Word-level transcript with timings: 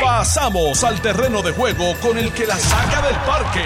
Pasamos 0.00 0.84
al 0.84 1.00
terreno 1.00 1.42
de 1.42 1.52
juego 1.52 1.94
con 2.02 2.18
el 2.18 2.32
que 2.32 2.46
la 2.46 2.56
saca 2.56 3.02
del 3.02 3.16
parque. 3.16 3.64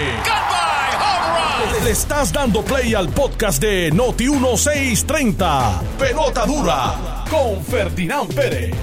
Le 1.83 1.91
estás 1.91 2.31
dando 2.31 2.63
play 2.63 2.93
al 2.93 3.09
podcast 3.09 3.61
de 3.61 3.91
Noti 3.91 4.29
1630. 4.29 5.81
Pelota 5.99 6.45
dura 6.45 7.25
con 7.29 7.63
Ferdinand 7.63 8.33
Pérez. 8.33 8.73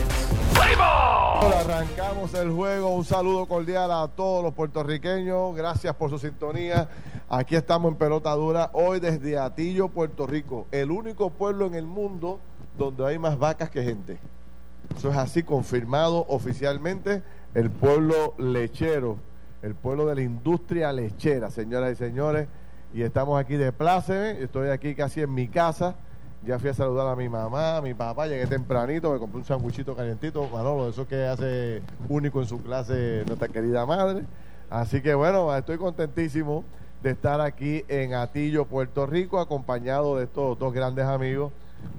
Arrancamos 1.43 2.35
el 2.35 2.51
juego. 2.51 2.91
Un 2.91 3.05
saludo 3.05 3.47
cordial 3.47 3.91
a 3.91 4.09
todos 4.09 4.45
los 4.45 4.55
puertorriqueños. 4.55 5.55
Gracias 5.57 5.95
por 5.95 6.11
su 6.11 6.19
sintonía. 6.19 6.89
Aquí 7.29 7.57
estamos 7.57 7.93
en 7.93 7.99
Pelota 7.99 8.31
Dura, 8.33 8.71
hoy 8.75 9.01
desde 9.01 9.39
Atillo, 9.39 9.89
Puerto 9.89 10.27
Rico. 10.27 10.67
El 10.71 10.91
único 10.91 11.31
pueblo 11.31 11.67
en 11.67 11.75
el 11.75 11.87
mundo 11.87 12.39
donde 12.77 13.07
hay 13.07 13.19
más 13.19 13.39
vacas 13.39 13.71
que 13.71 13.83
gente. 13.83 14.19
Eso 14.97 15.11
es 15.11 15.17
así, 15.17 15.43
confirmado 15.43 16.27
oficialmente. 16.29 17.23
El 17.55 17.71
pueblo 17.71 18.35
lechero, 18.39 19.19
el 19.63 19.75
pueblo 19.75 20.07
de 20.07 20.15
la 20.15 20.23
industria 20.23 20.93
lechera, 20.93 21.51
señoras 21.51 21.93
y 21.93 21.97
señores. 21.97 22.49
Y 22.95 23.03
estamos 23.03 23.41
aquí 23.41 23.57
de 23.57 23.73
pláceme. 23.73 24.43
Estoy 24.43 24.69
aquí 24.69 24.95
casi 24.95 25.23
en 25.23 25.33
mi 25.33 25.49
casa. 25.49 25.97
Ya 26.45 26.59
fui 26.59 26.71
a 26.71 26.75
saludar 26.75 27.07
a 27.07 27.15
mi 27.15 27.29
mamá, 27.29 27.77
a 27.77 27.83
mi 27.83 27.95
papá, 27.95 28.27
llegué 28.27 28.49
tempranito, 28.49 29.13
me 29.13 29.21
compré 29.21 29.39
un 29.39 29.45
sandwichito 29.45 29.95
calientito, 29.95 30.49
Manolo, 30.49 30.89
eso 30.89 31.07
que 31.07 31.25
hace 31.25 31.83
único 32.09 32.41
en 32.41 32.49
su 32.49 32.61
clase 32.61 33.23
nuestra 33.29 33.47
querida 33.47 33.87
madre. 33.87 34.25
Así 34.69 35.03
que 35.03 35.15
bueno, 35.15 35.57
estoy 35.57 35.79
contentísimo 35.79 36.65
de 37.01 37.11
estar 37.11 37.41
aquí 37.41 37.85
en 37.87 38.15
Atillo, 38.15 38.65
Puerto 38.65 39.07
Rico, 39.07 39.39
acompañado 39.39 40.17
de 40.17 40.25
estos 40.25 40.59
dos 40.59 40.73
grandes 40.73 41.05
amigos, 41.05 41.53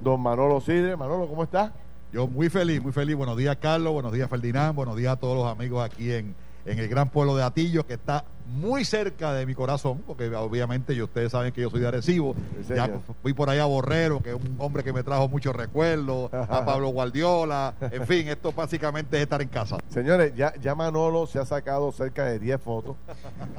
don 0.03 0.19
Manolo 0.19 0.59
Sidre. 0.59 0.97
Manolo, 0.97 1.25
¿cómo 1.29 1.43
estás? 1.43 1.71
Yo 2.13 2.27
muy 2.27 2.47
feliz, 2.47 2.79
muy 2.79 2.91
feliz. 2.91 3.15
Buenos 3.15 3.35
días, 3.35 3.57
Carlos. 3.59 3.91
Buenos 3.91 4.13
días, 4.13 4.29
Ferdinand. 4.29 4.75
Buenos 4.75 4.95
días 4.95 5.13
a 5.13 5.15
todos 5.15 5.35
los 5.35 5.47
amigos 5.51 5.83
aquí 5.83 6.11
en, 6.11 6.35
en 6.63 6.77
el 6.77 6.87
gran 6.87 7.09
pueblo 7.09 7.35
de 7.35 7.41
Atillo, 7.41 7.87
que 7.87 7.95
está 7.95 8.23
muy 8.45 8.85
cerca 8.85 9.33
de 9.33 9.45
mi 9.45 9.55
corazón, 9.55 10.01
porque 10.05 10.33
obviamente 10.35 10.93
y 10.93 11.01
ustedes 11.01 11.31
saben 11.31 11.51
que 11.53 11.61
yo 11.61 11.69
soy 11.69 11.81
de 11.81 11.87
Arecibo. 11.87 12.35
Ya 12.67 12.89
fui 13.21 13.33
por 13.33 13.49
allá 13.49 13.63
a 13.63 13.67
Borrero, 13.67 14.21
que 14.21 14.31
es 14.31 14.35
un 14.35 14.55
hombre 14.59 14.83
que 14.83 14.93
me 14.93 15.03
trajo 15.03 15.27
muchos 15.27 15.55
recuerdos, 15.55 16.31
a 16.33 16.65
Pablo 16.65 16.89
Guardiola, 16.89 17.73
en 17.79 18.05
fin, 18.05 18.27
esto 18.27 18.51
básicamente 18.51 19.17
es 19.17 19.23
estar 19.23 19.41
en 19.41 19.47
casa. 19.47 19.77
Señores, 19.89 20.33
ya, 20.35 20.53
ya 20.61 20.75
Manolo 20.75 21.27
se 21.27 21.39
ha 21.39 21.45
sacado 21.45 21.91
cerca 21.91 22.25
de 22.25 22.39
10 22.39 22.61
fotos, 22.61 22.95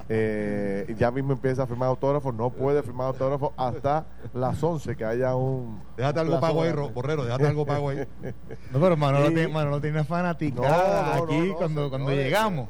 eh, 0.09 0.95
ya 0.99 1.11
mismo 1.11 1.33
empieza 1.33 1.65
a 1.65 1.67
firmar 1.67 1.89
autógrafos, 1.89 2.35
no 2.35 2.51
puede 2.51 2.83
firmar 2.83 3.09
autógrafos 3.09 3.53
hasta 3.57 4.07
las 4.33 4.63
11, 4.63 4.97
que 4.97 5.05
haya 5.05 5.35
un... 5.35 5.83
Déjate 5.97 6.21
algo 6.21 6.41
pago 6.41 6.63
ahí, 6.63 6.73
Borrero, 6.73 7.25
déjate 7.25 7.47
algo 7.47 7.67
pago 7.67 7.91
ahí. 7.91 8.07
No, 8.73 8.81
pero 8.81 8.97
Manolo, 8.97 9.29
tiene, 9.29 9.49
Manolo 9.49 9.81
tiene 9.81 10.05
fanática 10.05 11.15
aquí 11.17 11.53
cuando, 11.57 11.89
cuando 11.89 12.11
llegamos. 12.11 12.69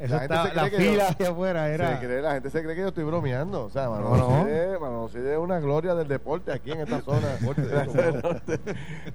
Eso 0.00 0.16
está, 0.16 0.52
la 0.52 0.66
fila 0.66 1.16
la 1.52 2.32
gente 2.34 2.50
se 2.50 2.62
cree 2.62 2.74
que 2.74 2.80
yo 2.82 2.88
estoy 2.88 3.04
bromeando. 3.04 3.64
O 3.64 3.70
sea, 3.70 3.88
Manolo 3.88 4.16
no, 4.16 5.08
es 5.08 5.38
una 5.38 5.60
gloria 5.60 5.94
del 5.94 6.08
deporte 6.08 6.52
aquí 6.52 6.72
en 6.72 6.80
esta 6.80 7.00
zona. 7.00 7.26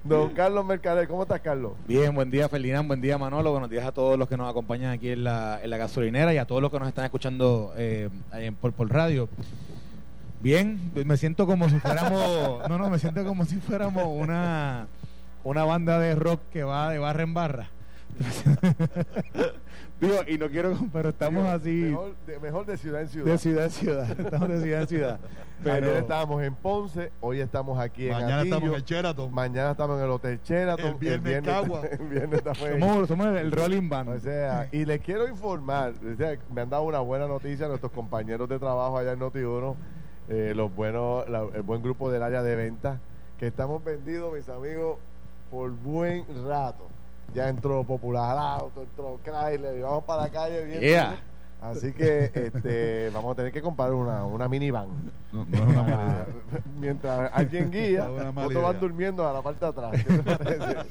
Don 0.04 0.30
Carlos 0.30 0.64
Mercader, 0.64 1.08
¿cómo 1.08 1.22
estás, 1.22 1.40
Carlos? 1.40 1.72
Bien, 1.86 2.14
buen 2.14 2.30
día, 2.30 2.48
Ferdinand, 2.48 2.86
buen 2.86 3.00
día, 3.00 3.18
Manolo. 3.18 3.50
Buenos 3.52 3.70
días 3.70 3.84
a 3.86 3.92
todos 3.92 4.18
los 4.18 4.28
que 4.28 4.36
nos 4.36 4.50
acompañan 4.50 4.92
aquí 4.92 5.10
en 5.10 5.24
la, 5.24 5.60
en 5.62 5.70
la 5.70 5.76
gasolinera 5.76 6.32
y 6.34 6.38
a 6.38 6.46
todos 6.46 6.62
los 6.62 6.70
que 6.70 6.78
nos 6.78 6.88
están 6.88 7.04
escuchando 7.04 7.72
eh, 7.76 8.10
por, 8.60 8.72
por 8.72 8.90
radio. 8.90 9.28
Bien, 10.40 10.90
me 10.94 11.16
siento 11.16 11.46
como 11.46 11.68
si 11.68 11.78
fuéramos, 11.78 12.60
no, 12.68 12.78
no, 12.78 12.90
me 12.90 12.98
siento 12.98 13.24
como 13.24 13.44
si 13.44 13.56
fuéramos 13.56 14.04
una, 14.06 14.88
una 15.44 15.64
banda 15.64 16.00
de 16.00 16.16
rock 16.16 16.40
que 16.52 16.64
va 16.64 16.90
de 16.90 16.98
barra 16.98 17.22
en 17.22 17.34
barra. 17.34 17.68
Digo, 20.02 20.16
y 20.26 20.36
no 20.36 20.48
quiero, 20.48 20.76
pero 20.92 21.10
estamos 21.10 21.46
así. 21.46 21.94
Mejor 22.42 22.66
de, 22.66 22.76
ciudad 22.76 23.02
en 23.02 23.08
ciudad. 23.08 23.26
De 23.26 23.38
ciudad 23.38 23.64
en 23.66 23.70
ciudad. 23.70 24.10
Estamos 24.20 24.48
de 24.48 24.60
ciudad 24.60 24.80
en 24.80 24.88
ciudad. 24.88 25.20
Pero 25.62 25.86
Ayer 25.86 25.96
estábamos 25.98 26.42
en 26.42 26.56
Ponce, 26.56 27.12
hoy 27.20 27.38
estamos 27.38 27.78
aquí 27.78 28.08
en 28.08 28.14
Mañana 28.14 28.42
estamos 28.42 28.76
en 28.76 28.82
Sheraton. 28.82 29.32
Mañana 29.32 29.70
estamos 29.70 29.98
en 29.98 30.04
el 30.04 30.10
Hotel 30.10 30.40
Sheraton. 30.42 30.86
El 30.86 30.94
viernes, 30.94 31.34
el 31.34 31.44
Cagua. 31.44 31.82
El 31.92 32.08
viernes 32.08 32.38
estamos 32.38 32.58
somos, 32.58 33.08
somos 33.08 33.26
el, 33.36 33.52
Rolling 33.52 33.88
Band. 33.88 34.08
O 34.08 34.18
sea, 34.18 34.68
y 34.72 34.84
les 34.84 35.00
quiero 35.00 35.28
informar, 35.28 35.92
me 36.52 36.60
han 36.62 36.68
dado 36.68 36.82
una 36.82 36.98
buena 36.98 37.28
noticia 37.28 37.68
nuestros 37.68 37.92
compañeros 37.92 38.48
de 38.48 38.58
trabajo 38.58 38.98
allá 38.98 39.12
en 39.12 39.20
Noti1, 39.20 39.76
eh, 40.30 40.52
los 40.56 40.74
buenos, 40.74 41.26
el 41.54 41.62
buen 41.62 41.80
grupo 41.80 42.10
del 42.10 42.24
área 42.24 42.42
de 42.42 42.56
ventas, 42.56 42.98
que 43.38 43.46
estamos 43.46 43.84
vendidos, 43.84 44.34
mis 44.34 44.48
amigos, 44.48 44.98
por 45.48 45.70
buen 45.70 46.24
rato 46.44 46.88
ya 47.34 47.48
entró 47.48 47.84
Popular 47.84 48.36
Auto, 48.38 48.82
entró 48.82 49.18
Chrysler, 49.22 49.78
y 49.78 49.82
vamos 49.82 50.04
para 50.04 50.22
la 50.22 50.28
calle 50.30 50.64
bien. 50.64 51.14
Así 51.62 51.92
que 51.92 52.24
este, 52.34 53.10
vamos 53.14 53.32
a 53.32 53.34
tener 53.36 53.52
que 53.52 53.62
comprar 53.62 53.92
una, 53.92 54.24
una 54.24 54.48
minivan. 54.48 54.88
No, 55.30 55.46
Mientras 56.78 57.30
alguien 57.32 57.70
guía, 57.70 58.10
otros 58.10 58.62
van 58.62 58.80
durmiendo 58.80 59.26
a 59.26 59.32
la 59.32 59.42
parte 59.42 59.64
de 59.64 59.70
atrás. 59.70 59.92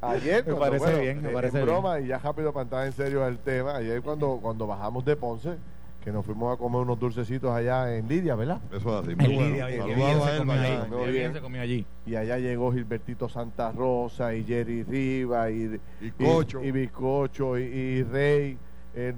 Ayer, 0.00 0.46
me 0.46 0.54
parece 0.54 1.00
bien, 1.00 1.22
me 1.22 1.30
parece 1.30 1.62
broma, 1.62 1.98
y 1.98 2.08
ya 2.08 2.18
rápido 2.18 2.52
para 2.52 2.62
entrar 2.62 2.86
en 2.86 2.92
serio 2.92 3.26
el 3.26 3.38
tema, 3.38 3.76
ayer 3.76 4.02
cuando, 4.02 4.38
cuando 4.40 4.66
bajamos 4.66 5.02
de 5.04 5.16
Ponce, 5.16 5.56
que 6.04 6.12
nos 6.12 6.26
fuimos 6.26 6.52
a 6.52 6.58
comer 6.58 6.82
unos 6.82 7.00
dulcecitos 7.00 7.50
allá 7.50 7.96
en 7.96 8.06
Lidia, 8.06 8.34
¿verdad? 8.34 8.60
Eso 8.70 9.00
es 9.00 9.06
así. 9.06 9.16
Muy 9.16 9.28
Lidia, 9.28 9.66
bien, 9.66 11.32
se 11.32 11.40
comió 11.40 11.62
allí. 11.62 11.86
Y 12.04 12.14
allá 12.14 12.38
llegó 12.38 12.70
Gilbertito 12.72 13.26
Santa 13.26 13.72
Rosa 13.72 14.34
y 14.34 14.44
Jerry 14.44 14.82
Riva 14.82 15.50
y, 15.50 15.80
y, 16.02 16.70
Bizcocho 16.70 17.58
y 17.58 18.02
Rey 18.02 18.58
eh, 18.96 19.12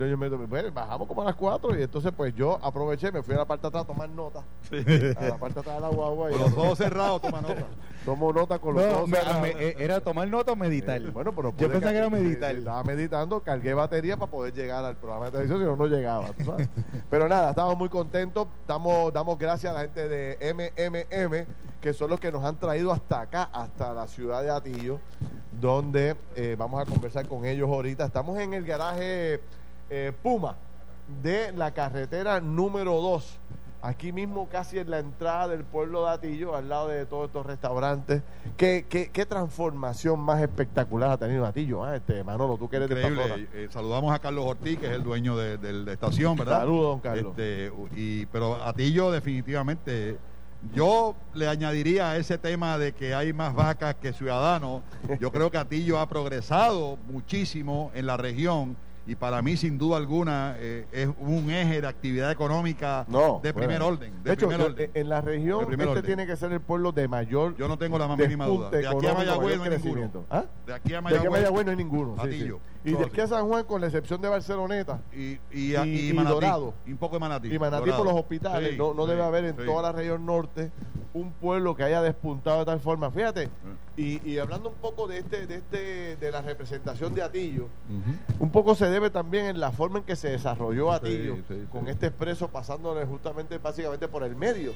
bueno, 0.49 0.73
bajamos 0.73 1.07
como 1.07 1.21
a 1.23 1.27
las 1.27 1.35
4 1.35 1.79
y 1.79 1.83
entonces 1.83 2.11
pues 2.17 2.35
yo 2.35 2.59
aproveché, 2.63 3.13
me 3.13 3.23
fui 3.23 3.35
a 3.35 3.39
la 3.39 3.45
parte 3.45 3.63
de 3.63 3.69
atrás 3.69 3.85
a 3.85 3.87
tomar 3.87 4.09
nota. 4.09 4.41
A 4.41 5.25
la 5.25 5.37
parte 5.37 5.55
de 5.55 5.61
atrás 5.61 5.75
de 5.77 5.81
la 5.81 5.89
guagua. 5.89 6.31
Con 6.31 6.41
los 6.41 6.53
ojos 6.53 6.79
cerrados 6.79 7.21
toma 7.21 7.43
nota. 7.43 7.67
Tomo 8.07 8.33
nota 8.33 8.59
con 8.59 8.75
los 8.75 8.85
ojos 8.85 9.11
cerrados. 9.11 9.49
Eh, 9.49 9.77
¿Era 9.79 10.01
tomar 10.01 10.29
nota 10.29 10.53
o 10.53 10.57
meditar? 10.57 11.01
bueno, 11.11 11.35
pero 11.35 11.53
yo 11.59 11.69
pensé 11.69 11.91
que 11.91 11.97
era 11.97 12.09
meditar. 12.09 12.55
Estaba 12.55 12.83
meditando, 12.85 13.41
cargué 13.41 13.75
batería 13.75 14.17
para 14.17 14.31
poder 14.31 14.55
llegar 14.55 14.85
al 14.85 14.97
programa 14.97 15.27
de 15.27 15.33
televisión, 15.33 15.59
si 15.61 15.65
no, 15.67 15.77
no 15.77 15.87
llegaba. 15.87 16.29
pero 17.11 17.29
nada, 17.29 17.51
estamos 17.51 17.77
muy 17.77 17.89
contentos. 17.89 18.47
Damos, 18.67 19.13
damos 19.13 19.39
gracias 19.39 19.73
a 19.73 19.75
la 19.75 19.81
gente 19.83 20.09
de 20.09 20.55
MMM, 20.55 21.47
que 21.83 21.93
son 21.93 22.09
los 22.09 22.19
que 22.19 22.33
nos 22.33 22.45
han 22.45 22.57
traído 22.57 22.93
hasta 22.93 23.21
acá, 23.21 23.51
hasta 23.53 23.93
la 23.93 24.07
ciudad 24.07 24.43
de 24.43 24.51
Atillo, 24.51 25.01
donde 25.61 26.17
eh, 26.35 26.57
vamos 26.59 26.81
a 26.81 26.87
conversar 26.87 27.29
con 27.29 27.45
ellos 27.45 27.69
ahorita. 27.69 28.07
Estamos 28.07 28.39
en 28.39 28.55
el 28.55 28.65
garaje 28.65 29.41
eh, 29.91 30.13
Puma 30.23 30.57
de 31.23 31.53
la 31.53 31.73
carretera 31.73 32.41
número 32.41 33.01
2. 33.01 33.39
Aquí 33.83 34.11
mismo, 34.11 34.49
casi 34.49 34.79
en 34.79 34.91
la 34.91 34.99
entrada 34.99 35.49
del 35.49 35.63
pueblo 35.63 36.07
de 36.07 36.11
Atillo, 36.11 36.57
al 36.57 36.69
lado 36.69 36.89
de 36.89 37.07
todos 37.07 37.27
estos 37.27 37.47
restaurantes. 37.47 38.23
¿Qué, 38.57 38.85
qué, 38.89 39.27
transformación 39.27 40.19
más 40.19 40.43
espectacular 40.43 41.11
ha 41.11 41.17
tenido 41.19 41.47
Atillo? 41.47 41.85
Ah, 41.85 41.95
este, 41.95 42.25
Manolo, 42.25 42.57
tú 42.57 42.69
que 42.69 42.77
eres 42.77 42.89
de 42.89 43.47
eh, 43.53 43.69
Saludamos 43.71 44.13
a 44.13 44.19
Carlos 44.19 44.45
Ortiz, 44.45 44.79
que 44.81 44.87
es 44.87 44.93
el 44.93 45.05
dueño 45.05 45.37
de, 45.37 45.73
la 45.73 45.93
estación, 45.93 46.37
¿verdad? 46.37 46.61
Saludos, 46.61 46.83
don 46.83 47.01
Carlos. 47.01 47.35
Este, 47.39 47.73
y, 47.95 48.27
pero 48.27 48.57
Atillo, 48.65 49.13
definitivamente. 49.13 50.19
Yo 50.75 51.15
le 51.35 51.47
añadiría 51.47 52.11
a 52.11 52.17
ese 52.17 52.39
tema 52.39 52.79
de 52.79 52.93
que 52.93 53.15
hay 53.15 53.33
más 53.33 53.55
vacas 53.55 53.95
que 53.97 54.13
ciudadanos. 54.13 54.83
Yo 55.21 55.31
creo 55.31 55.51
que 55.51 55.59
Atillo 55.59 56.01
ha 56.01 56.09
progresado 56.09 56.99
muchísimo 57.09 57.93
en 57.95 58.07
la 58.07 58.17
región 58.17 58.77
y 59.07 59.15
para 59.15 59.41
mí 59.43 59.57
sin 59.57 59.79
duda 59.79 59.97
alguna 59.97 60.57
eh, 60.59 60.87
es 60.93 61.09
un 61.21 61.51
eje 61.51 61.81
de 61.81 61.87
actividad 61.87 62.31
económica 62.31 63.07
de 63.43 63.55
primer 63.55 63.83
orden. 63.83 64.13
De, 64.23 64.33
hecho, 64.33 64.49
en 64.51 65.09
la 65.09 65.21
región 65.21 65.67
este 65.73 66.03
tiene 66.03 66.27
que 66.27 66.37
ser 66.37 66.53
el 66.53 66.61
pueblo 66.61 66.93
de 66.93 67.09
mayor 67.09 67.57
Yo 67.57 67.69
no 67.69 67.79
tengo 67.79 67.99
la 67.99 68.09
más 68.09 68.19
mínima 68.19 68.47
duda. 68.47 68.71
De 68.71 68.87
aquí 68.87 69.07
a 69.07 69.15
Mayagüez 69.15 69.59
no 69.59 69.65
hay 69.65 69.71
ninguno. 69.71 70.25
¿Ah? 70.31 70.45
De 70.67 70.75
aquí 70.75 70.95
a 70.95 71.01
Mayagüez, 71.01 71.65
no 71.65 71.71
hay 71.71 71.77
ninguno. 71.77 72.17
Y 72.87 72.95
de 72.95 73.05
aquí 73.05 73.21
a 73.21 73.27
San 73.27 73.47
Juan, 73.49 73.65
con 73.65 73.81
la 73.81 73.89
excepción 73.89 74.21
de 74.21 74.29
Barceloneta 74.29 75.01
y, 75.13 75.39
y, 75.53 75.77
y, 75.77 76.13
Dorado. 76.13 76.75
Y 76.87 76.93
un 76.93 76.99
poco 76.99 77.17
de 77.17 77.21
Manatí. 77.21 77.53
Y 77.53 77.59
Manatí 77.59 77.91
por 77.91 78.05
los 78.05 78.15
hospitales. 78.15 78.77
no, 78.79 78.95
no 78.95 79.07
debe 79.07 79.23
haber 79.23 79.45
en 79.45 79.57
toda 79.57 79.83
la 79.83 79.93
región 79.93 80.25
norte 80.25 80.71
un 81.17 81.33
pueblo 81.33 81.75
que 81.75 81.83
haya 81.83 82.03
despuntado 82.03 82.61
de 82.61 82.67
tal 82.67 82.81
forma. 82.81 83.11
Fíjate, 83.11 83.49
y, 83.97 84.39
hablando 84.39 84.69
un 84.69 84.75
poco 84.75 85.07
de 85.07 85.19
este, 85.19 85.47
de 85.47 85.57
este, 85.57 86.17
de 86.17 86.31
la 86.31 86.43
representación 86.43 87.15
de 87.15 87.23
Atillo, 87.23 87.69
un 88.39 88.51
poco 88.51 88.75
se 88.75 88.91
debe 88.91 89.09
también 89.09 89.47
en 89.47 89.59
la 89.59 89.73
forma 89.73 90.01
en 90.01 90.05
que 90.05 90.17
se 90.17 90.29
desarrolló 90.29 90.93
Atillo, 90.93 91.39
con 91.73 91.89
este 91.89 92.09
expreso 92.09 92.49
pasándole 92.49 93.07
justamente, 93.07 93.57
básicamente 93.59 94.09
por 94.09 94.23
el 94.23 94.37
medio, 94.37 94.73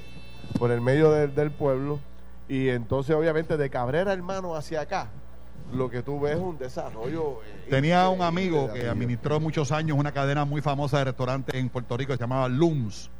por 0.58 0.70
el 0.70 0.81
medio 0.81 1.11
del, 1.11 1.50
pueblo, 1.50 2.00
y 2.49 2.69
entonces 2.69 3.14
obviamente 3.14 3.58
de 3.58 3.69
Cabrera 3.69 4.12
hermano 4.12 4.56
hacia 4.56 4.81
acá, 4.81 5.11
lo 5.72 5.90
que 5.90 6.02
tú 6.02 6.20
ves 6.20 6.34
es 6.34 6.40
un 6.40 6.58
desarrollo. 6.58 7.40
Eh, 7.43 7.67
Tenía 7.70 8.08
un 8.08 8.22
amigo 8.22 8.72
que 8.72 8.88
administró 8.88 9.40
muchos 9.40 9.72
años 9.72 9.99
una 9.99 10.12
cadena 10.12 10.44
muy 10.44 10.61
famosa 10.61 10.99
de 10.99 11.05
restaurantes 11.05 11.55
en 11.55 11.69
Puerto 11.69 11.96
Rico 11.96 12.12
que 12.12 12.17
se 12.17 12.22
llamaba 12.22 12.49
Lums 12.49 13.11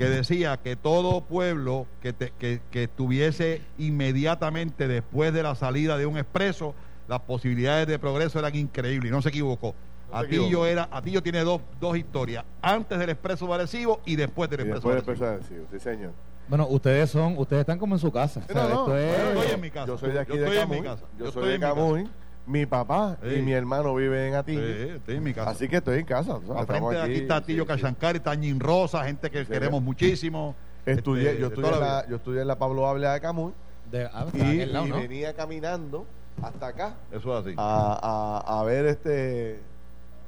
que 0.00 0.08
decía 0.08 0.56
que 0.56 0.76
todo 0.76 1.20
pueblo 1.20 1.86
que, 2.00 2.14
que, 2.14 2.62
que, 2.70 2.84
estuviese 2.84 3.60
inmediatamente 3.76 4.88
después 4.88 5.34
de 5.34 5.42
la 5.42 5.54
salida 5.54 5.98
de 5.98 6.06
un 6.06 6.16
expreso, 6.16 6.74
las 7.06 7.20
posibilidades 7.20 7.86
de 7.86 7.98
progreso 7.98 8.38
eran 8.38 8.54
increíbles 8.56 9.10
y 9.10 9.12
no 9.12 9.20
se 9.20 9.28
equivocó. 9.28 9.74
No 10.10 10.16
Atillo 10.16 10.64
era, 10.64 10.88
Atillo 10.90 11.22
tiene 11.22 11.40
dos, 11.40 11.60
dos 11.78 11.98
historias, 11.98 12.46
antes 12.62 12.98
del 12.98 13.10
expreso 13.10 13.46
de 13.48 13.54
Arecibo 13.54 14.00
y 14.06 14.16
después 14.16 14.48
del 14.48 14.60
Y 14.60 14.70
expreso 14.70 14.94
después 14.94 15.18
de 15.18 15.26
de 15.26 15.32
Arecibo. 15.32 15.60
empezar, 15.60 15.68
sí, 15.70 15.78
sí, 15.78 15.84
señor. 15.84 16.12
Bueno, 16.50 16.66
ustedes 16.68 17.08
son, 17.10 17.38
ustedes 17.38 17.60
están 17.60 17.78
como 17.78 17.94
en 17.94 17.98
su 18.00 18.10
casa. 18.12 18.42
No, 18.52 18.68
no, 18.68 18.68
esto 18.80 18.98
es- 18.98 19.16
Yo 19.16 19.40
estoy 19.40 19.54
en 19.54 19.60
mi 19.60 19.70
casa. 19.70 19.86
Yo 19.86 19.98
soy 19.98 20.10
de 20.10 20.18
aquí 20.18 20.32
Yo 20.32 20.38
de 20.38 20.44
estoy 20.48 20.58
en 20.58 20.68
mi 20.68 20.76
Camuy. 20.76 20.88
casa. 20.88 21.04
Yo, 21.16 21.24
Yo 21.24 21.24
soy 21.24 21.28
estoy 21.28 21.48
de 21.48 21.54
en 21.54 21.60
mi 21.60 21.66
Camuy. 21.66 22.10
Mi 22.46 22.66
papá 22.66 23.18
y 23.22 23.30
Sí. 23.36 23.42
mi 23.42 23.52
hermano 23.52 23.94
viven 23.94 24.28
en 24.30 24.34
Atillo. 24.34 24.60
Sí, 24.66 24.88
estoy 24.96 25.16
en 25.16 25.22
mi 25.22 25.32
casa. 25.32 25.50
Así 25.50 25.68
que 25.68 25.76
estoy 25.76 26.00
en 26.00 26.04
casa. 26.06 26.32
¿sabes? 26.32 26.50
Al 26.50 26.66
frente 26.66 26.72
Estamos 26.72 26.92
de 26.92 27.00
aquí 27.02 27.14
está 27.14 27.36
Atillo 27.36 27.62
sí, 27.64 27.68
sí. 27.72 27.76
Cachancari, 27.82 28.16
está 28.18 28.34
Ñin 28.34 28.58
Rosa, 28.58 29.04
gente 29.04 29.30
que 29.30 29.44
Sí, 29.44 29.52
queremos 29.52 29.78
sí. 29.78 29.84
muchísimo. 29.84 30.56
Estudié, 30.84 31.28
Este, 31.30 31.40
yo, 31.42 31.46
estudié 31.48 31.70
en 31.72 31.80
la 31.80 32.06
yo 32.08 32.16
estudié 32.16 32.40
en 32.42 32.48
la 32.48 32.58
Pablo 32.58 32.88
Ávila 32.88 33.12
de 33.12 33.20
Camuy 33.20 33.52
de, 33.92 34.06
ah, 34.12 34.26
y, 34.32 34.38
de 34.38 34.44
aquel 34.44 34.72
lado, 34.72 34.86
y 34.86 34.90
¿no? 34.90 34.96
venía 34.96 35.34
caminando 35.34 36.06
hasta 36.42 36.66
acá 36.68 36.94
Eso 37.12 37.38
es 37.38 37.46
así. 37.46 37.54
a, 37.58 38.42
a, 38.46 38.60
a 38.60 38.64
ver 38.64 38.86
este 38.86 39.60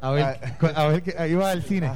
A 0.05 0.11
ver, 0.11 0.37
a 0.75 0.87
ver 0.89 1.03
que 1.03 1.29
iba 1.29 1.49
al 1.49 1.63
cine. 1.63 1.87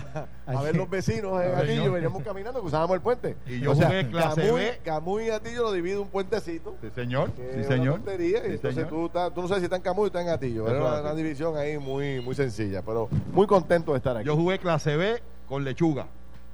a 0.47 0.62
ver 0.62 0.76
los 0.76 0.88
vecinos 0.88 1.43
en 1.43 1.50
Ah, 1.55 1.58
Atillo, 1.58 1.75
señor. 1.75 1.93
veníamos 1.93 2.23
caminando, 2.23 2.61
cruzábamos 2.61 2.94
el 2.94 3.00
puente. 3.03 3.37
Y 3.47 3.58
yo 3.61 3.73
O 3.73 3.75
sea, 3.75 3.88
jugué 3.88 4.08
clase 4.08 4.43
Camuy, 4.43 4.61
B. 4.61 4.79
Camuy 4.85 5.25
y 5.26 5.31
Atillo 5.31 5.62
lo 5.64 5.73
divide 5.73 5.99
un 5.99 6.08
puentecito. 6.08 6.76
Sí, 6.81 6.88
señor. 6.94 7.32
Sí, 7.37 7.64
señor. 7.64 7.94
Tontería, 7.97 8.38
y 8.47 8.53
entonces 8.53 8.75
señor. 8.75 8.88
tú, 8.88 9.06
estás- 9.06 9.35
tú 9.35 9.43
no 9.43 9.49
sabes 9.49 9.61
si 9.62 9.64
está 9.64 9.75
en 9.76 9.82
Camuy 9.82 10.05
o 10.05 10.06
está 10.06 10.23
en 10.23 10.29
Atillo. 10.29 10.69
Eso 10.69 10.76
Era 10.76 11.00
una 11.00 11.14
división 11.14 11.56
ahí 11.56 11.79
muy, 11.79 12.20
muy 12.20 12.37
sencilla, 12.37 12.81
pero 12.82 13.08
muy 13.32 13.47
contento 13.49 13.91
de 13.91 13.99
estar 13.99 14.17
aquí. 14.17 14.26
Yo 14.26 14.37
jugué 14.37 14.61
clase 14.61 14.97
B 14.97 15.20
con 15.49 15.64
Lechuga. 15.64 16.06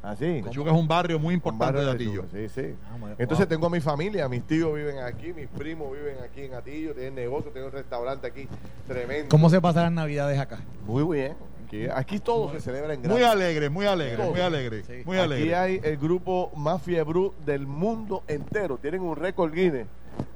Así. 0.03 0.43
Lechuga 0.43 0.73
es 0.73 0.77
un 0.79 0.89
barrio 0.89 1.19
muy 1.21 1.35
importante 1.35 1.81
de 1.81 1.91
Atillo. 1.91 2.25
Sí, 2.33 2.49
sí. 2.49 2.75
Ah, 2.91 2.97
Entonces 3.19 3.47
wow. 3.47 3.55
tengo 3.55 3.67
a 3.67 3.71
mi 3.71 3.81
familia, 3.81 4.29
mis 4.29 4.43
tíos 4.45 4.75
viven 4.75 4.99
aquí, 4.99 5.33
mis 5.33 5.47
primos 5.49 5.93
viven 5.93 6.17
aquí 6.25 6.43
en 6.43 6.55
Atillo, 6.55 6.93
tienen 6.93 7.15
negocio, 7.15 7.53
tienen 7.53 7.71
un 7.71 7.73
restaurante 7.77 8.27
aquí 8.27 8.49
tremendo. 8.89 9.29
¿Cómo 9.29 9.49
se 9.49 9.61
pasan 9.61 9.85
las 9.85 9.93
navidades 9.93 10.39
acá? 10.41 10.59
Muy 10.87 11.05
bien. 11.21 11.37
Aquí, 11.67 11.87
aquí 11.95 12.19
todo 12.19 12.51
se 12.53 12.61
celebra 12.61 12.93
en 12.95 13.03
grande. 13.03 13.19
Muy 13.21 13.23
alegre, 13.31 13.71
muy 13.71 13.87
alegre, 13.87 14.17
Todo. 14.17 14.31
muy 14.33 14.41
alegre. 14.41 14.83
Sí. 14.85 15.03
Muy 15.07 15.17
Aquí 15.19 15.25
alegre. 15.25 15.55
hay 15.57 15.81
el 15.83 15.97
grupo 15.97 16.51
más 16.57 16.83
fiebrú 16.83 17.33
del 17.47 17.67
mundo 17.67 18.25
entero. 18.29 18.77
Tienen 18.79 19.01
un 19.01 19.17
récord 19.17 19.55
Guinness 19.55 19.87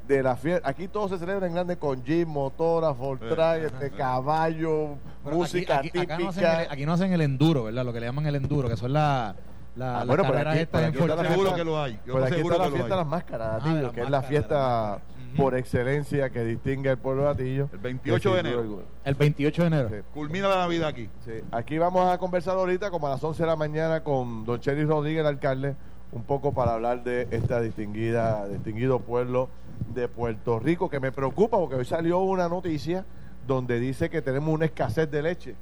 de 0.08 0.22
la 0.22 0.36
fiebre. 0.36 0.62
Aquí 0.64 0.88
todo 0.88 1.08
se 1.10 1.18
celebra 1.18 1.46
en 1.46 1.52
grande 1.54 1.76
con 1.76 2.02
jeep, 2.04 2.26
motora, 2.26 2.94
Fortran, 2.94 3.60
este, 3.66 3.90
caballo, 3.90 4.94
Pero 5.24 5.36
música 5.36 5.78
aquí, 5.78 5.88
aquí- 5.88 5.98
acá 5.98 6.18
no 6.18 6.28
hacen 6.28 6.42
típica. 6.44 6.62
el, 6.62 6.70
aquí 6.70 6.86
no 6.86 6.92
hacen 6.94 7.12
el 7.12 7.20
enduro, 7.20 7.64
¿verdad? 7.64 7.84
Lo 7.84 7.92
que 7.92 8.00
le 8.00 8.06
llaman 8.06 8.24
el 8.26 8.36
enduro, 8.36 8.68
que 8.70 8.76
son 8.78 8.94
la, 8.94 9.36
la, 9.76 10.00
Ah, 10.00 10.04
bueno, 10.04 10.22
pero 10.22 10.34
carreras 10.34 10.54
aquí- 10.54 10.60
en 10.78 10.84
aquí 10.84 10.98
está 10.98 11.06
la 11.16 11.22
seguro 11.22 11.36
fiesta- 11.36 11.56
que 11.56 11.64
lo 11.64 11.82
hay. 11.82 11.92
Yo 11.92 11.98
estoy 12.14 12.22
aquí 12.24 12.34
seguro 12.36 12.54
está 12.54 12.64
la 12.64 12.64
que 12.64 12.70
lo 12.70 12.76
fiesta 12.76 12.94
de 12.94 13.00
las 13.00 13.06
máscaras 13.06 13.62
Ah, 13.64 13.72
las 13.74 13.92
que 13.92 14.00
es 14.02 14.10
la 14.10 14.22
fiesta 14.22 14.98
por 15.36 15.54
excelencia 15.54 16.30
que 16.30 16.44
distingue 16.44 16.88
al 16.90 16.96
pueblo 16.98 17.24
de 17.24 17.28
Atillo. 17.28 17.68
El 17.72 17.78
28 17.78 18.34
de 18.34 18.40
enero. 18.40 18.82
El 19.04 19.14
28 19.14 19.62
de 19.62 19.66
enero. 19.68 19.88
Sí. 19.90 19.96
Culmina 20.14 20.48
la 20.48 20.56
Navidad 20.56 20.88
aquí. 20.88 21.10
Sí, 21.24 21.32
Aquí 21.52 21.76
vamos 21.78 22.10
a 22.10 22.16
conversar 22.18 22.56
ahorita 22.56 22.90
como 22.90 23.06
a 23.06 23.10
las 23.10 23.22
11 23.22 23.42
de 23.42 23.46
la 23.48 23.56
mañana 23.56 24.02
con 24.02 24.44
don 24.46 24.58
Chery 24.60 24.84
Rodríguez, 24.84 25.20
el 25.20 25.26
alcalde, 25.26 25.76
un 26.12 26.22
poco 26.22 26.54
para 26.54 26.72
hablar 26.74 27.04
de 27.04 27.28
esta 27.30 27.60
distinguida, 27.60 28.46
distinguido 28.48 29.00
pueblo 29.00 29.50
de 29.94 30.08
Puerto 30.08 30.58
Rico, 30.58 30.88
que 30.88 31.00
me 31.00 31.12
preocupa 31.12 31.58
porque 31.58 31.74
hoy 31.74 31.84
salió 31.84 32.20
una 32.20 32.48
noticia 32.48 33.04
donde 33.46 33.78
dice 33.78 34.08
que 34.08 34.22
tenemos 34.22 34.54
una 34.54 34.64
escasez 34.64 35.10
de 35.10 35.22
leche. 35.22 35.54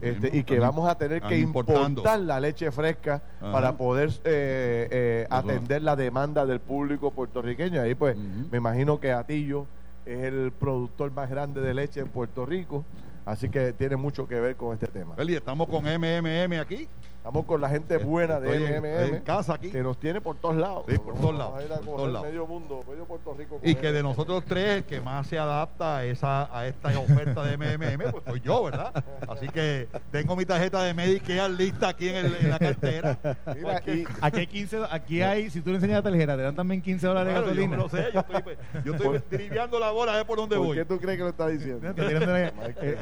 Este, 0.00 0.36
y 0.36 0.44
que 0.44 0.58
vamos 0.58 0.88
a 0.88 0.96
tener 0.98 1.22
que 1.22 1.38
importando. 1.38 1.88
importar 1.88 2.20
la 2.20 2.38
leche 2.38 2.70
fresca 2.70 3.22
Ajá. 3.40 3.52
para 3.52 3.76
poder 3.76 4.10
eh, 4.24 4.88
eh, 4.90 5.26
atender 5.30 5.82
la 5.82 5.96
demanda 5.96 6.44
del 6.44 6.60
público 6.60 7.10
puertorriqueño. 7.10 7.80
Ahí 7.80 7.94
pues 7.94 8.16
me 8.16 8.58
imagino 8.58 9.00
que 9.00 9.12
Atillo 9.12 9.66
es 10.04 10.24
el 10.24 10.52
productor 10.52 11.12
más 11.12 11.30
grande 11.30 11.60
de 11.60 11.74
leche 11.74 12.00
en 12.00 12.08
Puerto 12.08 12.44
Rico, 12.46 12.84
así 13.24 13.48
que 13.48 13.72
tiene 13.72 13.96
mucho 13.96 14.28
que 14.28 14.38
ver 14.38 14.56
con 14.56 14.74
este 14.74 14.86
tema. 14.86 15.14
Eli, 15.16 15.34
estamos 15.34 15.66
con 15.68 15.84
MMM 15.84 16.60
aquí. 16.60 16.88
Estamos 17.26 17.44
con 17.44 17.60
la 17.60 17.68
gente 17.68 17.96
buena 17.98 18.38
de 18.38 18.56
Estoy 18.56 18.78
MMM 18.78 19.16
en 19.16 19.22
casa 19.22 19.54
aquí. 19.54 19.72
que 19.72 19.82
nos 19.82 19.98
tiene 19.98 20.20
por 20.20 20.36
todos 20.36 20.54
lados. 20.54 20.84
Sí, 20.88 20.96
por 20.96 21.14
todos 21.16 21.36
lados, 21.36 21.60
por 21.84 21.96
todos 21.96 22.22
medio 22.22 22.46
mundo, 22.46 22.84
medio 22.88 23.04
Puerto 23.04 23.34
Rico. 23.34 23.58
con 23.58 23.68
Y 23.68 23.74
que 23.74 23.90
de 23.90 24.00
nosotros 24.00 24.44
tres, 24.46 24.76
el 24.76 24.84
que 24.84 25.00
más 25.00 25.26
se 25.26 25.36
adapta 25.36 25.96
a, 25.96 26.04
esa, 26.04 26.56
a 26.56 26.68
esta 26.68 26.96
oferta 26.96 27.42
de 27.42 27.56
MMM, 27.56 28.12
pues 28.12 28.22
soy 28.28 28.40
yo, 28.42 28.62
¿verdad? 28.62 29.02
Así 29.26 29.48
que 29.48 29.88
tengo 30.12 30.36
mi 30.36 30.44
tarjeta 30.46 30.84
de 30.84 30.94
Medicare 30.94 31.48
lista 31.52 31.88
aquí 31.88 32.08
en, 32.10 32.14
el- 32.26 32.36
en 32.36 32.48
la 32.48 32.60
cartera. 32.60 33.18
Mira, 33.56 33.82
y- 33.88 34.04
Aquí 34.20 34.38
hay 34.38 34.46
15, 34.46 34.76
do- 34.76 34.88
aquí 34.88 35.20
hay, 35.20 35.50
si 35.50 35.60
tú 35.62 35.70
le 35.70 35.76
enseñas 35.78 36.04
la 36.04 36.08
tarjeta, 36.10 36.36
te 36.36 36.42
dan 36.44 36.54
también 36.54 36.80
15 36.80 37.08
dólares 37.08 37.34
de 37.34 37.40
Bueno, 37.40 37.54
yo 37.54 37.60
gasolina. 37.60 37.76
lo 37.76 37.88
sé, 37.88 38.12
yo 38.14 38.20
estoy, 38.20 38.56
yo 38.84 38.94
estoy 38.94 39.18
triviando 39.38 39.80
la 39.80 39.90
bola 39.90 40.12
a 40.12 40.16
ver 40.18 40.26
por 40.26 40.36
dónde 40.38 40.54
¿Por 40.58 40.66
voy. 40.66 40.76
qué 40.76 40.84
tú 40.84 41.00
crees 41.00 41.16
que 41.18 41.24
lo 41.24 41.30
está 41.30 41.48
diciendo? 41.48 41.88
Eh, 41.98 42.94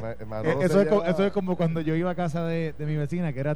eh, 0.43 0.57
eso, 0.61 0.81
es 0.81 0.87
eso 1.09 1.25
es 1.25 1.31
como 1.31 1.55
cuando 1.55 1.79
yo 1.81 1.93
iba 1.95 2.09
a 2.09 2.15
casa 2.15 2.43
de, 2.45 2.73
de 2.77 2.85
mi 2.85 2.95
vecina, 2.95 3.31
que 3.33 3.39
era, 3.39 3.55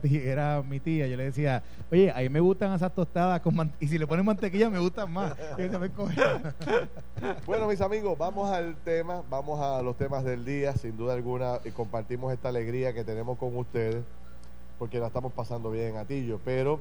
mi 0.67 0.79
tía, 0.79 1.07
yo 1.07 1.17
le 1.17 1.25
decía, 1.25 1.63
oye, 1.91 2.11
a 2.11 2.19
mí 2.19 2.29
me 2.29 2.39
gustan 2.39 2.73
esas 2.73 2.93
tostadas 2.93 3.41
con 3.41 3.71
y 3.79 3.87
si 3.87 3.97
le 3.97 4.07
ponen 4.07 4.25
mantequilla 4.25 4.69
me 4.69 4.79
gustan 4.79 5.11
más. 5.11 5.35
Bueno, 7.45 7.67
mis 7.67 7.81
amigos, 7.81 8.17
vamos 8.17 8.49
al 8.49 8.75
tema, 8.77 9.23
vamos 9.29 9.59
a 9.59 9.81
los 9.81 9.97
temas 9.97 10.23
del 10.23 10.45
día, 10.45 10.73
sin 10.73 10.97
duda 10.97 11.13
alguna, 11.13 11.59
y 11.65 11.71
compartimos 11.71 12.31
esta 12.31 12.49
alegría 12.49 12.93
que 12.93 13.03
tenemos 13.03 13.37
con 13.37 13.55
ustedes, 13.57 14.03
porque 14.77 14.99
la 14.99 15.07
estamos 15.07 15.33
pasando 15.33 15.71
bien 15.71 15.89
en 15.89 15.97
Atillo, 15.97 16.39
pero 16.45 16.79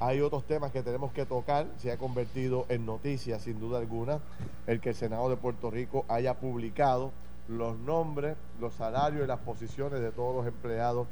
hay 0.00 0.20
otros 0.20 0.44
temas 0.44 0.70
que 0.70 0.82
tenemos 0.82 1.12
que 1.12 1.26
tocar, 1.26 1.66
se 1.78 1.90
ha 1.90 1.96
convertido 1.96 2.66
en 2.68 2.86
noticia, 2.86 3.38
sin 3.38 3.58
duda 3.58 3.78
alguna, 3.78 4.20
el 4.66 4.80
que 4.80 4.90
el 4.90 4.94
Senado 4.94 5.28
de 5.28 5.36
Puerto 5.36 5.70
Rico 5.70 6.04
haya 6.08 6.34
publicado 6.34 7.10
los 7.48 7.76
nombres, 7.78 8.36
los 8.60 8.74
salarios 8.74 9.24
y 9.24 9.26
las 9.26 9.40
posiciones 9.40 10.00
de 10.00 10.12
todos 10.12 10.36
los 10.36 10.46
empleados 10.46 11.08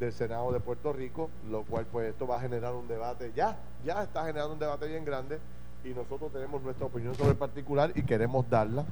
del 0.00 0.12
Senado 0.12 0.50
de 0.50 0.60
Puerto 0.60 0.92
Rico, 0.92 1.30
lo 1.50 1.62
cual 1.62 1.86
pues 1.86 2.08
esto 2.08 2.26
va 2.26 2.38
a 2.38 2.40
generar 2.40 2.74
un 2.74 2.88
debate, 2.88 3.32
ya, 3.36 3.56
ya 3.84 4.02
está 4.02 4.24
generando 4.24 4.54
un 4.54 4.58
debate 4.58 4.88
bien 4.88 5.04
grande 5.04 5.38
y 5.84 5.90
nosotros 5.90 6.32
tenemos 6.32 6.62
nuestra 6.62 6.86
opinión 6.86 7.14
sobre 7.14 7.30
el 7.30 7.36
particular 7.36 7.92
y 7.94 8.02
queremos 8.02 8.48
darla. 8.48 8.84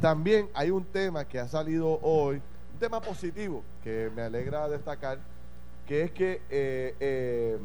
También 0.00 0.48
hay 0.54 0.70
un 0.70 0.84
tema 0.84 1.26
que 1.26 1.38
ha 1.38 1.46
salido 1.48 2.00
hoy, 2.02 2.36
un 2.72 2.78
tema 2.80 3.00
positivo 3.00 3.62
que 3.82 4.10
me 4.16 4.22
alegra 4.22 4.68
destacar, 4.68 5.18
que 5.86 6.02
es 6.04 6.10
que 6.10 6.40
eh, 6.50 6.94
eh, 6.98 7.58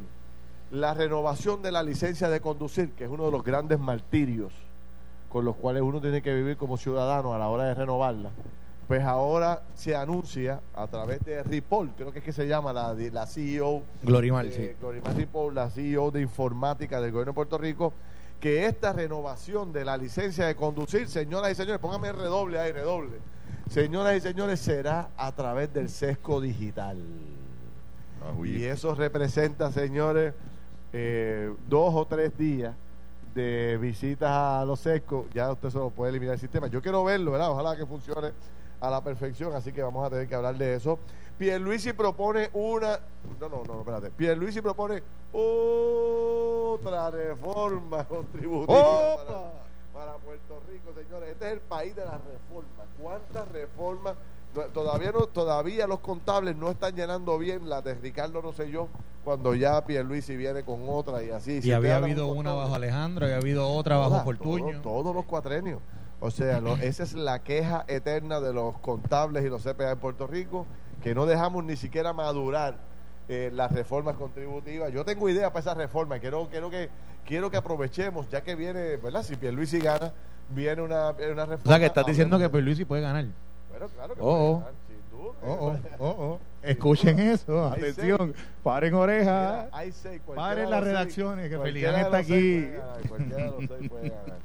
la 0.72 0.94
renovación 0.94 1.62
de 1.62 1.72
la 1.72 1.81
licencia 1.81 2.30
de 2.30 2.42
conducir, 2.42 2.92
que 2.92 3.06
es 3.06 3.10
uno 3.10 3.25
de 3.25 3.31
los 3.31 3.44
grandes 3.44 3.80
martirios 3.80 4.54
con 5.30 5.45
los 5.45 5.56
cuales 5.56 5.84
uno 5.84 6.02
tiene 6.02 6.22
que 6.22 6.34
vivir 6.34 6.57
como 6.57 6.78
ciudadano 6.78 7.34
a 7.34 7.38
la 7.38 7.48
hora 7.48 7.66
de 7.66 7.75
renovarla, 7.75 8.31
pues 8.89 9.03
ahora 9.03 9.62
se 9.75 9.95
anuncia 9.95 10.62
a 10.74 10.88
través 10.88 11.24
de 11.24 11.44
Ripoll, 11.44 11.91
creo 11.95 12.12
que 12.12 12.18
es 12.18 12.25
que 12.25 12.33
se 12.33 12.47
llama 12.47 12.73
la, 12.73 12.95
la 12.95 13.28
CEO 13.28 13.83
Glorimar, 14.02 14.47
eh, 14.47 14.52
sí. 14.52 14.78
Glorimar 14.81 15.16
Ripoll, 15.16 15.54
la 15.54 15.69
CEO 15.69 16.09
de 16.09 16.21
informática 16.21 16.99
del 16.99 17.11
gobierno 17.11 17.33
de 17.33 17.35
Puerto 17.35 17.59
Rico, 17.59 17.94
que 18.40 18.66
esta 18.66 18.92
renovación 18.92 19.71
de 19.71 19.85
la 19.85 19.95
licencia 19.95 20.47
de 20.47 20.56
conducir, 20.56 21.07
señoras 21.07 21.52
y 21.52 21.56
señores, 21.56 21.80
póngame 21.80 22.11
redoble 22.11 22.57
ahí, 22.59 22.71
redoble. 22.71 23.18
Señoras 23.69 24.18
y 24.18 24.21
señores, 24.21 24.59
será 24.59 25.09
a 25.18 25.31
través 25.33 25.71
del 25.71 25.87
sesco 25.87 26.42
digital. 26.42 26.97
Ah. 28.23 28.33
Y 28.44 28.64
eso 28.64 28.95
representa, 28.95 29.71
señores, 29.71 30.33
eh, 30.94 31.54
dos 31.68 31.94
o 31.94 32.07
tres 32.07 32.35
días 32.35 32.73
de 33.35 33.78
visitas 33.80 34.31
a 34.31 34.66
los 34.66 34.80
sescos. 34.80 35.28
Ya 35.31 35.52
usted 35.52 35.69
se 35.69 35.78
lo 35.78 35.92
puede 35.92 36.09
eliminar 36.09 36.33
el 36.33 36.40
sistema. 36.40 36.66
Yo 36.66 36.81
quiero 36.81 37.04
verlo, 37.04 37.33
¿verdad? 37.33 37.52
Ojalá 37.52 37.78
que 37.78 37.85
funcione 37.85 38.31
a 38.81 38.90
la 38.90 39.04
perfección, 39.04 39.54
así 39.54 39.71
que 39.74 39.81
vamos 39.83 40.06
a 40.06 40.09
tener 40.09 40.28
que 40.28 40.36
hablar 40.36 40.56
de 40.57 40.76
eso. 40.76 41.00
Pierluisi 41.38 41.94
propone 41.94 42.50
una... 42.54 43.00
No, 43.40 43.50
no, 43.50 43.64
no, 43.66 43.80
espérate. 43.80 44.09
Pierluisi 44.12 44.62
propone 44.62 45.02
otra 45.31 47.09
reforma 47.12 48.04
contributiva 48.07 49.16
para, 49.18 49.52
para 49.94 50.14
Puerto 50.18 50.62
Rico, 50.69 50.92
señores. 50.94 51.30
Este 51.31 51.48
es 51.48 51.54
el 51.54 51.59
país 51.62 51.95
de 51.95 52.06
las 52.06 52.19
reformas. 52.24 52.88
¿Cuántas 53.02 53.48
reformas? 53.50 54.16
No, 54.56 54.64
todavía 54.64 55.12
no, 55.12 55.28
todavía 55.28 55.88
los 55.88 56.00
contables 56.00 56.56
no 56.56 56.71
están 56.71 56.95
llenando 56.95 57.38
bien 57.38 57.69
la 57.69 57.81
de 57.81 57.94
Ricardo 57.95 58.42
Rosselló 58.42 58.88
cuando 59.24 59.54
ya 59.54 59.86
Pierluisi 59.86 60.36
viene 60.36 60.64
con 60.64 60.81
otra 60.90 61.21
y 61.24 61.30
así. 61.30 61.57
Y 61.57 61.62
Si 61.62 61.71
había 61.71 61.98
habido 61.98 62.28
una 62.28 62.54
bajo 62.54 62.74
Alejandro, 62.76 63.26
había 63.26 63.38
habido 63.38 63.68
otra 63.69 63.98
bajo 63.98 64.24
Fortuño. 64.24 64.81
todo- 64.81 65.04
todos 65.04 65.16
los 65.16 65.26
cuatrenios. 65.26 65.80
O 66.21 66.31
sea, 66.31 66.59
lo- 66.59 66.76
esa 66.78 67.04
es 67.04 67.14
la 67.14 67.40
queja 67.44 67.85
eterna 67.88 68.40
de 68.42 68.54
los 68.54 68.78
contables 68.80 69.45
y 69.45 69.49
los 69.49 69.64
CPA 69.64 69.92
en 69.92 69.99
Puerto 69.99 70.28
Rico, 70.28 70.66
que 71.02 71.16
no 71.16 71.26
dejamos 71.26 71.64
ni 71.64 71.76
siquiera 71.78 72.11
madurar 72.14 72.76
eh, 73.30 73.52
las 73.54 73.71
reformas 73.71 74.16
contributivas. 74.16 74.92
Yo 74.92 75.06
tengo 75.06 75.30
idea 75.30 75.49
para 75.54 75.61
esa 75.61 75.73
reforma, 75.76 76.19
quiero, 76.19 76.47
quiero, 76.49 76.69
que, 76.69 76.90
quiero 77.26 77.49
que 77.52 77.57
aprovechemos, 77.57 78.28
ya 78.30 78.42
que 78.42 78.56
viene, 78.56 78.97
¿verdad? 78.97 79.23
Si 79.23 79.35
Pierluisi 79.35 79.80
gana, 79.80 80.11
viene 80.49 80.81
una, 80.81 81.11
una 81.11 81.45
reforma. 81.45 81.61
O 81.64 81.68
sea, 81.69 81.80
que 81.80 81.85
estás 81.85 82.06
diciendo 82.06 82.38
que 82.40 82.49
Pierluisi 82.49 82.85
puede 82.85 83.02
ganar. 83.04 83.26
Bueno, 83.69 83.88
claro 83.95 84.16
que 84.16 84.19
Oh, 84.21 84.26
puede 84.26 84.42
oh. 84.42 84.57
ganar, 84.59 84.73
sin 84.88 85.18
duda. 85.18 85.33
Oh, 85.45 85.78
oh, 85.99 86.07
oh. 86.09 86.40
Escuchen 86.64 87.19
eso, 87.19 87.66
atención, 87.68 88.33
paren 88.64 88.92
Mira, 88.92 89.02
orejas. 89.04 89.68
hay 89.71 89.92
seis, 89.94 90.21
Paren 90.35 90.69
las 90.69 90.80
seis- 90.81 90.92
redacciones, 90.92 91.49
que 91.49 91.57
de 91.57 91.80
está 92.02 92.23
seis 92.23 92.68
aquí. 92.73 93.07
cualquiera 93.07 93.44
de 93.44 93.52
los 93.52 93.69
seis 93.78 93.90
puede 93.90 94.09
ganar. 94.09 94.38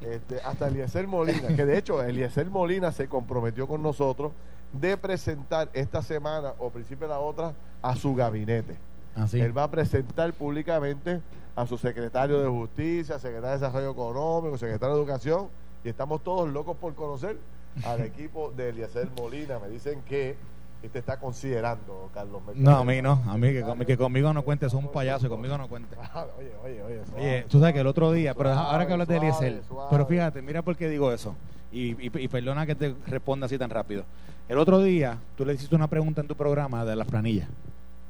Este, 0.00 0.40
hasta 0.42 0.68
Eliezer 0.68 1.06
Molina, 1.06 1.48
que 1.56 1.64
de 1.64 1.78
hecho 1.78 2.02
Eliezer 2.02 2.50
Molina 2.50 2.92
se 2.92 3.08
comprometió 3.08 3.66
con 3.66 3.82
nosotros 3.82 4.32
de 4.72 4.96
presentar 4.96 5.70
esta 5.72 6.02
semana 6.02 6.52
o 6.58 6.70
principio 6.70 7.06
de 7.06 7.14
la 7.14 7.20
otra 7.20 7.54
a 7.80 7.96
su 7.96 8.14
gabinete. 8.14 8.76
Así. 9.14 9.40
Él 9.40 9.56
va 9.56 9.64
a 9.64 9.70
presentar 9.70 10.32
públicamente 10.34 11.22
a 11.54 11.66
su 11.66 11.78
secretario 11.78 12.40
de 12.40 12.48
Justicia, 12.48 13.18
secretario 13.18 13.58
de 13.58 13.64
Desarrollo 13.64 13.90
Económico, 13.92 14.58
secretario 14.58 14.94
de 14.94 15.00
Educación, 15.00 15.48
y 15.82 15.88
estamos 15.88 16.22
todos 16.22 16.52
locos 16.52 16.76
por 16.76 16.94
conocer 16.94 17.38
al 17.84 18.00
equipo 18.02 18.52
de 18.54 18.68
Eliezer 18.68 19.08
Molina. 19.16 19.58
Me 19.58 19.68
dicen 19.68 20.02
que 20.02 20.36
te 20.82 20.98
está 20.98 21.18
considerando, 21.18 22.10
Carlos. 22.14 22.42
No, 22.54 22.76
a 22.76 22.84
mí 22.84 23.02
no, 23.02 23.22
a 23.26 23.36
mí 23.36 23.48
que, 23.52 23.86
que 23.86 23.96
conmigo 23.96 24.32
no 24.32 24.42
cuente, 24.42 24.66
es 24.66 24.74
un 24.74 24.88
payaso 24.88 25.26
y 25.26 25.28
conmigo 25.28 25.58
no 25.58 25.68
cuente. 25.68 25.96
oye, 26.38 26.52
oye, 26.64 26.82
oye. 26.82 27.00
oye, 27.16 27.46
tú 27.48 27.58
sabes 27.58 27.74
que 27.74 27.80
el 27.80 27.86
otro 27.86 28.12
día, 28.12 28.34
pero 28.34 28.52
ahora 28.52 28.86
que 28.86 28.92
hablas 28.92 29.08
de 29.08 29.16
Eliezer, 29.16 29.62
pero 29.90 30.06
fíjate, 30.06 30.42
mira 30.42 30.62
por 30.62 30.76
qué 30.76 30.88
digo 30.88 31.12
eso. 31.12 31.34
Y, 31.72 31.96
y, 32.06 32.28
perdona 32.28 32.64
que 32.64 32.74
te 32.74 32.94
responda 33.06 33.46
así 33.46 33.58
tan 33.58 33.68
rápido. 33.68 34.04
El 34.48 34.58
otro 34.58 34.80
día 34.80 35.18
tú 35.36 35.44
le 35.44 35.52
hiciste 35.54 35.74
una 35.74 35.88
pregunta 35.88 36.20
en 36.20 36.28
tu 36.28 36.36
programa 36.36 36.84
de 36.84 36.96
las 36.96 37.06
planillas. 37.06 37.48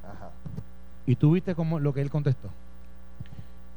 Ajá. 0.05 0.31
Y 1.07 1.17
tú 1.17 1.33
viste 1.33 1.55
cómo, 1.55 1.81
lo 1.81 1.93
que 1.93 2.03
él 2.03 2.11
contestó. 2.11 2.51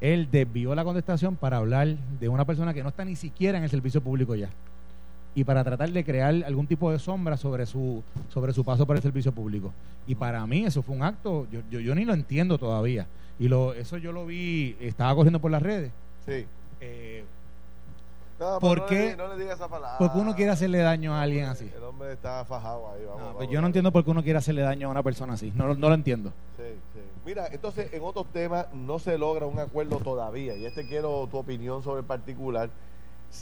Él 0.02 0.28
desvió 0.30 0.76
la 0.76 0.84
contestación 0.84 1.36
para 1.36 1.58
hablar 1.58 1.88
de 2.20 2.30
una 2.30 2.46
persona 2.46 2.74
que 2.74 2.84
no 2.84 2.90
está 2.90 3.04
ni 3.04 3.16
siquiera 3.16 3.58
en 3.58 3.64
el 3.64 3.70
servicio 3.70 4.02
público 4.02 4.36
ya 4.36 4.50
y 5.36 5.44
para 5.44 5.64
tratar 5.64 5.92
de 5.92 6.04
crear 6.04 6.44
algún 6.44 6.68
tipo 6.68 6.92
de 6.92 7.00
sombra 7.00 7.38
sobre 7.38 7.66
su 7.66 8.04
sobre 8.30 8.54
su 8.54 8.64
paso 8.64 8.86
por 8.86 8.96
el 8.96 9.02
servicio 9.02 9.32
público. 9.32 9.72
Y 10.08 10.16
para 10.16 10.46
mí 10.48 10.66
eso 10.66 10.82
fue 10.82 10.96
un 10.96 11.04
acto, 11.04 11.48
yo, 11.52 11.62
yo, 11.70 11.80
yo 11.80 11.96
ni 11.96 12.06
lo 12.06 12.14
entiendo 12.14 12.58
todavía. 12.58 13.08
Y 13.40 13.48
lo 13.48 13.74
eso 13.74 13.98
yo 13.98 14.12
lo 14.12 14.26
vi, 14.26 14.76
estaba 14.80 15.16
corriendo 15.16 15.40
por 15.40 15.52
las 15.52 15.62
redes. 15.62 15.92
Sí. 16.26 16.46
Eh, 16.82 17.24
no, 18.40 18.60
¿Por 18.60 18.86
qué? 18.86 19.16
No 19.18 19.28
le, 19.28 19.38
digas 19.38 19.58
esa 19.58 19.68
palabra. 19.68 19.98
Porque 19.98 20.18
uno 20.18 20.34
quiere 20.34 20.52
hacerle 20.52 20.78
daño 20.78 21.14
a 21.14 21.22
alguien 21.22 21.46
así. 21.46 21.70
El 21.76 21.84
hombre 21.84 22.14
está 22.14 22.46
fajado 22.46 22.90
ahí. 22.92 23.04
Vamos, 23.06 23.36
pues 23.36 23.50
yo 23.50 23.60
no 23.60 23.68
entiendo 23.68 23.92
por 23.92 24.06
qué 24.06 24.12
uno 24.12 24.24
quiere 24.24 24.40
hacerle 24.40 24.62
daño 24.62 24.88
a 24.88 24.92
una 24.92 25.04
persona 25.04 25.34
así. 25.34 25.52
No, 25.56 25.74
no 25.76 25.90
lo 25.90 25.94
entiendo. 25.94 26.32
Sí, 26.56 26.64
sí. 26.94 27.00
Mira, 27.26 27.48
entonces 27.52 27.94
en 27.94 28.02
otros 28.02 28.28
temas 28.32 28.68
no 28.74 28.98
se 28.98 29.18
logra 29.18 29.46
un 29.46 29.60
acuerdo 29.60 29.98
todavía. 29.98 30.56
Y 30.56 30.66
este 30.66 30.88
quiero 30.88 31.28
tu 31.30 31.38
opinión 31.38 31.84
sobre 31.84 32.00
el 32.00 32.06
particular 32.06 32.70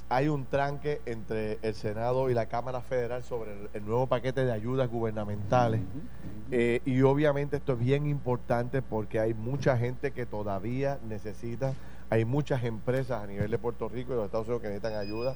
hay 0.10 0.28
un 0.28 0.46
tranque 0.46 1.02
entre 1.06 1.60
el 1.62 1.74
Senado 1.74 2.30
y 2.30 2.34
la 2.34 2.48
Cámara 2.48 2.82
Federal 2.82 3.24
sobre 3.24 3.52
el, 3.74 3.86
nuevo 3.86 4.08
paquete 4.08 4.46
de 4.46 4.52
ayudas 4.52 4.90
gubernamentales. 4.90 5.82
Eh, 6.52 6.82
y 6.86 7.02
obviamente 7.02 7.58
esto 7.58 7.74
es 7.74 7.80
bien 7.80 8.06
importante 8.06 8.82
porque 8.82 9.20
hay 9.20 9.34
mucha 9.34 9.78
gente 9.78 10.12
que 10.12 10.26
todavía 10.26 11.00
necesita, 11.08 11.74
hay 12.10 12.26
muchas 12.26 12.64
empresas 12.64 13.24
a 13.24 13.28
nivel 13.28 13.52
de 13.52 13.58
Puerto 13.58 13.90
Rico 13.90 14.14
y 14.14 14.16
los 14.16 14.26
Estados 14.26 14.48
Unidos 14.48 14.62
que 14.62 14.68
necesitan 14.70 14.96
ayuda. 14.96 15.36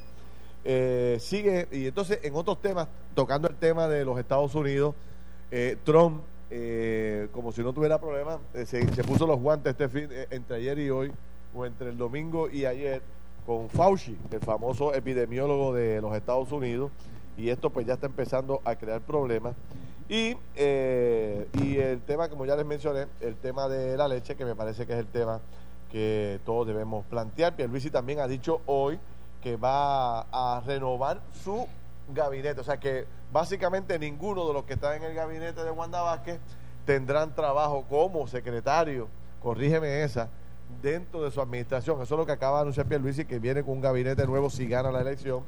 Eh, 0.64 1.18
sigue, 1.20 1.68
y 1.72 1.88
entonces 1.88 2.20
en 2.24 2.36
otros 2.36 2.62
temas, 2.62 2.88
tocando 3.16 3.48
el 3.48 3.56
tema 3.56 3.88
de 3.88 4.06
los 4.06 4.20
Estados 4.20 4.54
Unidos, 4.56 4.96
eh, 5.50 5.78
Trump, 5.84 6.24
como 7.32 7.54
si 7.54 7.64
no 7.64 7.72
tuviera 7.72 7.98
problema, 7.98 8.38
se, 8.54 8.66
se, 8.66 9.04
puso 9.06 9.26
los 9.26 9.40
guantes 9.40 9.72
este 9.72 9.88
fin, 9.88 10.10
entre 10.30 10.58
ayer 10.58 10.80
y 10.80 10.90
hoy, 10.90 11.12
o 11.56 11.66
entre 11.66 11.90
el 11.90 11.98
domingo 11.98 12.50
y 12.50 12.66
ayer 12.66 13.02
con 13.46 13.70
Fauci, 13.70 14.18
el 14.32 14.40
famoso 14.40 14.94
epidemiólogo 14.94 15.74
de 15.74 16.02
los 16.02 16.16
Estados 16.16 16.52
Unidos, 16.52 16.92
y 17.38 17.50
esto 17.50 17.70
pues 17.70 17.86
ya 17.86 17.94
está 17.94 18.08
empezando 18.08 18.62
a 18.66 18.76
crear 18.76 19.02
problemas. 19.02 19.56
Y, 20.10 20.36
eh, 20.56 21.48
y 21.54 21.78
el 21.78 22.02
tema, 22.02 22.30
como 22.30 22.46
ya 22.46 22.56
les 22.56 22.66
mencioné, 22.66 23.08
el 23.22 23.36
tema 23.36 23.70
de 23.70 23.96
la 23.96 24.08
leche, 24.08 24.36
que 24.36 24.44
me 24.46 24.56
parece 24.56 24.86
que 24.86 24.94
es 24.94 25.00
el 25.00 25.08
tema 25.08 25.40
que 25.90 26.40
todos 26.46 26.68
debemos 26.68 27.06
plantear. 27.06 27.56
Pierluisi 27.56 27.90
también 27.90 28.20
ha 28.20 28.28
dicho 28.28 28.62
hoy 28.66 29.00
que 29.42 29.56
va 29.58 30.22
a 30.32 30.62
renovar 30.66 31.22
su 31.44 31.68
gabinete, 32.14 32.62
o 32.62 32.64
sea 32.64 32.78
que 32.78 33.06
básicamente 33.32 33.98
ninguno 33.98 34.48
de 34.48 34.54
los 34.54 34.66
que 34.66 34.74
están 34.74 34.98
en 34.98 35.04
el 35.04 35.14
gabinete 35.14 35.64
de 35.64 35.72
Wanda 35.72 36.02
Vázquez 36.02 36.40
tendrán 36.86 37.34
trabajo 37.34 37.86
como 37.90 38.28
secretario, 38.28 39.08
corrígeme 39.42 40.04
esa, 40.04 40.30
dentro 40.82 41.24
de 41.24 41.32
su 41.32 41.42
administración. 41.42 42.02
Eso 42.02 42.16
es 42.16 42.20
lo 42.20 42.26
que 42.26 42.32
acaba 42.32 42.58
de 42.58 42.62
anunciar 42.64 42.88
Pierluisi, 42.88 43.26
que 43.26 43.40
viene 43.40 43.64
con 43.64 43.76
un 43.76 43.82
gabinete 43.82 44.26
nuevo 44.26 44.50
si 44.50 44.68
gana 44.68 44.92
la 44.92 45.02
elección. 45.02 45.44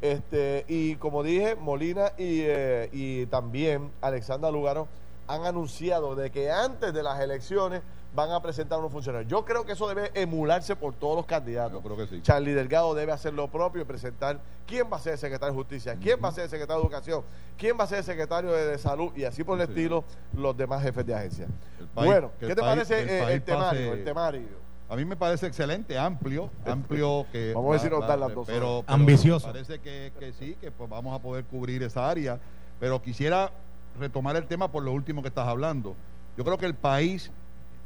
Este, 0.00 0.64
y 0.68 0.96
como 0.96 1.22
dije, 1.22 1.54
Molina 1.54 2.12
y, 2.18 2.40
eh, 2.42 2.88
y 2.92 3.26
también 3.26 3.90
Alexandra 4.00 4.50
Lugaro 4.50 4.86
han 5.26 5.44
anunciado 5.46 6.14
de 6.14 6.30
que 6.30 6.50
antes 6.50 6.92
de 6.92 7.02
las 7.02 7.20
elecciones 7.20 7.82
van 8.14 8.30
a 8.30 8.40
presentar 8.40 8.78
unos 8.78 8.92
funcionarios. 8.92 9.30
Yo 9.30 9.44
creo 9.44 9.64
que 9.64 9.72
eso 9.72 9.88
debe 9.88 10.10
emularse 10.14 10.76
por 10.76 10.94
todos 10.94 11.16
los 11.16 11.26
candidatos. 11.26 11.82
creo 11.82 11.96
que 11.96 12.06
sí. 12.06 12.22
Charlie 12.22 12.52
Delgado 12.52 12.94
debe 12.94 13.12
hacer 13.12 13.34
lo 13.34 13.48
propio 13.48 13.82
y 13.82 13.84
presentar 13.84 14.38
quién 14.66 14.88
va 14.90 14.96
a 14.96 15.00
ser 15.00 15.14
el 15.14 15.18
secretario 15.18 15.52
de 15.52 15.58
Justicia, 15.58 15.96
quién 16.00 16.18
va 16.22 16.28
a 16.28 16.32
ser 16.32 16.44
el 16.44 16.50
secretario 16.50 16.80
de 16.80 16.86
Educación, 16.86 17.22
quién 17.58 17.76
va 17.78 17.84
a 17.84 17.86
ser 17.86 17.98
el 17.98 18.04
secretario 18.04 18.52
de, 18.52 18.78
Salud 18.78 19.12
y 19.16 19.24
así 19.24 19.44
por 19.44 19.60
el 19.60 19.68
estilo 19.68 20.04
los 20.36 20.56
demás 20.56 20.82
jefes 20.82 21.06
de 21.06 21.14
agencia. 21.14 21.46
bueno, 21.94 22.30
¿qué 22.38 22.54
te 22.54 22.60
parece 22.60 23.32
el, 23.32 23.42
temario, 23.42 23.92
el 23.94 24.04
temario? 24.04 24.64
A 24.88 24.96
mí 24.96 25.04
me 25.04 25.16
parece 25.16 25.46
excelente, 25.46 25.98
amplio, 25.98 26.50
amplio 26.66 27.26
que... 27.32 27.52
Vamos 27.54 27.70
a 27.70 27.82
decir 27.82 27.98
dar 28.06 28.18
las 28.18 28.34
dos. 28.34 28.46
Pero, 28.46 28.84
ambicioso. 28.86 29.46
parece 29.46 29.80
que, 29.80 30.12
sí, 30.38 30.56
que 30.60 30.70
pues 30.70 30.90
vamos 30.90 31.14
a 31.18 31.22
poder 31.22 31.44
cubrir 31.44 31.82
esa 31.82 32.08
área. 32.08 32.38
Pero 32.78 33.00
quisiera 33.00 33.50
retomar 33.98 34.36
el 34.36 34.46
tema 34.46 34.70
por 34.70 34.82
lo 34.82 34.92
último 34.92 35.22
que 35.22 35.28
estás 35.28 35.48
hablando. 35.48 35.94
Yo 36.36 36.44
creo 36.44 36.58
que 36.58 36.66
el 36.66 36.74
país 36.74 37.30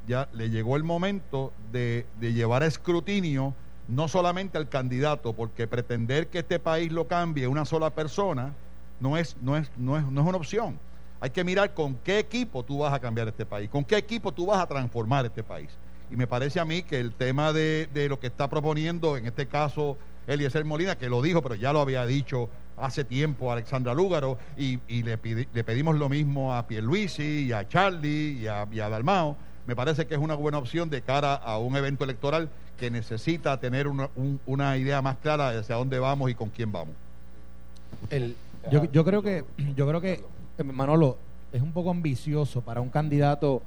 ya 0.09 0.29
le 0.33 0.51
llegó 0.51 0.77
el 0.77 0.83
momento 0.83 1.53
de, 1.71 2.07
llevar 2.21 2.63
a 2.63 2.67
escrutinio 2.67 3.55
no 3.87 4.09
solamente 4.09 4.59
al 4.59 4.69
candidato, 4.69 5.35
porque 5.35 5.67
pretender 5.67 6.29
que 6.29 6.41
este 6.41 6.59
país 6.59 6.91
lo 6.91 7.07
cambie 7.07 7.47
una 7.47 7.65
sola 7.65 7.91
persona 7.91 8.55
no 9.01 9.17
es, 9.17 9.37
no 9.41 9.57
es, 9.57 9.71
no 9.77 9.97
es, 9.97 10.05
no 10.05 10.21
es 10.21 10.27
una 10.27 10.37
opción. 10.37 10.79
Hay 11.21 11.31
que 11.31 11.45
mirar 11.45 11.75
con 11.75 11.95
qué 11.97 12.19
equipo 12.19 12.65
tú 12.65 12.79
vas 12.79 12.93
a 12.93 12.99
cambiar 12.99 13.29
este 13.29 13.47
país, 13.47 13.71
con 13.71 13.85
qué 13.85 13.97
equipo 13.97 14.33
tú 14.33 14.47
vas 14.47 14.61
a 14.61 14.67
transformar 14.67 15.27
este 15.27 15.43
país. 15.43 15.71
Y 16.11 16.17
me 16.17 16.27
parece 16.27 16.59
a 16.59 16.65
mí 16.65 16.83
que 16.83 16.99
el 16.99 17.13
tema 17.13 17.53
de, 17.53 17.89
lo 18.09 18.19
que 18.19 18.29
está 18.29 18.49
proponiendo, 18.49 19.17
en 19.17 19.27
este 19.27 19.47
caso 19.47 19.99
Eliezer 20.27 20.65
Molina, 20.65 20.97
que 20.97 21.09
lo 21.09 21.23
dijo, 21.23 21.43
pero 21.43 21.55
ya 21.55 21.73
lo 21.73 21.81
había 21.81 22.07
dicho 22.07 22.49
hace 22.77 23.05
tiempo 23.05 23.53
Alexandra 23.53 23.95
Lúgaro, 23.95 24.39
y, 24.57 24.79
le, 25.03 25.19
le, 25.53 25.65
pedimos 25.65 25.97
lo 25.97 26.09
mismo 26.09 26.55
a 26.55 26.67
Pierluisi 26.67 27.47
y 27.47 27.53
a 27.53 27.67
Charlie 27.69 28.47
a, 28.49 28.67
y 28.71 28.81
a 28.81 28.89
Dalmao, 28.89 29.37
me 29.69 29.77
parece 29.77 30.07
que 30.07 30.15
es 30.15 30.21
una 30.21 30.35
buena 30.35 30.57
opción 30.57 30.89
de 30.89 31.03
cara 31.03 31.35
a 31.35 31.59
un 31.59 31.77
evento 31.77 32.03
electoral 32.03 32.49
que 32.79 32.91
necesita 32.91 33.61
tener 33.61 33.87
una, 33.87 34.09
una 34.47 34.79
idea 34.79 35.03
más 35.03 35.19
clara 35.19 35.53
de 35.53 35.59
hacia 35.59 35.75
dónde 35.75 35.99
vamos 35.99 36.31
y 36.31 36.35
con 36.35 36.49
quién 36.49 36.73
vamos. 36.73 36.95
El, 38.09 38.35
yo, 38.73 38.91
yo 38.91 39.05
creo 39.05 39.23
que, 39.23 39.45
yo 39.77 39.87
creo 39.87 40.01
que 40.01 40.25
Manolo 40.65 41.19
es 41.53 41.61
un 41.61 41.73
poco 41.73 41.91
ambicioso 41.91 42.63
para 42.63 42.81
un 42.81 42.89
candidato 42.89 43.61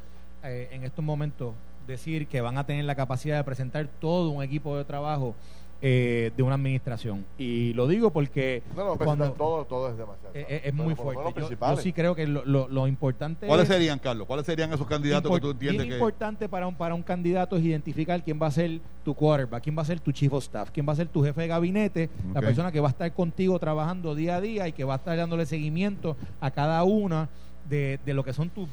eh, 0.44 0.70
en 0.72 0.86
estos 0.86 1.06
momentos 1.06 1.54
decir 1.86 2.26
que 2.26 2.42
van 2.42 2.58
a 2.58 2.66
tener 2.66 2.86
la 2.86 2.96
capacidad 2.96 3.38
de 3.38 3.44
presentar 3.44 3.88
todo 4.00 4.32
un 4.32 4.42
equipo 4.42 4.76
de 4.78 4.86
trabajo 4.86 5.36
eh, 5.84 6.32
de 6.38 6.44
una 6.44 6.56
administración. 6.56 7.26
Y 7.38 7.74
lo 7.74 7.88
digo 7.88 8.12
porque... 8.12 8.62
No, 8.76 8.98
cuando, 8.98 9.32
todo, 9.32 9.66
todo 9.66 9.90
es 9.90 9.98
demasiado. 9.98 10.36
Eh, 10.36 10.46
eh, 10.48 10.62
es, 10.66 10.74
muy 10.74 10.94
fuerte. 10.94 11.42
Yo, 11.42 11.78
sí 11.78 11.92
creo 11.92 12.14
que 12.14 12.28
lo, 12.28 12.46
lo, 12.46 12.88
importante... 12.88 13.48
¿Cuáles 13.48 13.68
serían, 13.68 13.98
Carlos? 13.98 14.28
¿Cuáles 14.28 14.46
serían 14.46 14.72
esos 14.72 14.86
candidatos 14.86 15.32
que 15.34 15.42
tú 15.42 15.52
entiendes 15.52 15.88
que... 15.88 15.94
importante 15.94 16.48
para 16.48 16.68
un, 16.68 16.76
para 16.76 16.94
un 16.94 17.02
candidato 17.02 17.58
es 17.58 17.64
identificar 17.64 18.24
quién 18.24 18.40
va 18.40 18.48
a 18.48 18.52
ser 18.52 18.80
tu 19.04 19.16
quarterback, 19.16 19.64
quién 19.64 19.76
va 19.76 19.82
a 19.82 19.86
ser 19.86 20.00
tu 20.00 20.12
chief 20.12 20.32
of 20.32 20.44
staff, 20.44 20.70
quién 20.72 20.88
va 20.88 20.94
a 20.94 20.96
ser 20.96 21.08
tu 21.08 21.24
jefe 21.24 21.42
de 21.42 21.48
gabinete, 21.48 22.10
la 22.34 22.42
persona 22.42 22.72
que 22.72 22.80
va 22.80 22.90
a 22.90 22.92
estar 22.92 23.12
contigo 23.14 23.58
trabajando 23.58 24.14
día 24.14 24.36
a 24.36 24.42
día 24.42 24.68
y 24.68 24.74
que 24.74 24.84
va 24.84 24.94
a 24.94 24.98
estar 24.98 25.18
dándole 25.18 25.46
seguimiento 25.46 26.16
a 26.40 26.52
cada 26.52 26.84
una 26.84 27.30
de, 27.70 28.00
lo 28.06 28.24
que 28.24 28.34
son 28.34 28.50
tus 28.50 28.68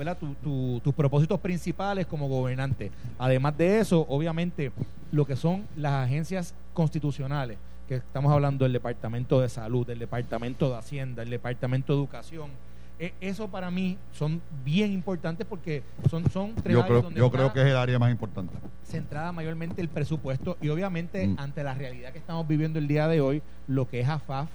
tus 0.83 0.95
propósitos 0.95 1.41
principales 1.41 2.07
como 2.07 2.29
gobernante. 2.29 2.91
Además 3.19 3.57
de 3.57 3.81
eso, 3.81 4.05
obviamente, 4.09 4.73
lo 5.13 5.25
que 5.25 5.37
son 5.37 5.67
las 5.77 6.05
agencias 6.05 6.55
constitucionales, 6.79 7.59
que 7.89 7.97
estamos 7.97 8.33
hablando 8.33 8.65
del 8.65 8.73
Departamento 8.73 9.41
de 9.41 9.49
Salud, 9.49 9.85
del 9.85 9.99
Departamento 9.99 10.71
de 10.71 10.77
Hacienda, 10.77 11.23
del 11.23 11.31
Departamento 11.31 11.93
de 11.93 11.99
Educación. 11.99 12.51
E, 13.01 13.15
eso 13.21 13.49
para 13.49 13.69
mí 13.69 13.99
son 14.13 14.41
bien 14.65 14.93
importantes 14.93 15.45
porque 15.45 15.83
son, 16.09 16.31
son 16.31 16.55
tres 16.55 16.75
yo 16.75 16.87
creo, 16.87 17.11
Yo 17.11 17.33
creo 17.33 17.53
que 17.53 17.63
es 17.63 17.67
el 17.67 17.77
área 17.77 17.99
más 17.99 18.13
importante. 18.13 18.55
Centrada 18.85 19.33
mayormente 19.33 19.81
el 19.81 19.89
presupuesto 19.89 20.57
y 20.61 20.69
obviamente 20.69 21.27
mm. 21.27 21.41
ante 21.41 21.65
la 21.65 21.75
realidad 21.75 22.13
que 22.13 22.19
estamos 22.19 22.47
viviendo 22.47 22.79
el 22.79 22.87
día 22.87 23.09
de 23.09 23.21
hoy, 23.21 23.43
lo 23.67 23.89
que 23.89 23.99
es 23.99 24.09
AFAF, 24.09 24.49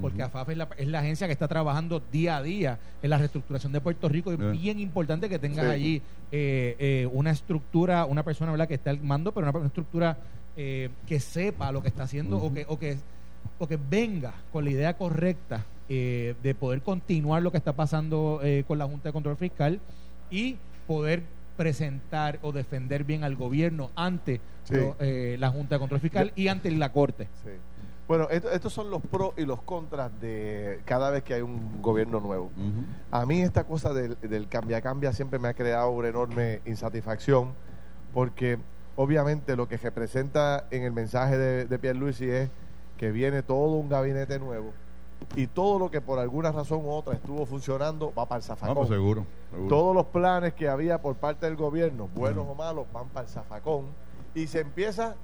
porque 0.00 0.22
AFAF 0.22 0.48
es 0.50 0.56
la, 0.56 0.68
es 0.76 0.88
la, 0.88 0.98
agencia 0.98 1.26
que 1.26 1.32
está 1.32 1.48
trabajando 1.48 2.02
día 2.12 2.36
a 2.36 2.42
día 2.42 2.78
en 3.02 3.10
la 3.10 3.18
reestructuración 3.18 3.72
de 3.72 3.80
Puerto 3.80 4.08
Rico. 4.08 4.32
Es 4.32 4.38
bien 4.52 4.78
importante 4.80 5.28
que 5.28 5.38
tengas 5.38 5.66
allí 5.66 6.02
eh, 6.30 6.76
eh, 6.78 7.08
una 7.12 7.30
estructura, 7.30 8.04
una 8.04 8.22
persona 8.22 8.50
¿verdad? 8.50 8.68
que 8.68 8.74
esté 8.74 8.90
al 8.90 9.00
mando, 9.00 9.32
pero 9.32 9.48
una, 9.48 9.66
estructura 9.66 10.18
eh, 10.58 10.90
que 11.06 11.20
sepa 11.20 11.72
lo 11.72 11.80
que 11.80 11.88
está 11.88 12.02
haciendo 12.02 12.36
o, 12.36 12.52
que, 12.52 12.66
o, 12.68 12.78
que, 12.78 12.98
o 13.58 13.66
que 13.66 13.78
venga 13.78 14.34
con 14.52 14.64
la 14.64 14.70
idea 14.70 14.96
correcta 14.98 15.64
de 15.88 16.54
poder 16.60 16.82
continuar 16.82 17.42
lo 17.42 17.50
que 17.50 17.56
está 17.56 17.72
pasando 17.72 18.42
con 18.66 18.76
la 18.76 18.84
Junta 18.86 19.08
de 19.08 19.12
Control 19.14 19.36
Fiscal 19.38 19.80
y 20.30 20.58
poder 20.86 21.22
presentar 21.56 22.38
o 22.42 22.52
defender 22.52 23.04
bien 23.04 23.24
al 23.24 23.36
gobierno 23.36 23.90
ante 23.96 24.40
Sí. 24.64 24.74
lo- 24.74 24.96
eh, 25.00 25.36
la 25.40 25.48
Junta 25.48 25.76
de 25.76 25.78
Control 25.78 26.00
Fiscal 26.00 26.32
y 26.36 26.48
ante 26.48 26.70
la 26.72 26.92
Corte. 26.92 27.26
Sí. 27.42 27.50
Bueno, 28.06 28.28
esto- 28.30 28.50
estos 28.50 28.70
son 28.72 28.90
los 28.90 29.00
pros 29.02 29.32
y 29.38 29.46
los 29.46 29.62
contras 29.62 30.10
de 30.20 30.80
cada 30.84 31.10
vez 31.10 31.22
que 31.22 31.32
hay 31.34 31.40
un 31.42 31.80
gobierno 31.80 32.20
nuevo. 32.20 32.50
A 33.10 33.24
mí 33.24 33.40
esta 33.40 33.64
cosa 33.64 33.92
del, 33.94 34.18
del 34.20 34.46
cambia-cambia 34.48 35.12
siempre 35.14 35.38
me 35.38 35.48
ha 35.48 35.54
creado 35.54 35.90
una 35.90 36.08
enorme 36.08 36.60
insatisfacción 36.66 37.54
porque 38.12 38.58
obviamente 38.98 39.54
lo 39.54 39.68
que 39.68 39.76
representa 39.76 40.64
en 40.72 40.82
el 40.82 40.90
mensaje 40.92 41.38
de, 41.38 41.64
de 41.66 41.78
Pierluisi 41.78 42.28
es 42.28 42.50
que 42.96 43.12
viene 43.12 43.44
todo 43.44 43.76
un 43.76 43.88
gabinete 43.88 44.40
nuevo 44.40 44.72
y 45.36 45.46
todo 45.46 45.78
lo 45.78 45.88
que 45.90 46.00
por 46.00 46.18
alguna 46.18 46.50
razón 46.50 46.84
u 46.84 46.90
otra 46.90 47.14
estuvo 47.14 47.46
funcionando 47.46 48.12
va 48.12 48.26
para 48.26 48.38
el 48.40 48.42
Ah, 48.42 48.46
zafacón. 48.48 48.74
pues 48.74 48.88
seguro, 48.88 49.24
seguro. 49.52 49.68
Todos 49.68 49.94
los 49.94 50.06
planes 50.06 50.52
que 50.54 50.68
había 50.68 51.00
por 51.00 51.14
parte 51.14 51.46
del 51.46 51.54
gobierno, 51.54 52.08
buenos 52.12 52.44
o 52.48 52.54
malos, 52.56 52.86
van 52.92 53.08
para 53.08 53.26
el 53.26 53.32
zafacón 53.32 53.86
y 54.34 54.48
se 54.48 54.60
empieza 54.60 55.14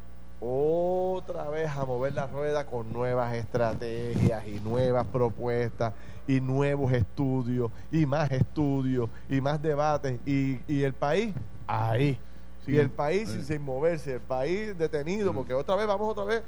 otra 0.41 1.49
vez 1.51 1.69
a 1.77 1.85
mover 1.85 2.15
la 2.15 2.27
rueda 2.29 2.67
con 2.67 2.93
nuevas 2.93 3.35
estrategias 3.35 4.47
y 4.47 4.61
nuevas 4.61 5.07
propuestas 5.07 5.95
y 6.29 6.41
nuevos 6.41 6.93
estudios 6.93 7.71
y 7.91 8.07
más 8.07 8.31
estudios 8.31 9.09
y 9.29 9.41
más 9.41 9.61
debates 9.61 10.21
y, 10.27 10.61
y 10.69 10.83
el 10.85 10.93
país 10.93 11.35
ahí. 11.67 12.19
Sí. 12.65 12.73
y 12.73 12.79
el 12.79 12.91
país 12.91 13.29
Sí. 13.29 13.43
sin, 13.45 13.63
moverse, 13.63 14.15
el 14.15 14.21
país 14.21 14.77
detenido, 14.79 15.33
Mm. 15.33 15.37
porque 15.37 15.55
otra 15.55 15.77
vez 15.77 15.87
vamos 15.87 16.09
otra 16.11 16.25
vez 16.25 16.43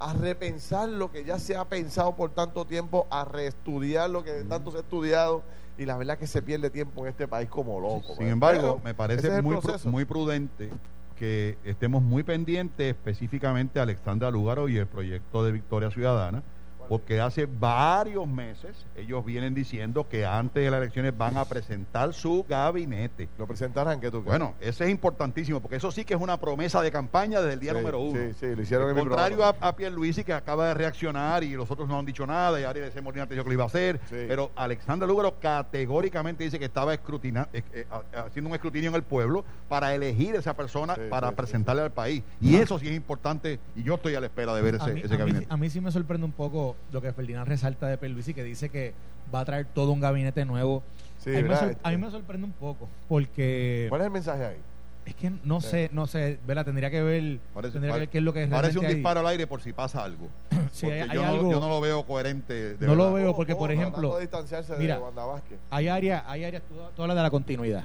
a 0.00 0.12
repensar 0.14 0.88
lo 0.88 1.10
que 1.10 1.24
ya 1.24 1.38
se 1.38 1.56
ha 1.56 1.64
pensado 1.64 2.14
por 2.14 2.30
tanto 2.30 2.64
tiempo, 2.64 3.06
a 3.10 3.24
reestudiar 3.24 4.08
lo 4.10 4.22
que 4.22 4.44
Mm. 4.44 4.48
tanto 4.48 4.70
se 4.70 4.76
ha 4.78 4.80
estudiado 4.80 5.42
y 5.76 5.84
la 5.84 5.96
verdad 5.96 6.18
que 6.18 6.26
se 6.26 6.40
pierde 6.42 6.70
tiempo 6.70 7.02
en 7.02 7.08
este 7.10 7.26
país 7.28 7.48
como 7.48 7.80
loco. 7.80 8.06
Sin 8.08 8.16
pues. 8.16 8.30
embargo, 8.30 8.60
Pero 8.60 8.80
me 8.84 8.94
parece 8.94 9.36
es 9.38 9.42
muy, 9.42 9.58
muy 9.84 10.04
prudente 10.04 10.70
que 11.16 11.58
estemos 11.64 12.00
muy 12.02 12.22
pendientes 12.22 12.94
específicamente 12.94 13.80
a 13.80 13.82
Alexandra 13.82 14.30
Lúgaro 14.30 14.68
y 14.68 14.76
el 14.78 14.86
proyecto 14.86 15.44
de 15.44 15.50
Victoria 15.52 15.90
Ciudadana, 15.90 16.42
porque 16.88 17.20
hace 17.20 17.46
varios 17.46 18.26
meses 18.26 18.86
ellos 18.96 19.24
vienen 19.24 19.54
diciendo 19.54 20.08
que 20.08 20.24
antes 20.24 20.64
de 20.64 20.70
las 20.70 20.80
elecciones 20.80 21.16
van 21.16 21.36
a 21.36 21.44
presentar 21.44 22.14
su 22.14 22.44
gabinete. 22.48 23.28
Lo 23.38 23.46
presentarán, 23.46 24.00
que 24.00 24.06
tú 24.10 24.22
crees? 24.22 24.26
Bueno, 24.26 24.54
ese 24.60 24.84
es 24.84 24.90
importantísimo, 24.90 25.60
porque 25.60 25.76
eso 25.76 25.90
sí 25.90 26.04
que 26.04 26.14
es 26.14 26.20
una 26.20 26.38
promesa 26.38 26.80
de 26.82 26.90
campaña 26.90 27.40
desde 27.40 27.54
el 27.54 27.60
día 27.60 27.72
Sí, 27.72 27.78
número 27.78 28.00
uno. 28.00 28.18
Sí, 28.20 28.34
sí, 28.40 28.54
lo 28.56 28.62
hicieron 28.62 28.90
en 28.90 28.96
Contrario 28.96 29.44
a, 29.44 29.54
a 29.60 29.76
Pierluisi 29.76 30.24
que 30.24 30.32
acaba 30.32 30.68
de 30.68 30.74
reaccionar 30.74 31.44
y 31.44 31.50
los 31.52 31.70
otros 31.70 31.88
no 31.88 31.98
han 31.98 32.06
dicho 32.06 32.26
nada 32.26 32.60
y 32.60 32.64
Ariel 32.64 32.92
de 32.92 33.02
Molina 33.02 33.26
te 33.26 33.34
dijo 33.34 33.44
que 33.44 33.50
lo 33.50 33.54
iba 33.54 33.64
a 33.64 33.66
hacer, 33.68 34.00
Sí. 34.08 34.24
pero 34.26 34.50
Alexandra 34.56 35.06
Lúgaro 35.06 35.38
categóricamente 35.38 36.44
dice 36.44 36.58
que 36.58 36.64
estaba 36.64 36.94
escrutina- 36.94 37.48
eh, 37.52 37.62
eh, 37.72 37.86
ha- 37.90 38.20
haciendo 38.22 38.48
un 38.48 38.54
escrutinio 38.54 38.88
en 38.90 38.96
el 38.96 39.02
pueblo 39.02 39.44
para 39.68 39.94
elegir 39.94 40.34
esa 40.34 40.54
persona 40.54 40.94
Sí, 40.94 41.02
para 41.10 41.28
sí, 41.28 41.32
sí, 41.32 41.36
presentarle 41.36 41.82
al 41.82 41.92
país. 41.92 42.22
Y 42.40 42.56
eso 42.56 42.78
sí 42.78 42.88
es 42.88 42.94
importante 42.96 43.60
y 43.76 43.82
yo 43.82 43.94
estoy 43.96 44.14
a 44.14 44.20
la 44.20 44.26
espera 44.26 44.54
de 44.54 44.62
ver 44.62 44.74
A 44.76 44.78
ese, 44.78 44.94
mí, 44.94 45.00
ese 45.04 45.14
a 45.14 45.16
mí- 45.16 45.18
gabinete. 45.18 45.46
a 45.48 45.56
mí 45.56 45.68
sí 45.70 45.80
me 45.80 45.90
sorprende 45.92 46.24
un 46.24 46.32
poco 46.32 46.76
lo 46.92 47.00
que 47.02 47.12
Ferdinand 47.12 47.46
resalta 47.48 47.86
de 47.86 47.98
Pierluisi 47.98 48.34
que 48.34 48.42
dice 48.44 48.68
que 48.68 48.94
va 49.34 49.40
a 49.40 49.44
traer 49.44 49.66
todo 49.66 49.92
un 49.92 50.00
gabinete 50.00 50.44
nuevo. 50.44 50.82
Sí, 51.18 51.30
a, 51.30 51.42
mí 51.90 51.96
me 51.96 52.06
me 52.06 52.10
sorprende 52.10 52.46
un 52.46 52.52
poco 52.52 52.88
porque 53.08 53.86
¿Cuál 53.88 54.00
es 54.02 54.06
el 54.06 54.12
mensaje 54.12 54.44
ahí? 54.44 54.56
es 55.04 55.14
que 55.14 55.32
no 55.44 55.60
Sí. 55.60 55.68
sé, 55.68 55.90
no 55.92 56.06
sé, 56.06 56.38
¿verdad? 56.46 56.64
Tendría 56.66 56.90
que 56.90 57.02
ver, 57.02 57.38
Parece, 57.54 57.72
tendría 57.72 57.94
que 57.94 58.00
ver 58.00 58.08
qué 58.10 58.18
es 58.18 58.24
lo 58.24 58.32
que 58.32 58.42
es 58.44 58.48
parece 58.50 58.78
un 58.78 58.84
ahí. 58.86 58.94
disparo 58.94 59.20
al 59.20 59.26
aire 59.28 59.46
por 59.46 59.60
si 59.62 59.72
pasa 59.72 60.04
algo. 60.04 60.28
Sí, 60.70 60.84
Porque 60.86 61.00
hay- 61.02 61.08
hay 61.08 61.14
yo, 61.16 61.22
no, 61.22 61.28
algo- 61.28 61.50
yo 61.50 61.60
no 61.60 61.68
lo 61.70 61.80
veo 61.80 62.04
coherente. 62.04 62.74
de 62.76 62.86
No 62.86 62.94
lo 62.94 63.04
verdad. 63.12 63.24
veo. 63.24 63.34
porque, 63.36 63.56
por 63.56 63.72
ejemplo, 63.72 64.14
de 64.16 64.20
distanciarse 64.20 64.74
mira, 64.78 64.96
de 64.96 65.00
Wanda 65.02 65.24
Vázquez. 65.24 65.58
hay 65.70 65.88
áreas, 65.88 66.22
hay 66.26 66.44
áreas, 66.44 66.62
tú, 66.68 66.74
tú 66.94 67.02
hablas 67.02 67.16
de 67.16 67.22
la 67.22 67.30
continuidad. 67.30 67.84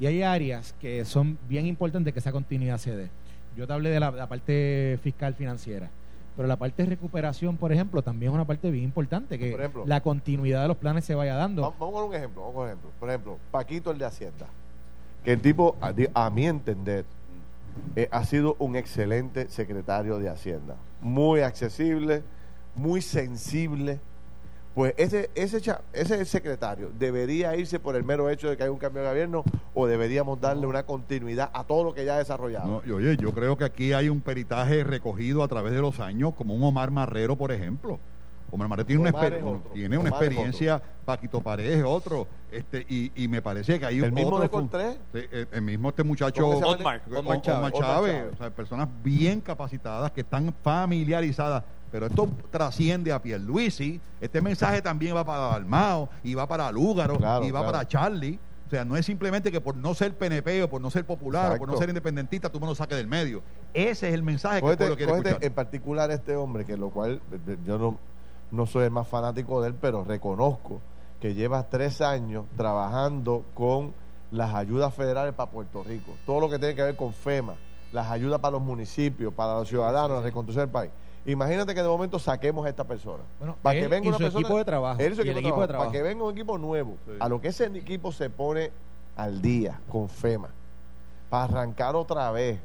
Y 0.00 0.06
hay 0.06 0.22
áreas 0.22 0.74
que 0.80 1.04
son 1.04 1.38
bien 1.48 1.66
importantes 1.66 2.12
que 2.12 2.18
esa 2.18 2.32
continuidad 2.32 2.78
se 2.78 2.94
dé. 2.96 3.08
Yo 3.56 3.66
te 3.66 3.72
hablé 3.72 3.88
de 3.90 4.00
la, 4.00 4.10
la 4.10 4.26
parte 4.28 4.98
fiscal 5.02 5.34
financiera. 5.34 5.88
Pero 6.36 6.46
la 6.48 6.56
parte 6.56 6.82
de 6.82 6.90
recuperación, 6.90 7.56
por 7.56 7.72
ejemplo, 7.72 8.02
también 8.02 8.30
es 8.30 8.34
una 8.34 8.44
parte 8.44 8.70
bien 8.70 8.84
importante, 8.84 9.38
que 9.38 9.52
Por 9.52 9.60
ejemplo. 9.60 9.84
la 9.86 10.02
continuidad 10.02 10.62
de 10.62 10.68
los 10.68 10.76
planes 10.76 11.04
se 11.04 11.14
vaya 11.14 11.34
dando. 11.34 11.62
Vamos, 11.62 11.78
vamos 11.78 11.94
con 11.94 12.04
un 12.08 12.14
ejemplo, 12.14 12.42
vamos 12.42 12.54
con 12.54 12.62
un 12.64 12.68
ejemplo. 12.68 12.90
Por 13.00 13.08
ejemplo, 13.08 13.38
Paquito 13.50 13.90
el 13.90 13.98
de 13.98 14.04
Hacienda. 14.04 14.46
Que 15.24 15.32
el 15.32 15.40
tipo, 15.40 15.76
a, 15.80 15.92
a 16.14 16.30
mi 16.30 16.46
entender, 16.46 17.04
eh, 17.96 18.08
ha 18.10 18.24
sido 18.24 18.56
un 18.58 18.76
excelente 18.76 19.48
secretario 19.48 20.18
de 20.18 20.28
Hacienda. 20.28 20.76
Muy 21.00 21.40
accesible, 21.40 22.22
muy 22.74 23.00
sensible. 23.00 23.98
Pues 24.76 24.92
ese, 24.98 25.30
ese, 25.34 25.58
cha- 25.62 25.80
ese 25.94 26.22
secretario 26.26 26.90
debería 26.98 27.56
irse 27.56 27.80
por 27.80 27.96
el 27.96 28.04
mero 28.04 28.28
hecho 28.28 28.50
de 28.50 28.58
que 28.58 28.64
hay 28.64 28.68
un 28.68 28.76
cambio 28.76 29.00
de 29.02 29.08
gobierno 29.08 29.42
o 29.72 29.86
deberíamos 29.86 30.38
darle 30.38 30.66
una 30.66 30.82
continuidad 30.82 31.48
a 31.54 31.64
todo 31.64 31.82
lo 31.82 31.94
que 31.94 32.04
ya 32.04 32.16
ha 32.16 32.18
desarrollado. 32.18 32.66
No, 32.66 32.82
y 32.86 32.90
oye, 32.90 33.16
yo 33.16 33.32
creo 33.32 33.56
que 33.56 33.64
aquí 33.64 33.94
hay 33.94 34.10
un 34.10 34.20
peritaje 34.20 34.84
recogido 34.84 35.42
a 35.42 35.48
través 35.48 35.72
de 35.72 35.80
los 35.80 35.98
años, 35.98 36.34
como 36.34 36.54
un 36.54 36.62
Omar 36.62 36.90
Marrero, 36.90 37.36
por 37.36 37.52
ejemplo. 37.52 37.98
Omar 38.50 38.68
Marrero 38.68 38.86
tiene, 38.86 39.00
una, 39.00 39.10
Omar 39.10 39.32
exper- 39.32 39.36
es 39.38 39.42
otro. 39.44 39.70
tiene 39.72 39.96
una 39.98 40.10
Omar 40.10 40.22
es 40.22 40.28
experiencia, 40.28 40.82
Paquito 41.06 41.40
Paredes 41.40 41.78
es 41.78 41.84
otro, 41.84 42.26
este, 42.52 42.84
y, 42.86 43.10
y 43.24 43.28
me 43.28 43.40
parece 43.40 43.80
que 43.80 43.86
hay 43.86 44.00
El 44.00 44.12
mismo 44.12 44.36
otro 44.36 44.40
de. 44.78 44.98
Sí, 45.14 45.26
el, 45.32 45.48
el 45.52 45.62
mismo 45.62 45.88
este 45.88 46.02
muchacho. 46.04 46.46
Omar 47.16 47.40
Chávez, 47.40 47.72
Chávez. 47.72 48.24
o 48.34 48.36
sea, 48.36 48.50
personas 48.50 48.88
bien 49.02 49.40
capacitadas 49.40 50.12
que 50.12 50.20
están 50.20 50.54
familiarizadas. 50.62 51.64
Pero 51.96 52.08
esto 52.08 52.28
trasciende 52.50 53.10
a 53.10 53.22
Pierluisi. 53.22 53.98
Este 54.20 54.42
mensaje 54.42 54.82
también 54.82 55.16
va 55.16 55.24
para 55.24 55.46
Dalmao 55.52 56.10
y 56.22 56.34
va 56.34 56.46
para 56.46 56.70
Lúgaro 56.70 57.16
Claro, 57.16 57.42
y 57.42 57.50
va 57.50 57.60
claro. 57.60 57.72
para 57.72 57.88
Charlie. 57.88 58.38
O 58.66 58.68
sea, 58.68 58.84
no 58.84 58.98
es 58.98 59.06
simplemente 59.06 59.50
que 59.50 59.62
por 59.62 59.74
no 59.74 59.94
ser 59.94 60.14
PNP 60.14 60.62
o 60.64 60.68
por 60.68 60.82
no 60.82 60.90
ser 60.90 61.06
popular 61.06 61.54
o 61.54 61.56
por 61.56 61.66
no 61.66 61.78
ser 61.78 61.88
independentista 61.88 62.50
tú 62.50 62.60
me 62.60 62.66
lo 62.66 62.74
saques 62.74 62.98
del 62.98 63.06
medio. 63.06 63.40
Ese 63.72 64.08
es 64.08 64.14
el 64.14 64.22
mensaje 64.22 64.56
que 64.56 64.60
Cógete, 64.60 64.76
pueblo 64.76 64.96
quiere 64.96 65.10
cógete 65.12 65.28
escuchar. 65.30 65.46
en 65.46 65.54
particular 65.54 66.10
este 66.10 66.36
hombre, 66.36 66.66
que 66.66 66.76
lo 66.76 66.90
cual 66.90 67.22
yo 67.64 67.78
no, 67.78 67.96
no 68.50 68.66
soy 68.66 68.84
el 68.84 68.90
más 68.90 69.08
fanático 69.08 69.62
de 69.62 69.68
él, 69.68 69.74
pero 69.80 70.04
reconozco 70.04 70.82
que 71.18 71.32
lleva 71.32 71.62
tres 71.70 72.02
años 72.02 72.44
trabajando 72.58 73.42
con 73.54 73.94
las 74.32 74.54
ayudas 74.54 74.92
federales 74.92 75.32
para 75.32 75.50
Puerto 75.50 75.82
Rico. 75.82 76.12
Todo 76.26 76.40
lo 76.40 76.50
que 76.50 76.58
tiene 76.58 76.74
que 76.74 76.82
ver 76.82 76.96
con 76.96 77.14
FEMA, 77.14 77.54
las 77.92 78.10
ayudas 78.10 78.38
para 78.40 78.52
los 78.52 78.60
municipios, 78.60 79.32
para 79.32 79.54
los 79.54 79.68
ciudadanos, 79.68 80.18
la 80.18 80.20
reconstrucción 80.20 80.66
del 80.66 80.72
país. 80.72 80.90
Imagínate 81.26 81.74
que 81.74 81.82
de 81.82 81.88
momento 81.88 82.18
saquemos 82.18 82.64
a 82.64 82.68
esta 82.68 82.84
persona. 82.84 83.24
Bueno, 83.38 83.56
para 83.60 83.78
que 83.80 83.88
venga 83.88 84.04
y 84.04 84.08
una 84.08 84.16
su 84.16 84.22
persona, 84.22 84.40
equipo 84.40 84.58
de 84.58 84.64
trabajo, 84.64 85.00
él 85.00 85.12
y 85.12 85.16
su 85.16 85.22
y 85.22 85.28
el 85.28 85.30
equipo 85.38 85.48
equipo 85.48 85.60
de 85.66 85.78
Para 85.78 85.90
que 85.90 86.02
venga 86.02 86.24
un 86.24 86.32
equipo 86.32 86.56
nuevo, 86.58 86.96
Sí. 87.04 87.12
a 87.18 87.28
lo 87.28 87.40
que 87.40 87.48
ese 87.48 87.66
equipo 87.66 88.12
se 88.12 88.30
pone 88.30 88.70
al 89.16 89.42
día 89.42 89.80
con 89.90 90.08
FEMA, 90.08 90.48
para 91.28 91.44
arrancar 91.44 91.96
otra 91.96 92.30
vez. 92.30 92.60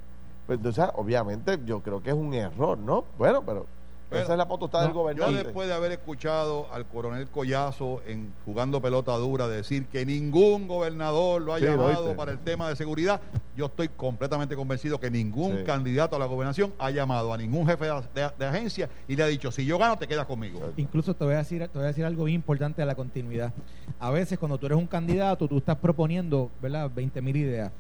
Pues, 0.46 0.58
entonces, 0.60 0.86
obviamente, 0.96 1.60
yo 1.66 1.82
creo 1.82 2.04
que 2.04 2.10
es 2.12 2.16
un 2.16 2.34
error, 2.34 2.78
¿no? 2.78 3.06
Bueno, 3.18 3.42
pero 3.44 3.66
Bueno, 4.12 4.24
esa 4.26 4.34
es 4.34 4.38
la 4.38 4.46
potestad 4.48 4.80
no, 4.80 4.86
del 4.88 4.94
Yo 4.94 5.00
gobernante. 5.00 5.44
después 5.46 5.70
de 5.70 5.74
haber 5.74 5.94
escuchado 5.94 6.68
al 6.74 6.86
coronel 6.86 7.30
Collazo 7.30 8.02
en 8.06 8.34
jugando 8.44 8.82
pelota 8.82 9.14
dura 9.16 9.48
decir 9.48 9.86
que 9.86 10.06
ningún 10.06 10.68
gobernador 10.68 11.42
lo 11.42 11.54
ha 11.54 11.60
Sí, 11.60 11.64
llamado 11.66 12.14
para 12.18 12.34
el 12.34 12.40
tema 12.40 12.68
de 12.68 12.76
seguridad, 12.76 13.22
yo 13.56 13.68
estoy 13.68 13.88
completamente 13.88 14.54
convencido 14.58 15.00
que 15.00 15.10
ningún 15.10 15.60
Sí. 15.60 15.64
candidato 15.64 16.18
a 16.18 16.20
la 16.20 16.26
gobernación 16.26 16.74
ha 16.78 16.92
llamado 16.92 17.32
a 17.34 17.38
ningún 17.38 17.66
jefe 17.66 17.86
de, 17.86 18.02
de- 18.14 18.30
de 18.38 18.46
agencia 18.46 18.90
y 19.08 19.16
le 19.16 19.24
ha 19.24 19.28
dicho, 19.28 19.50
si 19.50 19.66
yo 19.66 19.78
gano, 19.78 19.98
te 19.98 20.08
quedas 20.10 20.26
conmigo. 20.26 20.60
Incluso 20.76 21.14
te 21.14 21.24
voy 21.24 21.36
a 21.36 21.38
decir, 21.38 21.62
te 21.70 21.78
voy 21.78 21.86
a 21.86 21.88
decir 21.88 22.04
algo 22.04 22.26
bien 22.26 22.36
importante 22.36 22.82
de 22.82 22.86
la 22.86 22.96
continuidad. 22.96 23.54
A 23.98 24.12
veces 24.12 24.38
cuando 24.38 24.58
tú 24.58 24.66
eres 24.66 24.78
un 24.78 24.88
candidato, 24.88 25.48
tú 25.48 25.60
estás 25.60 25.78
proponiendo, 25.78 26.52
¿verdad? 26.62 26.92
20 26.94 27.22
mil 27.22 27.38
ideas. 27.38 27.72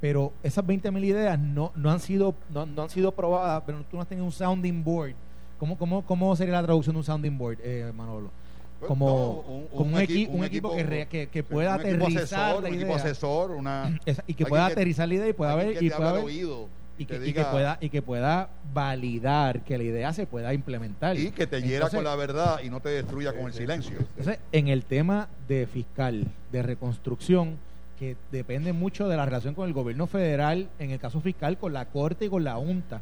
Pero 0.00 0.32
esas 0.42 0.66
20 0.66 0.90
mil 0.90 1.04
ideas 1.04 1.38
no, 1.38 1.70
no 1.76 1.90
han 1.92 2.00
sido 2.00 2.34
no, 2.52 2.66
no 2.66 2.82
han 2.82 2.90
sido 2.90 3.12
probadas, 3.12 3.62
pero 3.64 3.78
tú 3.88 3.96
no 3.96 4.02
has 4.02 4.08
tenido 4.08 4.26
un 4.26 4.32
sounding 4.32 4.82
board. 4.82 5.14
¿Cómo, 5.58 5.78
cómo, 5.78 6.02
cómo 6.04 6.36
sería 6.36 6.54
la 6.54 6.62
traducción 6.62 6.94
de 6.94 6.98
un 6.98 7.04
sounding 7.04 7.38
board, 7.38 7.58
eh, 7.62 7.90
Manolo? 7.96 8.30
Pues, 8.78 8.88
Como, 8.88 9.06
no, 9.08 9.52
un- 9.54 9.66
como 9.68 9.82
un, 9.84 9.94
un 9.94 10.00
equi- 10.00 10.26
equi- 10.26 10.28
un 10.28 10.40
un 10.40 10.44
equipo, 10.44 10.74
equipo- 10.74 10.88
que, 10.90 11.06
que, 11.08 11.26
que 11.28 11.42
pueda 11.42 11.74
aterrizar 11.74 12.50
asesor, 12.50 12.62
la 12.62 12.68
un 12.68 12.74
equipo 12.74 12.86
idea. 12.92 12.96
asesor, 12.96 13.50
una, 13.52 13.98
Esa- 14.06 14.24
y 14.26 14.34
que 14.34 14.44
pueda 14.44 14.66
aterrizar 14.66 15.08
la 15.08 15.14
idea 15.14 15.28
y 15.28 15.32
pueda 15.32 15.54
ver 15.54 15.82
y 15.82 15.88
pueda 15.90 16.12
oído 16.14 16.68
y 16.98 17.06
que, 17.06 17.16
y 17.16 17.18
diga- 17.20 17.44
que 17.44 17.50
pueda 17.50 17.78
y 17.80 17.88
que 17.88 18.02
pueda 18.02 18.48
validar 18.74 19.62
que 19.64 19.78
la 19.78 19.84
idea 19.84 20.12
se 20.12 20.26
pueda 20.26 20.52
implementar 20.52 21.16
y 21.18 21.30
que 21.30 21.46
te 21.46 21.62
hiera 21.62 21.88
con 21.88 22.04
la 22.04 22.16
verdad 22.16 22.60
y 22.62 22.68
no 22.68 22.80
te 22.80 22.90
destruya 22.90 23.32
con 23.34 23.46
el 23.46 23.54
silencio. 23.54 23.96
entonces, 23.98 24.38
en 24.52 24.68
el 24.68 24.84
tema 24.84 25.28
de 25.48 25.66
fiscal, 25.66 26.26
de 26.52 26.62
reconstrucción, 26.62 27.56
que 27.98 28.14
depende 28.30 28.74
mucho 28.74 29.08
de 29.08 29.16
la 29.16 29.24
relación 29.24 29.54
con 29.54 29.66
el 29.66 29.72
gobierno 29.72 30.06
federal, 30.06 30.68
en 30.78 30.90
el 30.90 30.98
caso 30.98 31.22
fiscal, 31.22 31.56
con 31.56 31.72
la 31.72 31.86
Corte 31.86 32.26
y 32.26 32.28
con 32.28 32.44
la 32.44 32.56
Junta, 32.56 33.00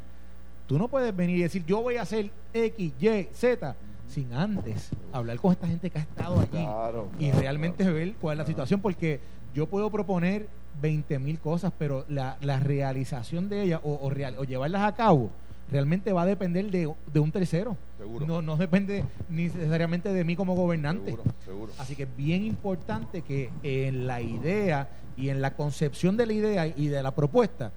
tú 0.67 0.77
no 0.77 0.87
puedes 0.87 1.15
venir 1.15 1.37
y 1.37 1.41
decir, 1.43 1.63
yo 1.65 1.81
voy 1.81 1.97
a 1.97 2.01
hacer 2.03 2.29
X, 2.53 2.93
Y, 2.99 3.27
Z, 3.33 3.75
sin 4.07 4.33
antes 4.33 4.89
hablar 5.11 5.37
con 5.39 5.51
esta 5.51 5.67
gente 5.67 5.89
que 5.89 5.97
ha 5.99 6.01
estado 6.01 6.39
allí 6.39 6.49
Claro, 6.51 7.09
y 7.19 7.25
claro, 7.25 7.39
realmente 7.41 7.89
ver 7.91 8.13
cuál 8.21 8.33
es 8.35 8.39
la 8.39 8.45
situación, 8.45 8.79
porque 8.81 9.19
yo 9.53 9.67
puedo 9.67 9.89
proponer 9.89 10.47
20 10.81 11.19
mil 11.19 11.39
cosas, 11.39 11.71
pero 11.77 12.05
la, 12.09 12.37
la 12.41 12.59
realización 12.59 13.49
de 13.49 13.63
ellas 13.63 13.81
o, 13.83 13.93
o 14.01 14.09
real- 14.09 14.35
o 14.37 14.43
llevarlas 14.43 14.83
a 14.83 14.93
cabo 14.95 15.29
realmente 15.71 16.13
va 16.13 16.21
a 16.21 16.25
depender 16.25 16.69
de, 16.69 16.93
de 17.11 17.19
un 17.19 17.31
tercero. 17.31 17.75
Seguro. 17.97 18.27
No, 18.27 18.41
no 18.43 18.55
depende 18.57 19.03
ni 19.29 19.43
necesariamente 19.45 20.13
de 20.13 20.23
mí 20.23 20.35
como 20.35 20.53
gobernante. 20.55 21.11
Seguro, 21.11 21.23
seguro. 21.43 21.73
Así 21.79 21.95
que 21.95 22.03
es 22.03 22.15
bien 22.15 22.43
importante 22.45 23.21
que 23.23 23.49
en 23.63 24.05
la 24.05 24.21
idea 24.21 24.89
y 25.17 25.29
en 25.29 25.41
la 25.41 25.55
concepción 25.55 26.17
de 26.17 26.25
la 26.27 26.33
idea 26.33 26.67
y 26.67 26.87
de 26.89 27.01
la 27.01 27.15
propuesta, 27.15 27.71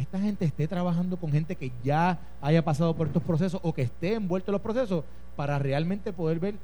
esta 0.00 0.18
gente 0.18 0.44
esté 0.44 0.66
trabajando 0.66 1.16
con 1.16 1.30
gente 1.30 1.56
que 1.56 1.72
ya 1.84 2.18
haya 2.40 2.64
pasado 2.64 2.94
por 2.96 3.06
estos 3.06 3.22
procesos 3.22 3.60
o 3.62 3.72
que 3.72 3.82
esté 3.82 4.14
envuelto 4.14 4.50
en 4.50 4.54
los 4.54 4.62
procesos 4.62 5.04
para 5.36 5.58
realmente 5.58 6.12
poder 6.12 6.38
ver 6.38 6.54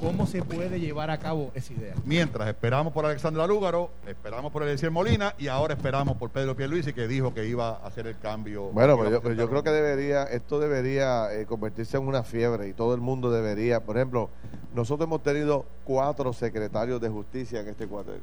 cómo 0.00 0.26
se 0.26 0.42
puede 0.42 0.78
llevar 0.78 1.10
a 1.10 1.18
cabo 1.18 1.50
esa 1.54 1.72
idea. 1.72 1.94
Mientras 2.04 2.46
esperamos 2.48 2.92
por 2.92 3.04
Alexandra 3.04 3.46
Lúgaro, 3.46 3.90
esperamos 4.06 4.52
por 4.52 4.62
Eliezer 4.62 4.90
Molina 4.90 5.34
y 5.38 5.48
ahora 5.48 5.74
esperamos 5.74 6.16
por 6.16 6.30
Pedro 6.30 6.54
Pierluisi 6.54 6.92
que 6.92 7.08
dijo 7.08 7.34
que 7.34 7.46
iba 7.46 7.70
a 7.70 7.86
hacer 7.86 8.06
el 8.06 8.18
cambio. 8.18 8.70
Bueno, 8.70 8.96
pero 8.96 9.10
yo, 9.10 9.22
pero 9.22 9.34
yo 9.34 9.48
creo 9.48 9.62
que 9.62 9.70
debería, 9.70 10.24
esto 10.24 10.60
debería 10.60 11.34
eh, 11.34 11.46
convertirse 11.46 11.96
en 11.96 12.06
una 12.06 12.22
fiebre 12.22 12.68
y 12.68 12.72
todo 12.72 12.94
el 12.94 13.00
mundo 13.00 13.30
debería, 13.30 13.80
por 13.84 13.96
ejemplo, 13.96 14.30
nosotros 14.74 15.06
hemos 15.06 15.22
tenido 15.22 15.64
cuatro 15.84 16.32
secretarios 16.32 17.00
de 17.00 17.08
justicia 17.08 17.60
en 17.60 17.68
este 17.68 17.86
cuartel, 17.86 18.20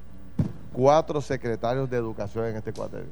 cuatro 0.73 1.21
secretarios 1.21 1.89
de 1.89 1.97
educación 1.97 2.45
en 2.47 2.55
este 2.57 2.73
cuartel, 2.73 3.05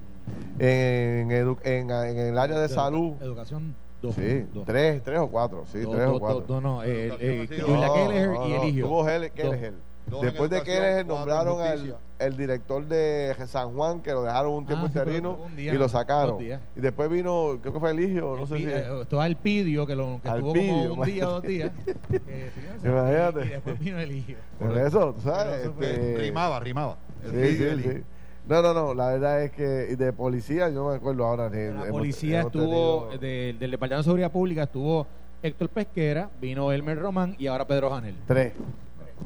en, 0.59 1.29
edu- 1.29 1.59
en, 1.63 1.89
en 1.91 2.17
el 2.17 2.37
área 2.37 2.59
de 2.59 2.69
salud, 2.69 3.13
Educación, 3.21 3.75
dos. 4.01 4.15
sí, 4.15 4.45
dos. 4.53 4.65
tres, 4.65 5.03
tres 5.03 5.19
o 5.19 5.27
cuatro, 5.27 5.65
sí, 5.71 5.79
Dos, 5.81 5.91
tres 5.95 6.05
dos, 6.07 6.15
o 6.15 6.19
cuatro. 6.19 6.41
dos, 6.47 6.61
no, 6.63 6.83
eh, 6.83 7.13
eh, 7.19 7.47
No, 7.59 7.65
Julia 7.67 7.93
Keller 7.93 8.29
no, 8.29 8.45
y 8.47 8.49
no, 8.53 8.61
Eligio. 8.63 8.85
Tuvo. 8.87 9.03
Dos 9.03 9.11
en 9.11 9.81
Después 10.25 10.49
de 10.49 10.57
cuatro 10.57 10.73
en 10.73 11.07
nombraron 11.07 11.61
al 11.61 11.97
el 12.17 12.35
director 12.35 12.83
de 12.85 13.33
San 13.47 13.73
Juan 13.75 14.01
que 14.01 14.11
lo 14.11 14.23
dejaron 14.23 14.51
un 14.53 14.65
tiempo 14.65 14.87
Ah, 14.87 14.89
sí, 14.91 14.97
interino 14.99 15.37
un 15.45 15.55
día, 15.55 15.71
y 15.73 15.77
lo 15.77 15.87
sacaron. 15.87 16.41
Y 16.41 16.81
después 16.81 17.09
vino, 17.11 17.59
creo 17.61 17.73
que 17.73 17.79
fue 17.79 17.91
Eligio, 17.91 18.35
no 18.35 18.41
El 18.41 18.47
sé 18.47 18.55
pi- 18.55 18.63
si... 18.63 18.69
eh, 18.71 19.01
estaba 19.03 19.27
el 19.27 19.35
Pidio, 19.35 19.85
que, 19.85 19.95
lo, 19.95 20.19
que 20.21 20.27
estuvo 20.27 20.49
Alpidio, 20.51 20.89
como 20.89 21.01
un 21.03 21.07
día, 21.07 21.25
dos 21.25 21.43
días. 21.43 21.71
eh, 22.27 22.51
fíjense, 22.55 22.87
Imagínate. 22.89 23.39
Y, 23.41 23.43
y 23.43 23.49
después 23.49 23.79
vino 23.79 23.99
Eligio. 23.99 24.37
Por 24.57 24.77
eso, 24.79 25.13
tú 25.13 25.21
¿sabes? 25.21 25.45
Pero 25.45 25.61
eso 25.61 25.73
fue- 25.73 25.91
Este, 25.91 26.17
Rimaba, 26.17 26.59
rimaba. 26.59 26.97
El 27.23 27.31
Sí, 27.31 27.57
sí, 27.57 27.83
sí. 27.83 28.03
No, 28.47 28.61
no, 28.63 28.73
no, 28.73 28.93
la 28.95 29.09
verdad 29.09 29.43
es 29.43 29.51
que 29.51 29.89
y 29.91 29.95
de 29.95 30.11
policía 30.11 30.69
yo 30.69 30.89
me 30.89 30.95
acuerdo 30.95 31.25
ahora. 31.25 31.49
ni- 31.49 31.57
La 31.57 31.69
hemos- 31.71 31.89
policía 31.89 32.39
hemos 32.41 32.51
estuvo, 32.53 33.03
tenido 33.09 33.17
de- 33.19 33.55
del 33.59 33.71
Departamento 33.71 33.97
de 33.97 34.03
Seguridad 34.05 34.31
Pública 34.31 34.63
estuvo 34.63 35.05
Héctor 35.43 35.69
Pesquera, 35.69 36.29
vino 36.41 36.71
Elmer 36.71 36.99
Román 36.99 37.35
y 37.37 37.47
ahora 37.47 37.65
Pedro 37.67 37.91
Janel. 37.91 38.15
Tres, 38.25 38.53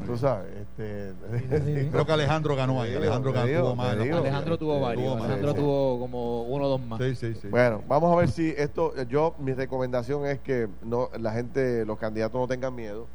tú 0.05 0.17
sabes. 0.17 0.47
Este, 0.61 1.11
sí, 1.11 1.45
sí. 1.83 1.89
Creo 1.91 2.05
que 2.05 2.11
Alejandro 2.11 2.55
ganó 2.55 2.81
ahí. 2.81 2.93
Alejandro 2.95 3.31
ganó 3.31 3.47
digo, 3.47 3.61
tuvo 3.61 3.75
más. 3.75 3.97
digo. 4.03 4.17
Alejandro 4.17 4.57
tuvo 4.57 4.79
varios. 4.81 5.15
Alejandro 5.21 5.51
Sí, 5.51 5.55
sí. 5.57 5.61
tuvo 5.63 5.99
como 5.99 6.43
uno 6.43 6.65
o 6.65 6.69
dos 6.69 6.81
más. 6.85 6.99
Sí, 6.99 7.15
sí, 7.15 7.33
sí. 7.41 7.47
Bueno, 7.47 7.81
vamos 7.87 8.11
a 8.13 8.19
ver 8.19 8.29
si 8.29 8.49
esto, 8.57 8.93
yo, 9.05 9.35
mi 9.39 9.53
recomendación 9.53 10.25
es 10.25 10.39
que 10.39 10.67
no 10.83 11.09
la 11.17 11.31
gente, 11.31 11.85
los 11.85 11.97
candidatos 11.97 12.41
no 12.41 12.47
tengan 12.47 12.75
miedo 12.75 13.07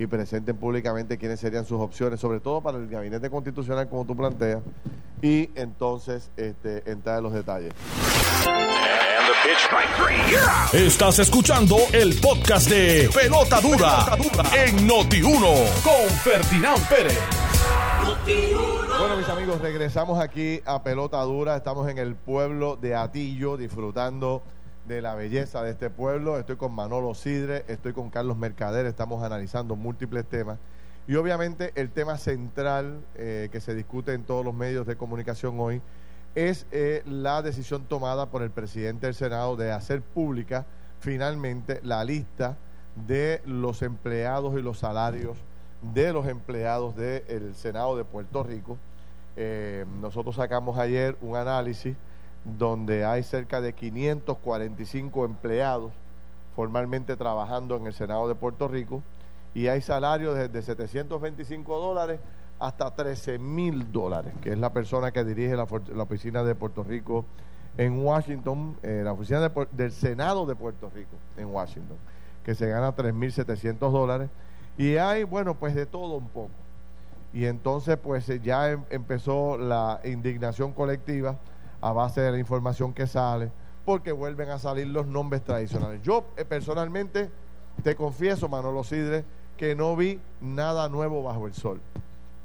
y 0.00 0.06
presenten 0.06 0.56
públicamente 0.56 1.18
quiénes 1.18 1.38
serían 1.38 1.66
sus 1.66 1.78
opciones, 1.78 2.18
sobre 2.18 2.40
todo 2.40 2.62
para 2.62 2.78
el 2.78 2.88
gabinete 2.88 3.28
constitucional 3.28 3.86
como 3.86 4.06
tú 4.06 4.16
planteas, 4.16 4.62
y 5.20 5.50
entonces 5.54 6.30
este, 6.38 6.90
entrar 6.90 7.18
en 7.18 7.24
los 7.24 7.34
detalles. 7.34 7.74
Estás 10.72 11.18
escuchando 11.18 11.76
el 11.92 12.18
podcast 12.18 12.70
de 12.70 13.10
Pelota 13.14 13.60
Dura, 13.60 14.16
en 14.56 14.88
Noti1 14.88 15.82
con 15.82 16.10
Ferdinand 16.22 16.88
Pérez. 16.88 17.18
Bueno, 18.98 19.16
mis 19.18 19.28
amigos, 19.28 19.60
regresamos 19.60 20.18
aquí 20.18 20.62
a 20.64 20.82
Pelota 20.82 21.20
Dura. 21.24 21.56
Estamos 21.56 21.86
en 21.90 21.98
el 21.98 22.14
pueblo 22.14 22.76
de 22.76 22.94
Atillo, 22.94 23.58
disfrutando 23.58 24.42
de 24.90 25.00
la 25.00 25.14
belleza 25.14 25.62
de 25.62 25.70
este 25.70 25.88
pueblo. 25.88 26.36
Estoy 26.36 26.56
con 26.56 26.74
Manolo 26.74 27.14
Sidre, 27.14 27.64
estoy 27.68 27.92
con 27.92 28.10
Carlos 28.10 28.36
Mercader, 28.36 28.86
estamos 28.86 29.22
analizando 29.22 29.76
múltiples 29.76 30.26
temas. 30.26 30.58
Y 31.06 31.14
obviamente 31.14 31.70
el 31.76 31.90
tema 31.90 32.18
central 32.18 33.00
eh, 33.14 33.48
que 33.52 33.60
se 33.60 33.74
discute 33.76 34.14
en 34.14 34.24
todos 34.24 34.44
los 34.44 34.52
medios 34.52 34.88
de 34.88 34.96
comunicación 34.96 35.60
hoy 35.60 35.80
es 36.34 36.66
eh, 36.72 37.02
la 37.06 37.40
decisión 37.40 37.84
tomada 37.84 38.26
por 38.26 38.42
el 38.42 38.50
presidente 38.50 39.06
del 39.06 39.14
Senado 39.14 39.56
de 39.56 39.70
hacer 39.70 40.02
pública 40.02 40.66
finalmente 40.98 41.80
la 41.84 42.04
lista 42.04 42.56
de 43.06 43.42
los 43.46 43.82
empleados 43.82 44.58
y 44.58 44.62
los 44.62 44.80
salarios 44.80 45.38
de 45.94 46.12
los 46.12 46.26
empleados 46.26 46.96
del 46.96 47.54
Senado 47.54 47.96
de 47.96 48.04
Puerto 48.04 48.42
Rico. 48.42 48.76
Eh, 49.36 49.86
nosotros 50.00 50.34
sacamos 50.34 50.78
ayer 50.78 51.16
un 51.22 51.36
análisis 51.36 51.96
donde 52.44 53.04
hay 53.04 53.22
cerca 53.22 53.60
de 53.60 53.72
545 53.74 55.24
empleados 55.24 55.92
formalmente 56.56 57.16
trabajando 57.16 57.76
en 57.76 57.86
el 57.86 57.92
Senado 57.92 58.28
de 58.28 58.34
Puerto 58.34 58.68
Rico 58.68 59.02
y 59.54 59.68
hay 59.68 59.80
salarios 59.80 60.36
desde 60.36 60.62
725 60.62 61.78
dólares 61.78 62.20
hasta 62.58 62.90
13 62.94 63.38
mil 63.38 63.90
dólares, 63.90 64.34
que 64.42 64.52
es 64.52 64.58
la 64.58 64.72
persona 64.72 65.12
que 65.12 65.24
dirige 65.24 65.56
la, 65.56 65.66
la 65.94 66.02
oficina 66.02 66.42
de 66.42 66.54
Puerto 66.54 66.82
Rico 66.82 67.24
en 67.78 68.04
Washington, 68.04 68.76
eh, 68.82 69.00
la 69.04 69.12
oficina 69.12 69.50
del 69.72 69.92
Senado 69.92 70.44
de 70.44 70.54
Puerto 70.54 70.90
Rico 70.94 71.16
en 71.36 71.46
Washington, 71.46 71.96
que 72.44 72.54
se 72.54 72.68
gana 72.68 72.94
3.700 72.94 73.78
dólares. 73.90 74.28
Y 74.76 74.96
hay, 74.96 75.24
bueno, 75.24 75.54
pues 75.54 75.74
de 75.74 75.86
todo 75.86 76.16
un 76.16 76.28
poco. 76.28 76.50
Y 77.32 77.46
entonces, 77.46 77.96
pues 77.96 78.28
eh, 78.28 78.40
ya 78.42 78.70
em- 78.70 78.84
empezó 78.90 79.56
la 79.56 80.00
indignación 80.04 80.72
colectiva 80.72 81.36
a 81.80 81.92
base 81.92 82.20
de 82.20 82.32
la 82.32 82.38
información 82.38 82.92
que 82.92 83.06
sale, 83.06 83.50
porque 83.84 84.12
vuelven 84.12 84.50
a 84.50 84.58
salir 84.58 84.86
los 84.86 85.06
nombres 85.06 85.42
tradicionales. 85.42 86.02
Yo 86.02 86.24
eh, 86.36 86.44
personalmente 86.44 87.30
te 87.82 87.96
confieso, 87.96 88.48
Manolo 88.48 88.84
Sidre, 88.84 89.24
que 89.56 89.74
no 89.74 89.96
vi 89.96 90.20
nada 90.40 90.88
nuevo 90.88 91.22
bajo 91.22 91.46
el 91.46 91.54
sol. 91.54 91.80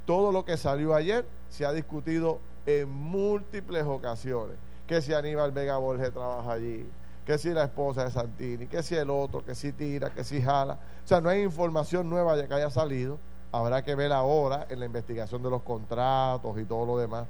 Todo 0.05 0.31
lo 0.31 0.45
que 0.45 0.57
salió 0.57 0.95
ayer 0.95 1.25
se 1.49 1.65
ha 1.65 1.71
discutido 1.71 2.39
en 2.65 2.89
múltiples 2.89 3.83
ocasiones. 3.85 4.57
Que 4.87 5.01
si 5.01 5.13
Aníbal 5.13 5.51
Vega 5.51 5.77
Borges 5.77 6.11
trabaja 6.11 6.51
allí, 6.51 6.87
que 7.25 7.37
si 7.37 7.49
la 7.49 7.63
esposa 7.63 8.05
de 8.05 8.11
Santini, 8.11 8.67
que 8.67 8.83
si 8.83 8.95
el 8.95 9.09
otro, 9.09 9.43
que 9.43 9.55
si 9.55 9.71
tira, 9.71 10.11
que 10.11 10.23
si 10.23 10.41
jala. 10.41 10.73
O 11.03 11.07
sea, 11.07 11.21
no 11.21 11.29
hay 11.29 11.41
información 11.41 12.09
nueva 12.09 12.37
ya 12.37 12.47
que 12.47 12.53
haya 12.53 12.69
salido. 12.69 13.17
Habrá 13.51 13.83
que 13.83 13.95
ver 13.95 14.11
ahora 14.11 14.67
en 14.69 14.79
la 14.79 14.85
investigación 14.85 15.41
de 15.41 15.49
los 15.49 15.63
contratos 15.63 16.57
y 16.59 16.65
todo 16.65 16.85
lo 16.85 16.97
demás. 16.97 17.25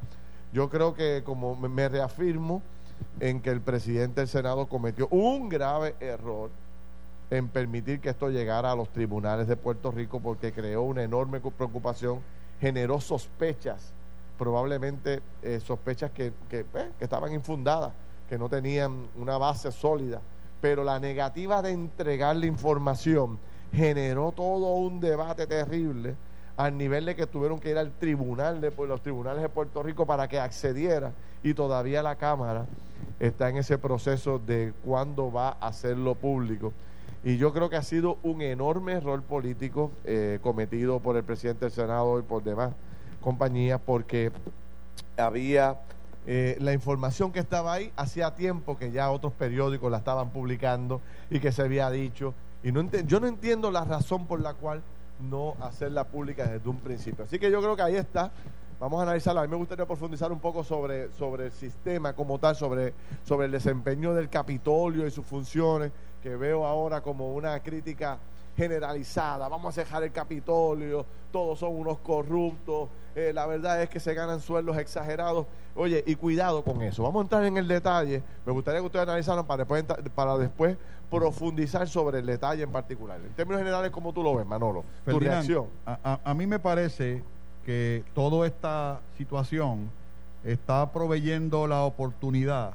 Yo 0.56 0.70
creo 0.70 0.94
que 0.94 1.22
como 1.26 1.54
me- 1.58 1.90
reafirmo 1.90 2.62
en 3.20 3.42
que 3.42 3.50
el 3.50 3.60
presidente 3.60 4.22
del 4.22 4.30
Senado 4.30 4.68
cometió 4.68 5.10
un 5.10 5.50
grave 5.50 5.96
error 6.00 6.50
en 7.30 7.50
permitir 7.50 8.00
que 8.00 8.08
esto 8.12 8.30
llegara 8.30 8.72
a 8.72 8.76
los 8.78 8.88
tribunales 8.88 9.50
de 9.50 9.58
Puerto 9.58 9.92
Rico 9.92 10.22
porque 10.22 10.54
creó 10.54 10.84
una 10.84 11.04
enorme 11.04 11.42
cu- 11.42 11.52
preocupación, 11.52 12.22
generó 12.62 13.02
sospechas, 13.02 13.92
probablemente 14.38 15.22
eh, 15.44 15.60
sospechas 15.60 16.12
que, 16.12 16.28
eh, 16.50 16.66
que 16.72 17.04
estaban 17.04 17.34
infundadas, 17.34 17.92
que 18.30 18.38
no 18.38 18.48
tenían 18.48 19.08
una 19.18 19.38
base 19.38 19.74
sólida, 19.74 20.22
pero 20.62 20.86
la 20.86 21.02
negativa 21.02 21.62
de 21.62 21.72
entregar 21.72 22.34
la 22.38 22.46
información 22.46 23.38
generó 23.74 24.32
todo 24.32 24.76
un 24.76 25.02
debate 25.02 25.48
terrible 25.48 26.16
al 26.58 26.78
nivel 26.78 27.06
de 27.06 27.16
que 27.16 27.28
tuvieron 27.28 27.60
que 27.60 27.72
ir 27.72 27.78
al 27.78 27.92
tribunal 27.92 28.62
de 28.62 28.72
los 28.88 29.02
tribunales 29.02 29.42
de 29.42 29.50
Puerto 29.50 29.84
Rico 29.84 30.06
para 30.06 30.28
que 30.28 30.40
accediera 30.40 31.12
y 31.44 31.54
todavía 31.54 32.02
la 32.02 32.16
Cámara 32.16 32.66
está 33.20 33.50
en 33.50 33.58
ese 33.58 33.78
proceso 33.78 34.40
de 34.40 34.74
cuándo 34.84 35.32
va 35.32 35.50
a 35.60 35.68
hacerlo 35.68 36.16
público. 36.16 36.74
Y 37.24 37.38
yo 37.38 37.52
creo 37.54 37.70
que 37.70 37.76
ha 37.76 37.84
sido 37.84 38.18
un 38.24 38.42
enorme 38.42 38.94
error 38.94 39.22
político 39.24 39.92
eh, 40.06 40.40
cometido 40.42 41.00
por 41.00 41.18
el 41.18 41.24
presidente 41.24 41.66
del 41.66 41.72
Senado 41.72 42.20
y 42.20 42.22
por 42.22 42.44
demás 42.44 42.74
compañías 43.20 43.82
porque 43.84 44.32
había 45.18 45.80
eh, 46.28 46.58
la 46.60 46.74
información 46.74 47.32
que 47.32 47.40
estaba 47.40 47.74
ahí 47.74 47.92
hacía 47.96 48.36
tiempo 48.36 48.78
que 48.78 48.92
ya 48.92 49.10
otros 49.12 49.34
periódicos 49.34 49.92
la 49.92 49.98
estaban 49.98 50.30
publicando 50.30 51.02
y 51.30 51.40
que 51.40 51.52
se 51.52 51.64
había 51.64 51.90
dicho. 51.90 52.34
Y 52.64 52.72
no 52.72 52.84
yo 53.06 53.20
no 53.20 53.28
entiendo 53.28 53.72
la 53.72 53.86
razón 53.86 54.26
por 54.26 54.40
la 54.40 54.54
cual 54.54 54.82
no 55.20 55.56
hacerla 55.62 56.04
pública 56.04 56.46
desde 56.46 56.70
un 56.70 56.78
principio. 56.78 57.26
Así 57.26 57.40
que 57.40 57.50
yo 57.50 57.62
creo 57.62 57.76
que 57.76 57.82
ahí 57.82 57.96
está. 57.96 58.32
Vamos 58.80 59.00
a 59.00 59.04
analizarla. 59.04 59.42
A 59.42 59.44
mí 59.46 59.52
me 59.52 59.58
gustaría 59.58 59.86
profundizar 59.86 60.32
un 60.32 60.40
poco 60.40 60.64
sobre, 60.64 61.12
sobre 61.14 61.46
el 61.46 61.52
sistema 61.52 62.14
como 62.14 62.40
tal, 62.40 62.56
sobre, 62.56 62.94
sobre 63.24 63.46
el 63.46 63.52
desempeño 63.52 64.14
del 64.14 64.30
Capitolio 64.30 65.08
y 65.08 65.12
sus 65.12 65.26
funciones, 65.26 65.92
que 66.22 66.36
veo 66.36 66.66
ahora 66.66 67.02
como 67.02 67.34
una 67.34 67.60
crítica 67.62 68.20
generalizada. 68.58 69.48
Vamos 69.48 69.78
a 69.78 69.84
cejar 69.84 70.04
el 70.04 70.12
Capitolio, 70.12 71.06
todos 71.32 71.60
son 71.60 71.76
unos 71.76 72.00
corruptos, 72.00 72.90
eh, 73.16 73.32
la 73.34 73.46
verdad 73.46 73.82
es 73.82 73.90
que 73.90 74.00
se 74.00 74.14
ganan 74.14 74.42
sueldos 74.42 74.78
exagerados. 74.78 75.46
Oye, 75.76 76.04
y 76.06 76.16
cuidado 76.16 76.64
con 76.64 76.82
eso. 76.82 77.04
Vamos 77.04 77.22
a 77.22 77.24
entrar 77.24 77.46
en 77.46 77.58
el 77.58 77.68
detalle. 77.68 78.24
Me 78.46 78.52
gustaría 78.52 78.80
que 78.82 78.86
ustedes 78.86 79.04
analizaran 79.04 79.46
para 79.46 79.66
para 79.66 80.38
después 80.38 80.78
profundizar 81.10 81.88
sobre 81.88 82.20
el 82.20 82.26
detalle 82.26 82.64
en 82.64 82.72
particular. 82.72 83.20
En 83.20 83.34
términos 83.34 83.60
generales, 83.62 83.92
¿cómo 83.92 84.12
tú 84.14 84.24
lo 84.24 84.36
ves, 84.36 84.46
Manolo? 84.46 84.82
Tu 85.06 85.12
Ferdinand, 85.12 85.34
reacción. 85.48 85.68
A, 85.86 86.00
a- 86.04 86.20
a 86.24 86.34
mí 86.34 86.46
me 86.48 86.60
parece 86.60 87.24
que 87.66 88.04
toda 88.14 88.46
esta 88.48 89.00
situación 89.18 89.90
está 90.44 90.92
proveyendo 90.92 91.66
la 91.68 91.82
oportunidad 91.84 92.74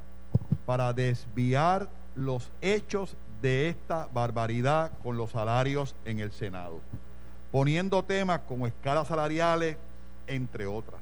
para 0.66 0.92
desviar 0.92 1.88
los 2.16 2.50
hechos 2.60 3.16
de 3.40 3.68
esta 3.68 4.08
barbaridad 4.12 4.90
con 5.02 5.16
los 5.16 5.30
salarios 5.30 5.94
en 6.04 6.18
el 6.20 6.32
Senado, 6.32 6.80
poniendo 7.52 8.02
temas 8.04 8.40
como 8.48 8.66
escalas 8.66 9.08
salariales, 9.08 9.76
entre 10.26 10.66
otras. 10.66 11.00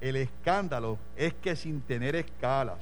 El 0.00 0.16
escándalo 0.16 0.98
es 1.16 1.32
que 1.34 1.56
sin 1.56 1.80
tener 1.80 2.14
escalas, 2.16 2.78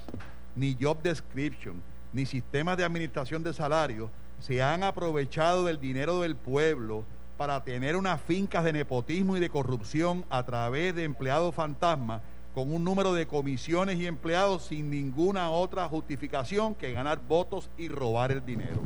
ni 0.57 0.77
job 0.81 1.01
description, 1.03 1.81
ni 2.15 2.25
sistemas 2.27 2.77
de 2.77 2.85
administración 2.85 3.43
de 3.43 3.53
salarios, 3.53 4.09
se 4.39 4.63
han 4.63 4.85
aprovechado 4.85 5.65
del 5.65 5.81
dinero 5.81 6.21
del 6.21 6.37
pueblo 6.37 7.05
para 7.37 7.65
tener 7.65 7.97
unas 7.97 8.21
fincas 8.21 8.63
de 8.63 8.73
nepotismo 8.73 9.37
y 9.37 9.41
de 9.41 9.51
corrupción 9.51 10.25
a 10.31 10.45
través 10.45 10.95
de 10.95 11.03
empleados 11.03 11.55
fantasmas 11.55 12.23
con 12.55 12.73
un 12.73 12.85
número 12.85 13.13
de 13.15 13.27
comisiones 13.27 13.99
y 13.99 14.07
empleados 14.07 14.67
sin 14.67 14.91
ninguna 14.91 15.51
otra 15.51 15.89
justificación 15.89 16.77
que 16.77 16.93
ganar 16.93 17.21
votos 17.27 17.69
y 17.77 17.89
robar 17.89 18.31
el 18.31 18.47
dinero. 18.47 18.81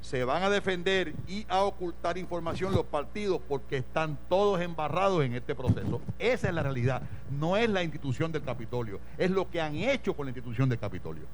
Se 0.00 0.24
van 0.24 0.42
a 0.42 0.50
defender 0.50 1.14
y 1.28 1.46
a 1.48 1.62
ocultar 1.62 2.18
información 2.18 2.74
los 2.74 2.84
partidos 2.84 3.40
porque 3.48 3.76
están 3.76 4.18
todos 4.28 4.60
embarrados 4.60 5.24
en 5.24 5.34
este 5.34 5.54
proceso. 5.54 6.00
Esa 6.18 6.48
es 6.48 6.54
la 6.54 6.64
realidad. 6.64 7.02
No 7.38 7.56
es 7.56 7.70
la 7.70 7.84
institución 7.84 8.32
del 8.32 8.42
Capitolio, 8.42 8.98
es 9.18 9.30
lo 9.30 9.48
que 9.48 9.60
han 9.60 9.76
hecho 9.76 10.14
con 10.14 10.26
la 10.26 10.30
institución 10.30 10.68
del 10.68 10.80
Capitolio. 10.80 11.26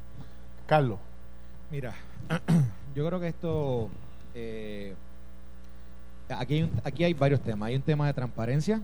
Carlos. 0.66 0.98
Mira, 1.72 1.94
yo 2.94 3.06
creo 3.06 3.18
que 3.18 3.28
esto... 3.28 3.88
Eh, 4.34 4.94
aquí, 6.28 6.60
hay 6.60 6.70
aquí 6.84 7.04
hay 7.04 7.14
varios 7.14 7.40
temas. 7.40 7.68
Hay 7.68 7.76
un 7.76 7.82
tema 7.82 8.06
de 8.06 8.12
transparencia, 8.12 8.82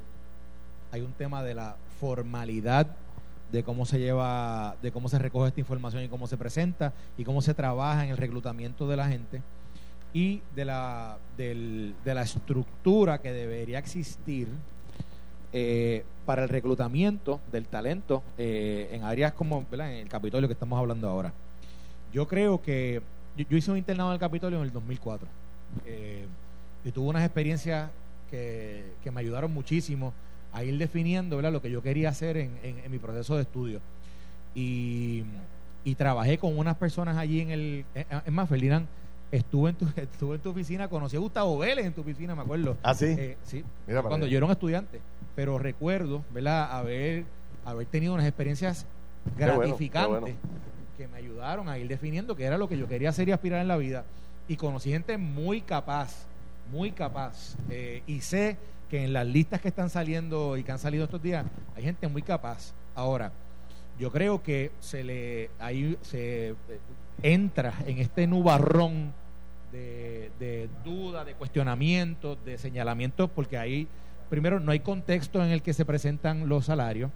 hay 0.91 1.03
un 1.03 1.13
tema 1.13 1.43
de 1.43 1.55
la 1.55 1.77
formalidad 2.01 2.87
de 3.53 3.63
cómo 3.63 3.85
se 3.85 3.99
lleva, 3.99 4.75
de 4.81 4.91
cómo 4.91 5.11
se 5.11 5.19
recoge 5.19 5.49
esta 5.49 5.61
información 5.61 6.03
y 6.03 6.09
cómo 6.09 6.27
se 6.27 6.39
presenta 6.39 6.95
y 7.19 7.25
cómo 7.25 7.43
se 7.43 7.53
trabaja 7.53 8.05
en 8.05 8.11
el 8.11 8.17
reclutamiento 8.17 8.89
de 8.89 8.97
la 8.97 9.07
gente 9.07 9.43
y 10.15 10.41
de 10.57 10.65
la, 10.65 11.19
de 11.37 11.95
la 12.05 12.23
estructura 12.23 13.19
que 13.19 13.33
debería 13.33 13.79
existir 13.79 14.49
eh, 15.53 16.07
para 16.25 16.43
el 16.43 16.49
reclutamiento 16.49 17.41
del 17.53 17.67
talento 17.67 18.23
eh, 18.39 18.89
en 18.93 19.05
áreas 19.05 19.35
como 19.35 19.67
en 19.71 19.81
el 19.81 20.09
Capitolio 20.09 20.49
que 20.49 20.55
estamos 20.55 20.79
hablando 20.79 21.07
ahora. 21.07 21.35
Yo 22.13 22.27
creo 22.27 22.63
que 22.63 23.03
yo, 23.37 23.57
hice 23.57 23.71
un 23.71 23.79
internado 23.79 24.11
en 24.11 24.15
el 24.15 24.21
Capitolio 24.21 24.59
en 24.59 24.65
el 24.65 24.73
2004 24.73 25.29
eh, 25.87 26.27
y 26.85 26.91
tuve 26.91 27.09
unas 27.09 27.25
experiencias 27.25 27.91
que, 28.31 28.85
que 29.03 29.11
me 29.11 29.21
ayudaron 29.21 29.53
muchísimo 29.53 30.13
a 30.53 30.65
ir 30.65 30.77
definiendo 30.79 31.41
lo 31.41 31.63
que 31.63 31.71
yo 31.71 31.83
quería 31.83 32.09
hacer 32.09 32.37
en, 32.37 32.59
en, 32.63 32.91
mi 32.91 32.99
proceso 32.99 33.37
de 33.37 33.43
estudio. 33.43 33.81
Y, 34.55 35.25
y, 35.85 35.95
trabajé 35.95 36.39
con 36.39 36.59
unas 36.59 36.77
personas 36.77 37.17
allí 37.17 37.41
en 37.41 37.51
el... 37.51 37.85
Eh, 37.95 38.07
es 38.27 38.33
más, 38.33 38.49
Ferdinand, 38.49 38.87
estuve 39.31 39.71
en 39.71 39.77
tu, 39.77 39.87
estuve 39.97 40.37
en 40.37 40.41
tu 40.41 40.51
oficina, 40.51 40.89
conocí 40.89 41.17
a 41.17 41.21
Gustavo 41.21 41.59
Vélez 41.59 41.85
en 41.87 41.93
tu 41.93 42.01
oficina, 42.01 42.35
me 42.35 42.43
acuerdo. 42.43 42.77
¿Ah, 42.83 42.95
sí? 42.95 43.07
Eh, 43.07 43.37
sí, 43.45 43.63
cuando 43.87 44.27
yo 44.27 44.39
era 44.39 44.47
un 44.47 44.53
estudiante. 44.53 45.01
Pero 45.37 45.59
recuerdo, 45.59 46.25
¿verdad?, 46.33 46.73
haber, 46.73 47.25
haber 47.65 47.87
tenido 47.87 48.15
unas 48.15 48.27
experiencias 48.27 48.87
gratificantes 49.37 50.35
que 50.99 51.07
me 51.07 51.19
ayudaron 51.19 51.69
a 51.69 51.79
ir 51.79 51.87
definiendo 51.87 52.35
qué 52.35 52.45
era 52.45 52.59
lo 52.59 52.69
que 52.69 52.77
yo 52.77 52.89
quería 52.89 53.11
hacer 53.11 53.29
y 53.29 53.33
aspirar 53.33 53.63
en 53.63 53.69
la 53.69 53.77
vida. 53.77 54.05
Y 54.49 54.57
conocí 54.57 54.91
gente 54.91 55.17
muy 55.17 55.61
capaz, 55.61 56.27
muy 56.73 56.91
capaz. 56.91 57.55
Eh, 57.71 58.03
y 58.09 58.21
sé 58.21 58.57
que 58.91 59.05
en 59.05 59.13
las 59.13 59.25
listas 59.25 59.61
que 59.61 59.69
están 59.69 59.91
saliendo 59.91 60.57
y 60.57 60.65
que 60.65 60.73
han 60.73 60.81
salido 60.81 61.05
estos 61.05 61.23
días, 61.23 61.47
hay 61.77 61.85
gente 61.85 62.09
muy 62.09 62.23
capaz. 62.23 62.73
Ahora, 62.97 63.31
yo 63.97 64.11
creo 64.11 64.43
que 64.43 64.73
se 64.81 65.05
le 65.05 65.51
ahí 65.61 65.97
se 66.03 66.49
eh, 66.49 66.55
entra 67.23 67.75
en 67.87 67.99
este 67.99 68.27
nubarrón 68.27 69.13
de, 69.71 70.33
de 70.41 70.69
duda, 70.85 71.25
de 71.25 71.35
cuestionamientos, 71.35 72.45
de 72.45 72.59
señalamientos, 72.59 73.31
porque 73.31 73.57
ahí, 73.57 73.87
primero, 74.31 74.59
no 74.59 74.73
hay 74.73 74.81
contexto 74.81 75.45
en 75.45 75.51
el 75.51 75.63
que 75.63 75.75
se 75.75 75.85
presentan 75.85 76.49
los 76.49 76.65
salarios 76.65 77.13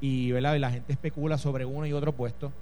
y, 0.00 0.30
¿verdad? 0.32 0.56
la 0.58 0.70
gente 0.70 0.92
especula 0.92 1.38
sobre 1.38 1.64
uno 1.64 1.86
y 1.86 1.92
otro 1.92 2.12
puesto. 2.12 2.52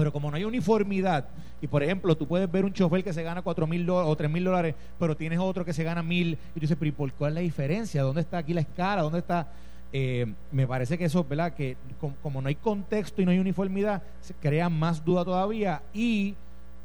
Pero 0.00 0.14
como 0.14 0.30
no 0.30 0.36
hay 0.38 0.44
uniformidad, 0.44 1.26
y 1.60 1.66
por 1.66 1.82
ejemplo, 1.82 2.16
tú 2.16 2.26
puedes 2.26 2.50
ver 2.50 2.64
un 2.64 2.72
chofer 2.72 3.04
que 3.04 3.12
se 3.12 3.22
gana 3.22 3.42
cuatro 3.42 3.66
mil 3.66 3.88
o 3.90 4.16
tres 4.16 4.30
mil 4.30 4.42
dólares, 4.42 4.74
pero 4.98 5.14
tienes 5.14 5.38
otro 5.38 5.62
que 5.62 5.74
se 5.74 5.84
gana 5.84 6.02
mil, 6.02 6.32
y 6.32 6.54
tú 6.54 6.60
dices, 6.60 6.78
pero 6.80 6.90
¿por 6.94 7.12
cuál 7.12 7.32
es 7.32 7.34
la 7.34 7.40
diferencia? 7.42 8.02
¿Dónde 8.02 8.22
está 8.22 8.38
aquí 8.38 8.54
la 8.54 8.62
escala? 8.62 9.02
¿Dónde 9.02 9.18
está? 9.18 9.46
Eh, 9.92 10.24
me 10.52 10.66
parece 10.66 10.96
que 10.96 11.04
eso, 11.04 11.22
¿verdad? 11.22 11.52
Que 11.52 11.76
como, 12.22 12.40
no 12.40 12.48
hay 12.48 12.54
contexto 12.54 13.20
y 13.20 13.26
no 13.26 13.30
hay 13.30 13.38
uniformidad, 13.40 14.02
se 14.22 14.32
crea 14.32 14.70
más 14.70 15.04
duda 15.04 15.22
todavía. 15.22 15.82
Y 15.92 16.34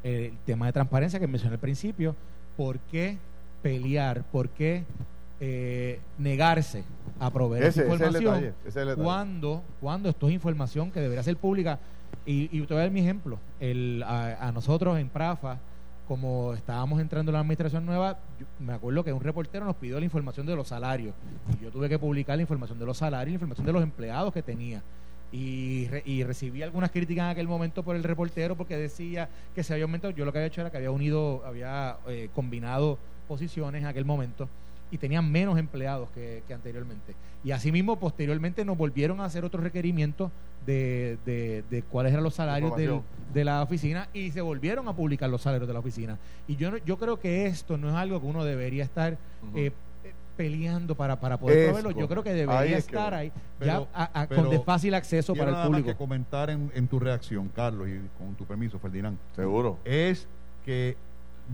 eh, 0.04 0.32
el 0.32 0.38
tema 0.44 0.66
de 0.66 0.74
transparencia 0.74 1.18
que 1.18 1.26
mencioné 1.26 1.54
al 1.54 1.60
principio, 1.60 2.14
¿por 2.54 2.78
qué 2.80 3.16
pelear? 3.62 4.24
¿Por 4.24 4.50
qué 4.50 4.84
eh, 5.40 6.00
negarse 6.18 6.84
a 7.18 7.30
proveer 7.30 7.64
esa 7.64 7.80
información 7.82 8.52
cuando, 8.96 9.62
cuando 9.80 10.10
esto 10.10 10.28
es 10.28 10.34
información 10.34 10.90
que 10.90 11.00
debería 11.00 11.22
ser 11.22 11.38
pública? 11.38 11.78
Y, 12.24 12.48
y 12.50 12.60
te 12.62 12.74
voy 12.74 12.80
a 12.80 12.84
dar 12.84 12.90
mi 12.90 13.00
ejemplo. 13.00 13.38
El, 13.60 14.02
a, 14.06 14.50
nosotros 14.52 14.98
en 14.98 15.08
Prafa, 15.08 15.58
como 16.08 16.54
estábamos 16.54 17.00
entrando 17.00 17.30
en 17.30 17.34
la 17.34 17.40
administración 17.40 17.86
nueva, 17.86 18.18
me 18.58 18.72
acuerdo 18.72 19.04
que 19.04 19.12
un 19.12 19.20
reportero 19.20 19.64
nos 19.64 19.76
pidió 19.76 19.98
la 19.98 20.04
información 20.04 20.46
de 20.46 20.56
los 20.56 20.68
salarios. 20.68 21.14
Y 21.54 21.64
yo 21.64 21.70
tuve 21.70 21.88
que 21.88 21.98
publicar 21.98 22.36
la 22.36 22.42
información 22.42 22.78
de 22.78 22.86
los 22.86 22.98
salarios, 22.98 23.32
la 23.32 23.36
información 23.36 23.66
de 23.66 23.72
los 23.72 23.82
empleados 23.82 24.32
que 24.32 24.42
tenía. 24.42 24.82
Y, 25.32 25.88
y, 26.04 26.22
recibí 26.22 26.62
algunas 26.62 26.90
críticas 26.90 27.24
en 27.24 27.30
aquel 27.30 27.48
momento 27.48 27.82
por 27.82 27.96
el 27.96 28.04
reportero 28.04 28.56
porque 28.56 28.76
decía 28.76 29.28
que 29.54 29.62
se 29.62 29.72
había 29.72 29.84
aumentado. 29.84 30.12
Yo 30.12 30.24
lo 30.24 30.32
que 30.32 30.38
había 30.38 30.46
hecho 30.46 30.60
era 30.60 30.70
que 30.70 30.76
había 30.76 30.90
unido, 30.90 31.42
había 31.44 31.96
eh, 32.06 32.28
combinado 32.34 32.98
posiciones 33.26 33.82
en 33.82 33.88
aquel 33.88 34.04
momento 34.04 34.48
y 34.90 34.98
tenían 34.98 35.30
menos 35.30 35.58
empleados 35.58 36.08
que, 36.10 36.42
anteriormente. 36.52 37.14
Y 37.44 37.50
asimismo, 37.50 37.98
posteriormente 37.98 38.64
nos 38.64 38.76
volvieron 38.76 39.20
a 39.20 39.24
hacer 39.24 39.44
otros 39.44 39.62
requerimientos 39.62 40.30
de, 40.64 41.18
de, 41.24 41.82
cuáles 41.90 42.12
eran 42.12 42.24
los 42.24 42.34
salarios 42.34 42.74
de 42.76 43.44
la 43.44 43.62
oficina 43.62 44.08
y 44.12 44.30
se 44.30 44.40
volvieron 44.40 44.88
a 44.88 44.94
publicar 44.94 45.30
los 45.30 45.42
salarios 45.42 45.68
de 45.68 45.74
la 45.74 45.80
oficina. 45.80 46.18
Y 46.48 46.56
yo, 46.56 46.76
yo 46.78 46.98
creo 46.98 47.18
que 47.20 47.46
esto 47.46 47.76
no 47.76 47.88
es 47.88 47.94
algo 47.94 48.20
que 48.20 48.26
uno 48.26 48.44
debería 48.44 48.84
estar... 48.84 49.18
Eh, 49.54 49.72
peleando 50.36 50.94
para, 50.94 51.18
para 51.18 51.38
poder 51.38 51.68
proveerlo. 51.68 51.90
Yo 51.92 52.08
creo 52.08 52.22
que 52.22 52.34
debería 52.34 52.76
estar 52.76 53.14
ahí, 53.14 53.32
ya 53.58 53.86
con 54.28 54.50
de 54.50 54.60
fácil 54.60 54.94
acceso 54.94 55.34
para 55.34 55.62
el 55.62 55.66
público. 55.66 55.88
que 55.88 55.96
comentar 55.96 56.50
en, 56.50 56.70
en 56.74 56.86
tu 56.86 57.00
reacción, 57.00 57.48
Carlos, 57.48 57.88
y 57.88 57.98
con 58.18 58.34
tu 58.34 58.44
permiso, 58.44 58.78
Ferdinand. 58.78 59.18
Seguro. 59.34 59.78
Es 59.84 60.28
que 60.64 60.96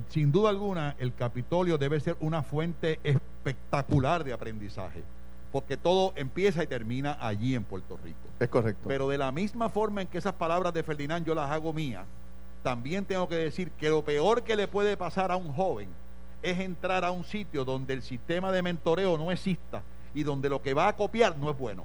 sin 0.09 0.33
duda 0.33 0.51
alguna, 0.51 0.97
el 0.99 1.15
Capitolio 1.15 1.79
debe 1.79 2.01
ser 2.01 2.17
una 2.21 2.43
fuente 2.43 3.01
espectacular 3.03 4.25
de 4.25 4.33
aprendizaje, 4.33 5.03
porque 5.51 5.77
todo 5.77 6.13
empieza 6.17 6.63
y 6.63 6.67
termina 6.67 7.17
allí 7.21 7.55
en 7.55 7.65
Puerto 7.65 7.99
Rico. 8.03 8.19
Es 8.41 8.49
correcto. 8.49 8.89
Pero 8.89 9.09
de 9.09 9.19
la 9.19 9.33
misma 9.33 9.69
forma 9.69 10.03
en 10.03 10.09
que 10.09 10.19
esas 10.19 10.35
palabras 10.35 10.73
de 10.73 10.83
Ferdinand 10.83 11.27
yo 11.27 11.35
las 11.35 11.51
hago 11.51 11.73
mías, 11.73 12.07
también 12.63 13.05
tengo 13.05 13.29
que 13.29 13.37
decir 13.37 13.71
que 13.73 13.89
lo 13.89 14.05
peor 14.05 14.43
que 14.43 14.57
le 14.57 14.69
puede 14.69 14.97
pasar 14.97 15.33
a 15.33 15.37
un 15.37 15.53
joven 15.53 15.89
es 16.43 16.59
entrar 16.59 17.05
a 17.05 17.11
un 17.11 17.25
sitio 17.25 17.65
donde 17.65 17.95
el 17.95 18.03
sistema 18.03 18.53
de 18.53 18.63
mentoreo 18.63 19.17
no 19.19 19.31
exista 19.31 19.83
y 20.15 20.23
donde 20.23 20.49
lo 20.49 20.63
que 20.63 20.75
va 20.75 20.89
a 20.89 20.97
copiar 20.97 21.37
no 21.37 21.51
es 21.51 21.59
bueno 21.59 21.85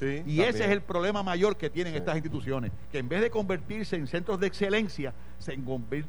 y 0.00 0.40
ese 0.40 0.64
es 0.64 0.70
el 0.70 0.80
problema 0.80 1.22
mayor 1.22 1.56
que 1.56 1.68
tienen 1.68 1.94
estas 1.94 2.16
instituciones, 2.16 2.72
que 2.90 2.98
en 2.98 3.08
vez 3.08 3.20
de 3.20 3.30
convertirse 3.30 3.96
en 3.96 4.06
centros 4.06 4.40
de 4.40 4.46
excelencia, 4.46 5.12
se, 5.38 5.58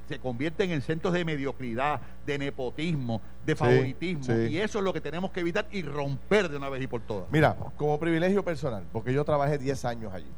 se 0.07 0.19
convierten 0.19 0.71
en 0.71 0.81
centros 0.81 1.13
de 1.13 1.25
mediocridad, 1.25 1.99
de 2.25 2.37
nepotismo, 2.37 3.21
de 3.45 3.55
favoritismo. 3.55 4.35
Y 4.35 4.57
eso 4.57 4.79
es 4.79 4.85
lo 4.85 4.93
que 4.93 5.01
tenemos 5.01 5.31
que 5.31 5.41
evitar 5.41 5.67
y 5.71 5.81
romper 5.81 6.49
de 6.49 6.57
una 6.57 6.69
vez 6.69 6.81
y 6.83 6.87
por 6.87 7.01
todas. 7.01 7.29
Mira, 7.31 7.55
como 7.77 7.99
privilegio 7.99 8.43
personal, 8.43 8.83
porque 8.93 9.13
yo 9.13 9.25
trabajé 9.25 9.57
10 9.57 9.85
años 9.85 10.13
allí. 10.13 10.31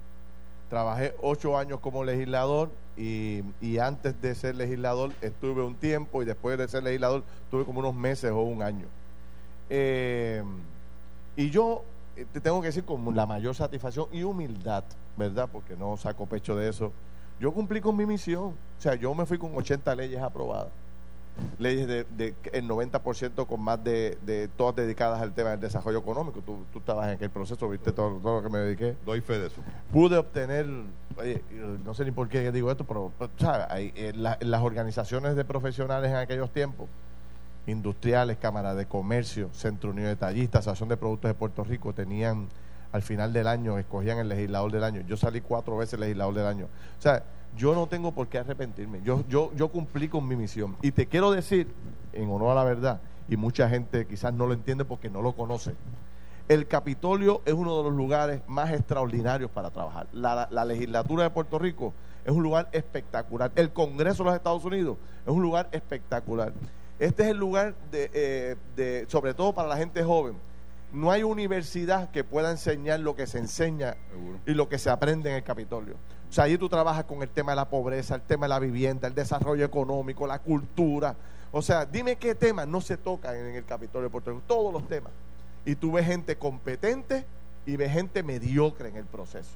Trabajé 0.69 1.13
8 1.21 1.57
años 1.57 1.79
como 1.79 2.03
legislador 2.03 2.71
y, 2.97 3.43
y 3.61 3.77
antes 3.77 4.19
de 4.21 4.33
ser 4.33 4.55
legislador 4.55 5.11
estuve 5.21 5.61
un 5.63 5.75
tiempo 5.75 6.23
y 6.23 6.25
después 6.25 6.57
de 6.57 6.67
ser 6.67 6.83
legislador 6.83 7.23
tuve 7.51 7.65
como 7.65 7.79
unos 7.79 7.93
meses 7.93 8.31
o 8.31 8.41
un 8.41 8.63
año. 8.63 8.87
Eh, 9.69 10.43
y 11.35 11.49
yo 11.49 11.83
te 12.23 12.39
tengo 12.39 12.61
que 12.61 12.67
decir 12.67 12.85
con 12.85 13.13
la 13.15 13.25
mayor 13.25 13.53
satisfacción 13.55 14.07
y 14.11 14.23
humildad, 14.23 14.83
¿verdad? 15.17 15.49
Porque 15.51 15.75
no 15.75 15.97
saco 15.97 16.25
pecho 16.25 16.55
de 16.55 16.69
eso. 16.69 16.93
Yo 17.39 17.53
cumplí 17.53 17.81
con 17.81 17.95
mi 17.97 18.05
misión. 18.05 18.43
O 18.45 18.81
sea, 18.81 18.95
yo 18.95 19.13
me 19.13 19.25
fui 19.25 19.37
con 19.37 19.55
80 19.55 19.93
leyes 19.95 20.21
aprobadas. 20.21 20.69
Leyes 21.59 21.85
de, 21.85 22.05
de 22.05 22.33
el 22.53 22.65
90% 22.65 23.45
con 23.45 23.59
más 23.59 23.83
de, 23.83 24.17
de, 24.25 24.47
todas 24.47 24.77
dedicadas 24.77 25.21
al 25.21 25.33
tema 25.33 25.49
del 25.49 25.59
desarrollo 25.59 25.99
económico. 25.99 26.39
Tú, 26.39 26.63
tú 26.71 26.79
estabas 26.79 27.07
en 27.09 27.15
aquel 27.15 27.29
proceso, 27.29 27.67
viste 27.67 27.91
todo, 27.91 28.19
todo, 28.19 28.37
lo 28.37 28.43
que 28.43 28.49
me 28.49 28.59
dediqué. 28.59 28.95
Doy 29.05 29.19
fe 29.19 29.37
de 29.37 29.47
eso. 29.47 29.61
Pude 29.91 30.15
obtener, 30.15 30.65
no 30.65 31.93
sé 31.93 32.05
ni 32.05 32.11
por 32.11 32.29
qué 32.29 32.49
digo 32.53 32.71
esto, 32.71 32.85
pero, 32.85 33.11
¿sabes? 33.37 33.67
Hay, 33.69 33.91
eh, 33.97 34.13
las 34.15 34.61
organizaciones 34.61 35.35
de 35.35 35.43
profesionales 35.43 36.09
en 36.09 36.17
aquellos 36.17 36.51
tiempos 36.51 36.87
industriales, 37.67 38.37
Cámara 38.37 38.75
de 38.75 38.85
Comercio, 38.85 39.49
Centro 39.53 39.91
Unido 39.91 40.07
de 40.07 40.15
Tallistas, 40.15 40.61
Asociación 40.61 40.89
de 40.89 40.97
Productos 40.97 41.29
de 41.29 41.33
Puerto 41.35 41.63
Rico, 41.63 41.93
tenían 41.93 42.47
al 42.91 43.01
final 43.01 43.33
del 43.33 43.47
año, 43.47 43.77
escogían 43.77 44.19
el 44.19 44.29
legislador 44.29 44.71
del 44.71 44.83
año. 44.83 45.01
Yo 45.07 45.17
salí 45.17 45.41
cuatro 45.41 45.77
veces 45.77 45.99
legislador 45.99 46.33
del 46.33 46.45
año. 46.45 46.65
O 46.97 47.01
sea, 47.01 47.23
yo 47.57 47.75
no 47.75 47.87
tengo 47.87 48.13
por 48.13 48.27
qué 48.27 48.39
arrepentirme. 48.39 49.01
Yo, 49.03 49.23
yo, 49.27 49.51
yo 49.55 49.69
cumplí 49.69 50.07
con 50.07 50.27
mi 50.27 50.35
misión. 50.35 50.75
Y 50.81 50.91
te 50.91 51.05
quiero 51.07 51.31
decir, 51.31 51.67
en 52.13 52.29
honor 52.29 52.51
a 52.51 52.55
la 52.55 52.63
verdad, 52.63 53.01
y 53.27 53.37
mucha 53.37 53.67
gente 53.69 54.05
quizás 54.05 54.33
no 54.33 54.45
lo 54.45 54.53
entiende 54.53 54.85
porque 54.85 55.09
no 55.09 55.21
lo 55.21 55.33
conoce, 55.33 55.75
el 56.47 56.67
Capitolio 56.67 57.41
es 57.45 57.53
uno 57.53 57.75
de 57.77 57.83
los 57.83 57.93
lugares 57.93 58.41
más 58.47 58.71
extraordinarios 58.71 59.49
para 59.49 59.71
trabajar. 59.71 60.07
La, 60.13 60.47
la, 60.51 60.65
legislatura 60.65 61.23
de 61.23 61.31
Puerto 61.31 61.57
Rico 61.57 61.93
es 62.23 62.31
un 62.31 62.43
lugar 62.43 62.69
espectacular. 62.71 63.51
El 63.55 63.71
Congreso 63.73 64.23
de 64.23 64.29
los 64.29 64.35
Estados 64.35 64.63
Unidos 64.63 64.97
es 65.25 65.33
un 65.33 65.41
lugar 65.41 65.69
espectacular. 65.71 66.53
Este 66.99 67.23
es 67.23 67.29
el 67.29 67.37
lugar 67.37 67.75
de, 67.91 68.09
eh, 68.13 68.55
de 68.75 69.05
sobre 69.09 69.33
todo 69.33 69.53
para 69.53 69.67
la 69.67 69.77
gente 69.77 70.03
joven. 70.03 70.35
No 70.93 71.11
hay 71.11 71.23
universidad 71.23 72.09
que 72.11 72.23
pueda 72.23 72.51
enseñar 72.51 73.01
lo 73.01 73.15
que 73.15 73.27
se 73.27 73.37
enseña 73.37 73.97
y 74.45 74.53
lo 74.53 74.69
que 74.69 74.77
se 74.77 74.89
aprende 74.89 75.29
en 75.29 75.35
el 75.35 75.43
Capitolio. 75.43 75.95
O 76.29 76.33
sea, 76.33 76.45
allí 76.45 76.57
tú 76.57 76.69
trabajas 76.69 77.03
con 77.05 77.21
el 77.21 77.29
tema 77.29 77.51
de 77.51 77.57
la 77.57 77.69
pobreza, 77.69 78.15
el 78.15 78.21
tema 78.21 78.45
de 78.45 78.49
la 78.49 78.59
vivienda, 78.59 79.07
el 79.07 79.15
desarrollo 79.15 79.65
económico, 79.65 80.25
la 80.25 80.39
cultura. 80.39 81.15
O 81.51 81.61
sea, 81.61 81.85
dime 81.85 82.15
qué 82.15 82.33
temas 82.33 82.67
no 82.67 82.81
se 82.81 82.97
tocan 82.97 83.35
en 83.35 83.55
el 83.55 83.65
Capitolio 83.65 84.07
de 84.07 84.09
Puerto 84.09 84.31
Rico. 84.31 84.43
Todos 84.47 84.73
los 84.73 84.87
temas. 84.87 85.11
Y 85.65 85.75
tú 85.75 85.93
ves 85.93 86.05
gente 86.05 86.37
competente 86.37 87.25
y 87.65 87.75
ves 87.75 87.91
gente 87.91 88.23
mediocre 88.23 88.89
en 88.89 88.95
el 88.95 89.05
proceso. 89.05 89.51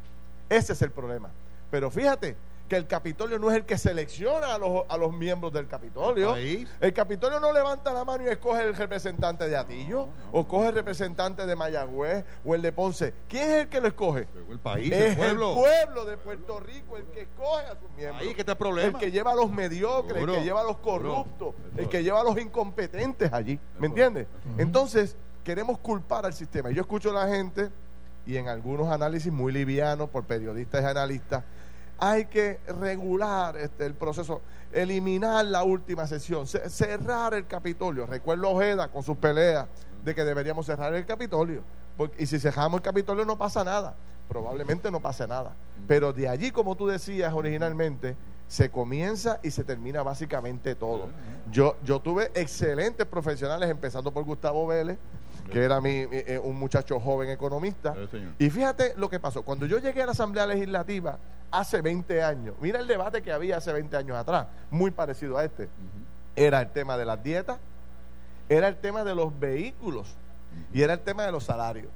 Ese 0.49 0.73
es 0.73 0.81
el 0.81 0.91
problema. 0.91 1.29
Pero 1.71 1.89
fíjate, 1.91 2.35
que 2.69 2.77
el 2.77 2.87
Capitolio 2.87 3.39
no 3.39 3.49
es 3.49 3.57
el 3.57 3.65
que 3.65 3.77
selecciona 3.77 4.53
a 4.53 4.57
los, 4.59 4.83
a 4.87 4.95
los 4.95 5.11
miembros 5.11 5.51
del 5.51 5.67
Capitolio. 5.67 6.35
El 6.35 6.93
Capitolio 6.93 7.39
no 7.39 7.51
levanta 7.51 7.91
la 7.91 8.05
mano 8.05 8.23
y 8.23 8.27
escoge 8.27 8.63
el 8.63 8.75
representante 8.75 9.49
de 9.49 9.57
Atillo, 9.57 10.07
o 10.31 10.47
coge 10.47 10.69
el 10.69 10.75
representante 10.75 11.45
de 11.45 11.55
Mayagüez, 11.55 12.23
o 12.45 12.55
el 12.55 12.61
de 12.61 12.71
Ponce. 12.71 13.13
¿Quién 13.27 13.49
es 13.49 13.55
el 13.63 13.69
que 13.69 13.81
lo 13.81 13.87
escoge? 13.87 14.27
El 14.49 14.59
país, 14.59 14.91
es 14.91 15.11
el 15.11 15.17
pueblo. 15.17 15.49
el 15.49 15.55
pueblo 15.55 16.05
de 16.05 16.17
Puerto 16.17 16.59
Rico 16.59 16.97
el 16.97 17.05
que 17.05 17.21
escoge 17.21 17.65
a 17.65 17.75
sus 17.75 17.89
miembros. 17.97 18.21
Ahí 18.21 18.33
que 18.35 18.41
está 18.41 18.51
el 18.53 18.57
problema. 18.57 18.87
El 18.89 18.97
que 19.03 19.11
lleva 19.11 19.31
a 19.31 19.35
los 19.35 19.51
mediocres, 19.51 20.21
el 20.21 20.31
que 20.31 20.43
lleva 20.43 20.61
a 20.61 20.65
los 20.65 20.77
corruptos, 20.77 21.55
el 21.75 21.89
que 21.89 22.03
lleva 22.03 22.21
a 22.21 22.23
los 22.23 22.39
incompetentes 22.39 23.33
allí. 23.33 23.59
¿Me 23.79 23.87
entiendes? 23.87 24.27
Entonces, 24.59 25.15
queremos 25.43 25.79
culpar 25.79 26.25
al 26.25 26.33
sistema. 26.33 26.69
Yo 26.69 26.81
escucho 26.81 27.09
a 27.09 27.25
la 27.25 27.27
gente, 27.27 27.71
y 28.27 28.37
en 28.37 28.47
algunos 28.47 28.89
análisis 28.89 29.33
muy 29.33 29.51
livianos 29.51 30.09
por 30.11 30.25
periodistas 30.25 30.83
y 30.83 30.85
analistas, 30.85 31.43
hay 31.99 32.25
que 32.25 32.59
regular 32.79 33.57
este, 33.57 33.85
el 33.85 33.93
proceso, 33.93 34.41
eliminar 34.71 35.45
la 35.45 35.63
última 35.63 36.07
sesión, 36.07 36.47
cerrar 36.47 37.33
el 37.33 37.47
Capitolio. 37.47 38.05
Recuerdo 38.05 38.49
Ojeda 38.49 38.87
con 38.89 39.03
sus 39.03 39.17
peleas 39.17 39.67
de 40.03 40.15
que 40.15 40.23
deberíamos 40.23 40.65
cerrar 40.65 40.93
el 40.93 41.05
Capitolio. 41.05 41.63
y 42.17 42.25
si 42.25 42.39
cerramos 42.39 42.79
el 42.79 42.83
Capitolio 42.83 43.25
no 43.25 43.37
pasa 43.37 43.63
nada. 43.63 43.95
Probablemente 44.27 44.91
no 44.91 44.99
pase 44.99 45.27
nada. 45.27 45.55
Pero 45.87 46.13
de 46.13 46.29
allí, 46.29 46.51
como 46.51 46.75
tú 46.75 46.87
decías 46.87 47.33
originalmente, 47.33 48.15
se 48.47 48.69
comienza 48.69 49.39
y 49.41 49.51
se 49.51 49.63
termina 49.63 50.03
básicamente 50.03 50.75
todo. 50.75 51.09
Yo, 51.51 51.75
yo 51.83 51.99
tuve 51.99 52.31
excelentes 52.35 53.07
profesionales, 53.07 53.69
empezando 53.69 54.11
por 54.11 54.23
Gustavo 54.23 54.67
Vélez, 54.67 54.97
que 55.51 55.63
era 55.63 55.81
mi, 55.81 56.05
eh, 56.11 56.39
un 56.43 56.57
muchacho 56.57 56.99
joven 56.99 57.29
economista. 57.29 57.95
y 58.37 58.49
fíjate 58.49 58.93
lo 58.97 59.09
que 59.09 59.19
pasó. 59.19 59.43
Cuando 59.43 59.65
yo 59.65 59.79
llegué 59.79 60.03
a 60.03 60.05
la 60.05 60.11
Asamblea 60.11 60.45
Legislativa 60.45 61.17
hace 61.51 61.81
20 61.81 62.23
años, 62.23 62.55
mira 62.61 62.79
el 62.79 62.87
debate 62.87 63.21
que 63.21 63.31
había 63.31 63.57
hace 63.57 63.73
20 63.73 63.95
años 63.97 64.17
atrás, 64.17 64.47
muy 64.69 64.91
parecido 64.91 65.37
a 65.37 65.45
este. 65.45 65.69
Era 66.35 66.61
el 66.61 66.71
tema 66.71 66.97
de 66.97 67.05
las 67.05 67.21
dietas, 67.23 67.59
era 68.47 68.67
el 68.67 68.77
tema 68.77 69.03
de 69.03 69.15
los 69.15 69.37
vehículos 69.39 70.15
y 70.73 70.81
era 70.81 70.93
el 70.93 70.99
tema 70.99 71.23
de 71.23 71.31
los 71.31 71.43
salarios. 71.43 71.91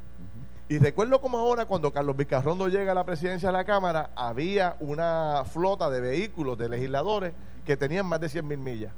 Y 0.69 0.79
recuerdo 0.79 1.19
como 1.19 1.37
ahora, 1.37 1.65
cuando 1.65 1.91
Carlos 1.91 2.15
Vicarrondo 2.15 2.67
llega 2.67 2.93
a 2.93 2.95
la 2.95 3.03
presidencia 3.03 3.49
de 3.49 3.53
la 3.53 3.65
Cámara, 3.65 4.11
había 4.15 4.77
una 4.79 5.43
flota 5.45 5.89
de 5.89 5.99
vehículos 5.99 6.57
de 6.57 6.69
legisladores 6.69 7.33
que 7.65 7.75
tenían 7.75 8.05
más 8.05 8.21
de 8.21 8.29
100 8.29 8.47
mil 8.47 8.57
millas. 8.59 8.93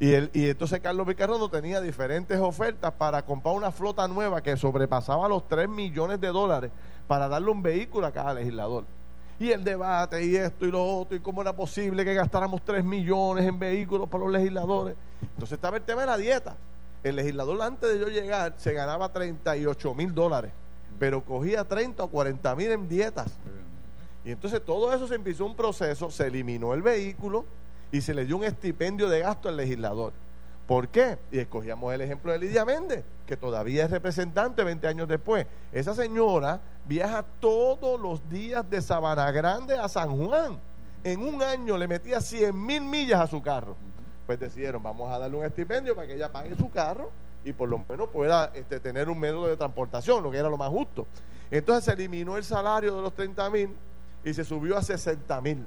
Y, 0.00 0.10
y 0.38 0.50
entonces 0.50 0.80
Carlos 0.80 1.06
Vicarrondo 1.06 1.48
tenía 1.48 1.80
diferentes 1.80 2.38
ofertas 2.38 2.92
para 2.92 3.24
comprar 3.24 3.54
una 3.54 3.72
flota 3.72 4.06
nueva 4.06 4.42
que 4.42 4.56
sobrepasaba 4.56 5.28
los 5.28 5.48
3 5.48 5.68
millones 5.68 6.20
de 6.20 6.28
dólares 6.28 6.70
para 7.08 7.26
darle 7.26 7.50
un 7.50 7.62
vehículo 7.62 8.06
a 8.06 8.12
cada 8.12 8.34
legislador. 8.34 8.84
Y 9.40 9.52
el 9.52 9.62
debate 9.62 10.24
y 10.24 10.36
esto 10.36 10.66
y 10.66 10.70
lo 10.70 10.84
otro, 10.84 11.16
y 11.16 11.20
cómo 11.20 11.42
era 11.42 11.54
posible 11.54 12.04
que 12.04 12.14
gastáramos 12.14 12.62
3 12.64 12.84
millones 12.84 13.46
en 13.46 13.58
vehículos 13.58 14.08
para 14.08 14.24
los 14.24 14.32
legisladores. 14.32 14.96
Entonces 15.22 15.52
estaba 15.52 15.76
el 15.76 15.82
tema 15.84 16.00
de 16.00 16.06
la 16.08 16.16
dieta. 16.16 16.56
El 17.04 17.16
legislador 17.16 17.62
antes 17.62 17.92
de 17.92 18.00
yo 18.00 18.08
llegar 18.08 18.54
se 18.56 18.72
ganaba 18.72 19.12
38 19.12 19.94
mil 19.94 20.12
dólares, 20.12 20.50
pero 20.98 21.24
cogía 21.24 21.62
30 21.64 22.02
o 22.02 22.08
40 22.08 22.56
mil 22.56 22.72
en 22.72 22.88
dietas. 22.88 23.32
Y 24.24 24.32
entonces 24.32 24.60
todo 24.64 24.92
eso 24.92 25.06
se 25.06 25.14
empezó 25.14 25.46
un 25.46 25.54
proceso, 25.54 26.10
se 26.10 26.26
eliminó 26.26 26.74
el 26.74 26.82
vehículo, 26.82 27.44
y 27.90 28.00
se 28.00 28.14
le 28.14 28.24
dio 28.24 28.36
un 28.36 28.44
estipendio 28.44 29.08
de 29.08 29.20
gasto 29.20 29.48
al 29.48 29.56
legislador. 29.56 30.12
¿Por 30.68 30.88
qué? 30.88 31.16
Y 31.32 31.38
escogíamos 31.38 31.94
el 31.94 32.02
ejemplo 32.02 32.30
de 32.30 32.38
Lidia 32.38 32.62
Méndez, 32.66 33.02
que 33.26 33.38
todavía 33.38 33.86
es 33.86 33.90
representante 33.90 34.62
20 34.62 34.86
años 34.86 35.08
después. 35.08 35.46
Esa 35.72 35.94
señora 35.94 36.60
viaja 36.84 37.24
todos 37.40 37.98
los 37.98 38.28
días 38.28 38.68
de 38.68 38.82
Sabana 38.82 39.30
Grande 39.32 39.78
a 39.78 39.88
San 39.88 40.14
Juan. 40.14 40.60
En 41.04 41.22
un 41.22 41.42
año 41.42 41.78
le 41.78 41.88
metía 41.88 42.20
100 42.20 42.66
mil 42.66 42.82
millas 42.82 43.18
a 43.18 43.26
su 43.26 43.40
carro. 43.40 43.76
Pues 44.26 44.38
decidieron, 44.38 44.82
vamos 44.82 45.10
a 45.10 45.18
darle 45.18 45.38
un 45.38 45.44
estipendio 45.46 45.94
para 45.96 46.06
que 46.06 46.16
ella 46.16 46.30
pague 46.30 46.54
su 46.54 46.68
carro 46.68 47.10
y 47.44 47.54
por 47.54 47.70
lo 47.70 47.82
menos 47.88 48.10
pueda 48.10 48.50
este, 48.52 48.78
tener 48.78 49.08
un 49.08 49.18
método 49.18 49.46
de 49.46 49.56
transportación, 49.56 50.22
lo 50.22 50.30
que 50.30 50.36
era 50.36 50.50
lo 50.50 50.58
más 50.58 50.68
justo. 50.68 51.06
Entonces 51.50 51.86
se 51.86 51.92
eliminó 51.92 52.36
el 52.36 52.44
salario 52.44 52.94
de 52.94 53.00
los 53.00 53.14
30 53.14 53.48
mil 53.48 53.74
y 54.22 54.34
se 54.34 54.44
subió 54.44 54.76
a 54.76 54.82
60 54.82 55.40
mil. 55.40 55.64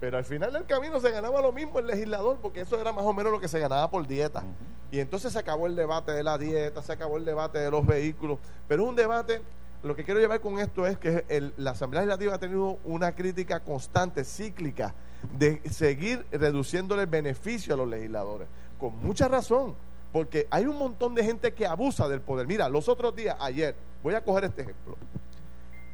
Pero 0.00 0.18
al 0.18 0.24
final 0.24 0.52
del 0.52 0.66
camino 0.66 1.00
se 1.00 1.10
ganaba 1.10 1.40
lo 1.40 1.52
mismo 1.52 1.78
el 1.78 1.86
legislador, 1.86 2.38
porque 2.42 2.60
eso 2.60 2.78
era 2.78 2.92
más 2.92 3.04
o 3.04 3.12
menos 3.14 3.32
lo 3.32 3.40
que 3.40 3.48
se 3.48 3.58
ganaba 3.58 3.90
por 3.90 4.06
dieta. 4.06 4.42
Y 4.90 5.00
entonces 5.00 5.32
se 5.32 5.38
acabó 5.38 5.66
el 5.66 5.74
debate 5.74 6.12
de 6.12 6.22
la 6.22 6.36
dieta, 6.36 6.82
se 6.82 6.92
acabó 6.92 7.16
el 7.16 7.24
debate 7.24 7.58
de 7.58 7.70
los 7.70 7.86
vehículos. 7.86 8.38
Pero 8.68 8.82
es 8.84 8.88
un 8.90 8.96
debate, 8.96 9.40
lo 9.82 9.96
que 9.96 10.04
quiero 10.04 10.20
llevar 10.20 10.40
con 10.40 10.58
esto 10.58 10.86
es 10.86 10.98
que 10.98 11.52
la 11.56 11.70
Asamblea 11.70 12.02
Legislativa 12.02 12.34
ha 12.34 12.38
tenido 12.38 12.78
una 12.84 13.12
crítica 13.14 13.60
constante, 13.60 14.24
cíclica, 14.24 14.94
de 15.38 15.62
seguir 15.70 16.26
reduciéndole 16.30 17.02
el 17.02 17.08
beneficio 17.08 17.74
a 17.74 17.76
los 17.78 17.88
legisladores. 17.88 18.48
Con 18.78 18.96
mucha 19.02 19.28
razón, 19.28 19.74
porque 20.12 20.46
hay 20.50 20.66
un 20.66 20.78
montón 20.78 21.14
de 21.14 21.24
gente 21.24 21.54
que 21.54 21.66
abusa 21.66 22.06
del 22.06 22.20
poder. 22.20 22.46
Mira, 22.46 22.68
los 22.68 22.88
otros 22.88 23.16
días, 23.16 23.36
ayer, 23.40 23.74
voy 24.02 24.14
a 24.14 24.22
coger 24.22 24.44
este 24.44 24.62
ejemplo. 24.62 24.96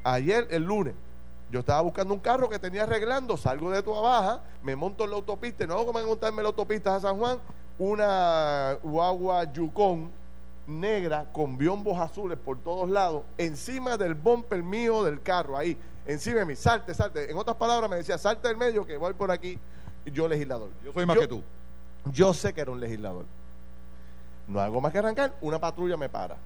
Ayer, 0.04 0.48
el 0.50 0.64
lunes, 0.64 0.94
yo 1.52 1.60
estaba 1.60 1.82
buscando 1.82 2.14
un 2.14 2.20
carro 2.20 2.48
que 2.48 2.58
tenía 2.58 2.84
arreglando, 2.84 3.36
salgo 3.36 3.70
de 3.70 3.82
tu 3.82 3.92
Baja, 3.92 4.40
me 4.62 4.74
monto 4.74 5.04
en 5.04 5.10
la 5.10 5.16
autopista, 5.16 5.64
y 5.64 5.66
no 5.66 5.74
hago 5.74 5.84
como 5.84 6.02
montarme 6.06 6.38
en 6.38 6.44
la 6.44 6.48
autopista 6.48 6.96
a 6.96 7.00
San 7.00 7.18
Juan, 7.18 7.38
una 7.78 8.78
guagua 8.82 9.44
Yukon 9.52 10.10
negra 10.66 11.26
con 11.30 11.58
biombos 11.58 12.00
azules 12.00 12.38
por 12.42 12.58
todos 12.58 12.88
lados, 12.88 13.24
encima 13.36 13.98
del 13.98 14.14
bumper 14.14 14.62
mío 14.62 15.04
del 15.04 15.20
carro, 15.20 15.58
ahí, 15.58 15.76
encima 16.06 16.38
de 16.38 16.46
mí, 16.46 16.56
salte, 16.56 16.94
salte. 16.94 17.30
En 17.30 17.36
otras 17.36 17.58
palabras 17.58 17.90
me 17.90 17.96
decía, 17.96 18.16
salte 18.16 18.48
del 18.48 18.56
medio 18.56 18.86
que 18.86 18.96
voy 18.96 19.12
por 19.12 19.30
aquí, 19.30 19.58
yo 20.06 20.26
legislador. 20.26 20.70
Yo 20.82 20.94
soy 20.94 21.04
más 21.04 21.18
que 21.18 21.28
tú. 21.28 21.42
Yo 22.10 22.32
sé 22.32 22.54
que 22.54 22.62
era 22.62 22.70
un 22.70 22.80
legislador. 22.80 23.26
No 24.48 24.58
hago 24.58 24.80
más 24.80 24.90
que 24.90 24.98
arrancar, 25.00 25.34
una 25.42 25.60
patrulla 25.60 25.98
me 25.98 26.08
para. 26.08 26.38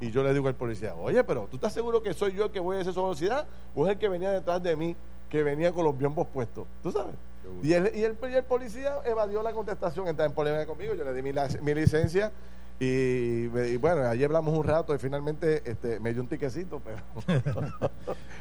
Y 0.00 0.10
yo 0.10 0.22
le 0.22 0.32
digo 0.32 0.48
al 0.48 0.54
policía, 0.54 0.94
oye, 0.94 1.22
pero 1.24 1.46
¿tú 1.50 1.56
estás 1.56 1.72
seguro 1.72 2.02
que 2.02 2.12
soy 2.14 2.32
yo 2.34 2.46
el 2.46 2.50
que 2.50 2.60
voy 2.60 2.76
a 2.76 2.80
esa 2.80 2.90
velocidad? 2.90 3.46
¿O 3.74 3.86
es 3.86 3.92
el 3.92 3.98
que 3.98 4.08
venía 4.08 4.30
detrás 4.30 4.62
de 4.62 4.76
mí, 4.76 4.96
que 5.28 5.42
venía 5.42 5.72
con 5.72 5.84
los 5.84 5.96
biombos 5.96 6.26
puestos? 6.28 6.66
¿Tú 6.82 6.90
sabes? 6.90 7.14
Y 7.62 7.72
el, 7.72 7.92
y, 7.94 8.02
el, 8.02 8.44
policía 8.44 8.96
evadió 9.04 9.42
la 9.42 9.52
contestación, 9.52 10.08
entraba 10.08 10.28
en 10.28 10.34
polémica 10.34 10.66
conmigo, 10.66 10.94
yo 10.94 11.04
le 11.04 11.12
di 11.12 11.22
mi, 11.22 11.32
mi 11.62 11.74
licencia 11.74 12.32
y, 12.80 13.46
bueno, 13.76 14.02
ayer 14.08 14.26
hablamos 14.26 14.56
un 14.56 14.64
rato 14.64 14.94
y 14.94 14.98
finalmente 14.98 15.62
este, 15.64 16.00
me 16.00 16.12
dio 16.12 16.22
un 16.22 16.28
tiquecito, 16.28 16.80
pero 16.84 16.98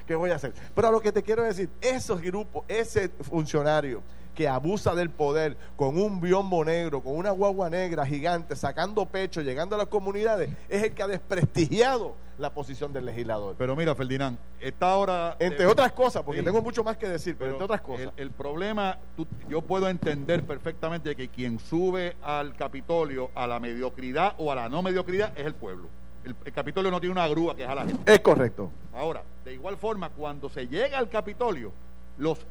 ¿qué 0.08 0.16
voy 0.16 0.32
a 0.32 0.36
hacer? 0.36 0.54
Pero 0.74 0.88
a 0.88 0.92
lo 0.92 1.02
que 1.02 1.12
te 1.12 1.22
quiero 1.22 1.44
decir, 1.44 1.70
esos 1.82 2.20
grupos, 2.22 2.64
ese 2.68 3.10
funcionario 3.10 4.02
que 4.34 4.48
abusa 4.48 4.96
del 4.96 5.10
poder 5.10 5.58
con 5.76 5.98
un 5.98 6.20
biombo 6.20 6.66
negro, 6.66 7.02
con 7.02 7.16
una 7.16 7.32
guagua 7.32 7.70
negra 7.70 8.06
gigante, 8.06 8.56
sacando 8.56 9.06
pecho, 9.06 9.42
llegando 9.42 9.76
a 9.76 9.80
las 9.80 9.88
comunidades, 9.88 10.50
es 10.70 10.84
el 10.84 10.94
que 10.94 11.04
ha 11.04 11.08
desprestigiado 11.08 12.16
la 12.38 12.54
posición 12.54 12.92
del 12.92 13.06
legislador. 13.06 13.56
Pero 13.58 13.76
mira, 13.76 13.94
Ferdinand, 13.96 14.38
está 14.60 14.92
ahora... 14.92 15.36
Entre 15.40 15.66
otras 15.66 15.92
cosas, 15.92 16.24
porque 16.24 16.42
tengo 16.42 16.62
mucho 16.62 16.84
más 16.84 16.98
que 16.98 17.08
decir, 17.08 17.36
pero, 17.38 17.52
entre 17.52 17.66
otras 17.66 17.82
cosas. 17.82 18.12
El, 18.18 18.32
problema, 18.32 18.98
yo 19.48 19.62
puedo 19.62 19.88
entender 19.88 20.44
perfectamente 20.44 21.16
que 21.16 21.28
quien 21.30 21.60
sube 21.60 22.16
al 22.24 22.56
Capitolio 22.56 23.30
a 23.36 23.46
la 23.46 23.60
mediocridad 23.60 24.34
o 24.38 24.52
a 24.52 24.56
la 24.56 24.70
no 24.70 24.82
mediocridad 24.82 25.38
es 25.38 25.46
el 25.46 25.54
pueblo. 25.54 25.88
El, 26.24 26.36
el, 26.46 26.54
Capitolio 26.54 26.90
no 26.90 27.00
tiene 27.00 27.12
una 27.12 27.28
grúa 27.28 27.56
que 27.56 27.66
a 27.66 27.76
la 27.76 27.86
gente. 27.86 28.12
Es 28.12 28.20
correcto. 28.22 28.72
Ahora, 28.94 29.24
de 29.44 29.54
igual 29.54 29.78
forma, 29.78 30.10
cuando 30.10 30.50
se 30.50 30.68
llega 30.68 30.98
al 30.98 31.10
Capitolio, 31.10 31.72
los, 32.18 32.46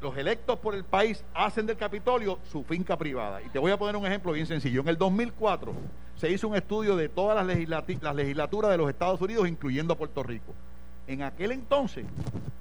los 0.00 0.16
electos 0.16 0.58
por 0.58 0.74
el 0.74 0.84
país 0.84 1.24
hacen 1.34 1.66
del 1.66 1.76
Capitolio 1.76 2.38
su 2.50 2.64
finca 2.64 2.96
privada. 2.96 3.42
Y 3.42 3.48
te 3.48 3.58
voy 3.58 3.72
a 3.72 3.78
poner 3.78 3.96
un 3.96 4.06
ejemplo 4.06 4.32
bien 4.32 4.46
sencillo. 4.46 4.80
En 4.80 4.88
el 4.88 4.98
2004 4.98 5.72
se 6.16 6.30
hizo 6.30 6.48
un 6.48 6.56
estudio 6.56 6.96
de 6.96 7.08
todas 7.08 7.44
las, 7.44 7.68
las 7.68 8.14
legislaturas 8.14 8.70
de 8.70 8.76
los 8.76 8.88
Estados 8.88 9.20
Unidos, 9.20 9.48
incluyendo 9.48 9.94
a 9.94 9.98
Puerto 9.98 10.22
Rico. 10.22 10.54
En 11.06 11.22
aquel 11.22 11.52
entonces, 11.52 12.06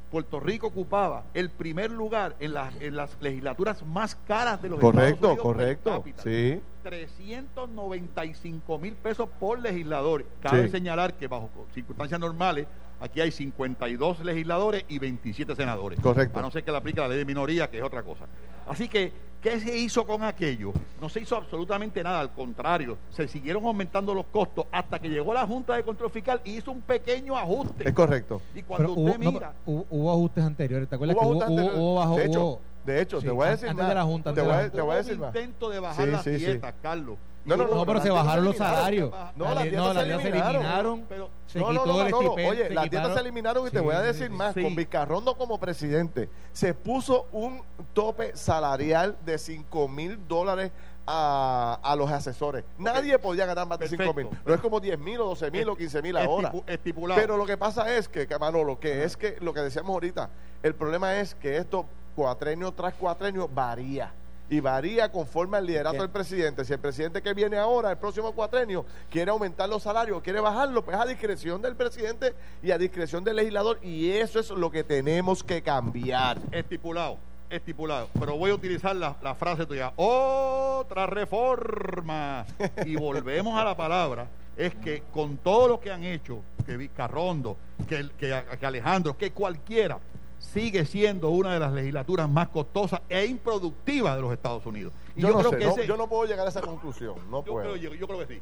Puerto 0.09 0.39
Rico 0.39 0.67
ocupaba 0.67 1.23
el 1.33 1.49
primer 1.49 1.91
lugar 1.91 2.35
en 2.39 2.53
las, 2.53 2.73
en 2.81 2.95
las 2.95 3.15
legislaturas 3.21 3.85
más 3.85 4.15
caras 4.27 4.61
de 4.61 4.69
los 4.69 4.79
correcto, 4.79 5.31
Estados 5.31 5.55
Unidos. 5.55 5.77
Correcto, 5.83 6.03
sí. 6.23 6.61
395 6.81 8.77
mil 8.79 8.93
pesos 8.93 9.29
por 9.39 9.59
legislador. 9.59 10.25
Cabe 10.41 10.69
señalar 10.69 11.13
que 11.13 11.27
bajo 11.27 11.49
circunstancias 11.73 12.19
normales 12.19 12.67
aquí 13.01 13.19
hay 13.19 13.31
52 13.31 14.23
legisladores 14.23 14.85
y 14.87 14.99
27 14.99 15.55
senadores. 15.55 15.99
Correcto. 15.99 16.39
A 16.39 16.41
no 16.41 16.51
ser 16.51 16.63
que 16.63 16.71
le 16.71 16.77
aplique 16.77 17.01
la 17.01 17.07
ley 17.07 17.17
de 17.17 17.25
minoría, 17.25 17.69
que 17.69 17.79
es 17.79 17.83
otra 17.83 18.03
cosa. 18.03 18.25
Así 18.67 18.87
que, 18.87 19.11
¿qué 19.41 19.59
se 19.59 19.75
hizo 19.75 20.05
con 20.05 20.23
aquello? 20.23 20.71
No 21.01 21.09
se 21.09 21.19
hizo 21.19 21.35
absolutamente 21.35 22.03
nada, 22.03 22.19
al 22.19 22.31
contrario, 22.31 22.97
se 23.09 23.27
siguieron 23.27 23.65
aumentando 23.65 24.13
los 24.13 24.25
costos 24.27 24.65
hasta 24.71 24.99
que 24.99 25.09
llegó 25.09 25.33
la 25.33 25.45
Junta 25.45 25.75
de 25.75 25.83
Control 25.83 26.11
Fiscal 26.11 26.41
y 26.45 26.57
hizo 26.57 26.71
un 26.71 26.81
pequeño 26.81 27.35
ajuste. 27.35 27.89
Es 27.89 27.93
correcto. 27.93 28.41
Y 28.55 28.61
cuando 28.61 28.93
usted 28.93 29.17
mira... 29.17 29.53
hubo, 29.65 30.11
ajustes 30.11 30.43
anteriores, 30.43 30.87
¿te 30.87 30.95
acuerdas 30.95 31.17
hubo 31.19 31.39
que 31.39 31.51
hubo, 31.51 31.95
bajo, 31.95 32.17
de 32.17 32.25
hecho, 32.25 32.59
de 32.85 33.01
hecho, 33.01 33.21
te 33.21 33.29
voy 33.29 33.47
a 33.47 33.51
decir 33.51 33.69
antes 33.69 33.87
de 33.87 33.95
la 33.95 34.03
Junta, 34.03 34.33
te, 34.33 34.41
voy, 34.41 34.53
a, 34.53 34.69
te 34.69 34.81
voy 34.81 34.93
a 34.93 34.97
decir 34.97 35.19
un 35.19 35.27
intento 35.27 35.69
de 35.69 35.79
bajar 35.79 36.07
las 36.07 36.25
dietas, 36.25 36.73
Carlos. 36.81 37.17
No, 37.43 37.57
no, 37.57 37.67
no, 37.67 37.85
pero 37.85 38.01
se 38.01 38.09
bajaron 38.11 38.45
los 38.45 38.57
salarios. 38.57 39.11
No, 39.35 39.53
las 39.53 39.63
dietas, 39.63 39.93
se, 39.95 40.01
eliminaron. 40.01 41.05
se 41.47 41.59
no, 41.59 41.71
no, 41.71 41.85
no, 41.85 42.09
no, 42.09 42.33
Oye, 42.33 42.69
las 42.69 42.89
dietas 42.89 43.13
se 43.13 43.19
eliminaron 43.19 43.67
y 43.67 43.71
te 43.71 43.79
voy 43.79 43.95
a 43.95 44.01
decir 44.01 44.29
más. 44.29 44.53
Con 44.53 44.75
Vizcarrondo 44.75 45.35
como 45.35 45.59
presidente, 45.59 46.29
se 46.51 46.73
puso 46.73 47.27
un 47.31 47.61
tope 47.93 48.35
salarial 48.35 49.17
de 49.25 49.37
5 49.37 49.87
mil 49.87 50.27
dólares 50.27 50.71
a, 51.07 51.79
a, 51.81 51.95
los 51.95 52.11
asesores. 52.11 52.63
Nadie 52.77 53.17
podía 53.17 53.45
ganar 53.45 53.67
más 53.67 53.79
de 53.79 53.87
5 53.87 54.13
mil. 54.13 54.27
No 54.45 54.53
es 54.53 54.61
como 54.61 54.79
10 54.79 54.99
mil 54.99 55.19
o 55.21 55.25
12 55.25 55.51
mil 55.51 55.69
o 55.69 55.75
15 55.75 56.01
mil 56.01 56.17
ahora. 56.17 56.51
Estipulado. 56.67 57.19
Pero 57.19 57.37
lo 57.37 57.45
que 57.45 57.57
pasa 57.57 57.95
es 57.95 58.07
que, 58.07 58.27
Manolo, 58.39 58.79
que 58.79 59.03
es 59.03 59.17
que 59.17 59.37
lo 59.41 59.53
que 59.53 59.61
decíamos 59.61 59.91
ahorita, 59.91 60.29
el 60.61 60.75
problema 60.75 61.19
es 61.19 61.33
que 61.35 61.57
esto 61.57 61.85
cuatrenio 62.15 62.71
tras 62.71 62.93
cuatrenio 62.93 63.47
varía 63.47 64.13
y 64.51 64.59
varía 64.59 65.09
conforme 65.09 65.57
al 65.57 65.65
liderato 65.65 65.99
del 65.99 66.09
presidente. 66.09 66.65
Si 66.65 66.73
el 66.73 66.79
presidente 66.79 67.21
que 67.21 67.33
viene 67.33 67.57
ahora, 67.57 67.89
el 67.89 67.97
próximo 67.97 68.33
cuatrenio, 68.33 68.85
quiere 69.09 69.31
aumentar 69.31 69.69
los 69.69 69.81
salarios, 69.81 70.21
quiere 70.21 70.41
bajarlo, 70.41 70.83
pues 70.83 70.97
a 70.97 71.05
discreción 71.05 71.61
del 71.61 71.77
presidente 71.77 72.35
y 72.61 72.71
a 72.71 72.77
discreción 72.77 73.23
del 73.23 73.37
legislador. 73.37 73.79
Y 73.81 74.11
eso 74.11 74.41
es 74.41 74.49
lo 74.49 74.69
que 74.69 74.83
tenemos 74.83 75.41
que 75.41 75.61
cambiar. 75.61 76.37
Estipulado, 76.51 77.17
estipulado. 77.49 78.09
Pero 78.19 78.35
voy 78.35 78.51
a 78.51 78.55
utilizar 78.55 78.93
la, 78.93 79.35
frase 79.35 79.65
tuya. 79.65 79.93
Otra 79.95 81.05
reforma. 81.05 82.45
y 82.85 82.97
volvemos 82.97 83.57
a 83.57 83.63
la 83.63 83.77
palabra. 83.77 84.27
Es 84.57 84.75
que 84.75 85.03
con 85.13 85.37
todo 85.37 85.69
lo 85.69 85.79
que 85.79 85.91
han 85.91 86.03
hecho, 86.03 86.41
que 86.65 86.75
Vizcarrondo, 86.75 87.55
que, 87.87 88.09
que, 88.19 88.43
que 88.59 88.65
Alejandro, 88.65 89.17
que 89.17 89.31
cualquiera, 89.31 89.97
sigue 90.41 90.85
siendo 90.85 91.29
una 91.29 91.53
de 91.53 91.59
las 91.59 91.71
legislaturas 91.71 92.27
más 92.27 92.49
costosas 92.49 93.01
e 93.07 93.25
improductivas 93.25 94.15
de 94.15 94.21
los 94.21 94.33
Estados 94.33 94.65
Unidos. 94.65 94.91
Y 95.15 95.21
yo, 95.21 95.41
no 95.41 95.49
sé, 95.49 95.87
yo 95.87 95.95
no 95.95 96.09
puedo 96.09 96.25
llegar 96.25 96.45
a 96.45 96.49
esa 96.49 96.61
conclusión. 96.61 97.15
No 97.29 97.45
yo, 97.45 97.53
puedo. 97.53 97.73
Creo, 97.73 97.93
yo 97.95 98.07
creo 98.07 98.19
que 98.19 98.35
sí. 98.35 98.41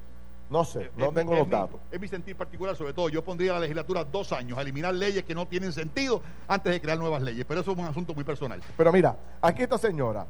No 0.50 0.66
sé, 0.66 0.89
no 0.97 1.12
tengo 1.12 1.36
los 1.36 1.47
datos. 1.47 1.80
Es 1.91 2.00
mi 2.00 2.08
sentir 2.08 2.36
particular, 2.36 2.76
sobre 2.76 2.93
todo. 2.93 3.10
Yo 3.10 3.24
pondría 3.24 3.52
a 3.52 3.56
la 3.56 3.60
legislatura 3.60 4.04
dos 4.04 4.32
años 4.32 4.58
a 4.58 4.62
eliminar 4.62 4.95
leyes 4.95 5.24
que 5.24 5.36
no 5.36 5.47
tienen 5.47 5.72
sentido 5.72 6.24
antes 6.47 6.74
de 6.74 6.82
crear 6.82 6.97
nuevas 6.97 7.22
leyes. 7.22 7.45
Pero 7.45 7.62
eso 7.62 7.74
es 7.74 7.78
un 7.78 7.86
asunto 7.86 8.16
muy 8.16 8.24
personal. 8.24 8.60
Pero 8.76 8.91
mira, 8.91 9.16
aquí 9.41 9.62
esta 9.62 9.78
señora, 9.78 10.26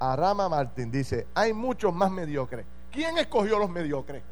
Arama 0.00 0.48
Martín, 0.48 0.90
dice: 0.90 1.28
hay 1.34 1.52
muchos 1.52 1.94
más 1.94 2.10
mediocres. 2.10 2.66
¿Quién 2.90 3.16
escogió 3.18 3.60
los 3.60 3.70
mediocres? 3.70 4.24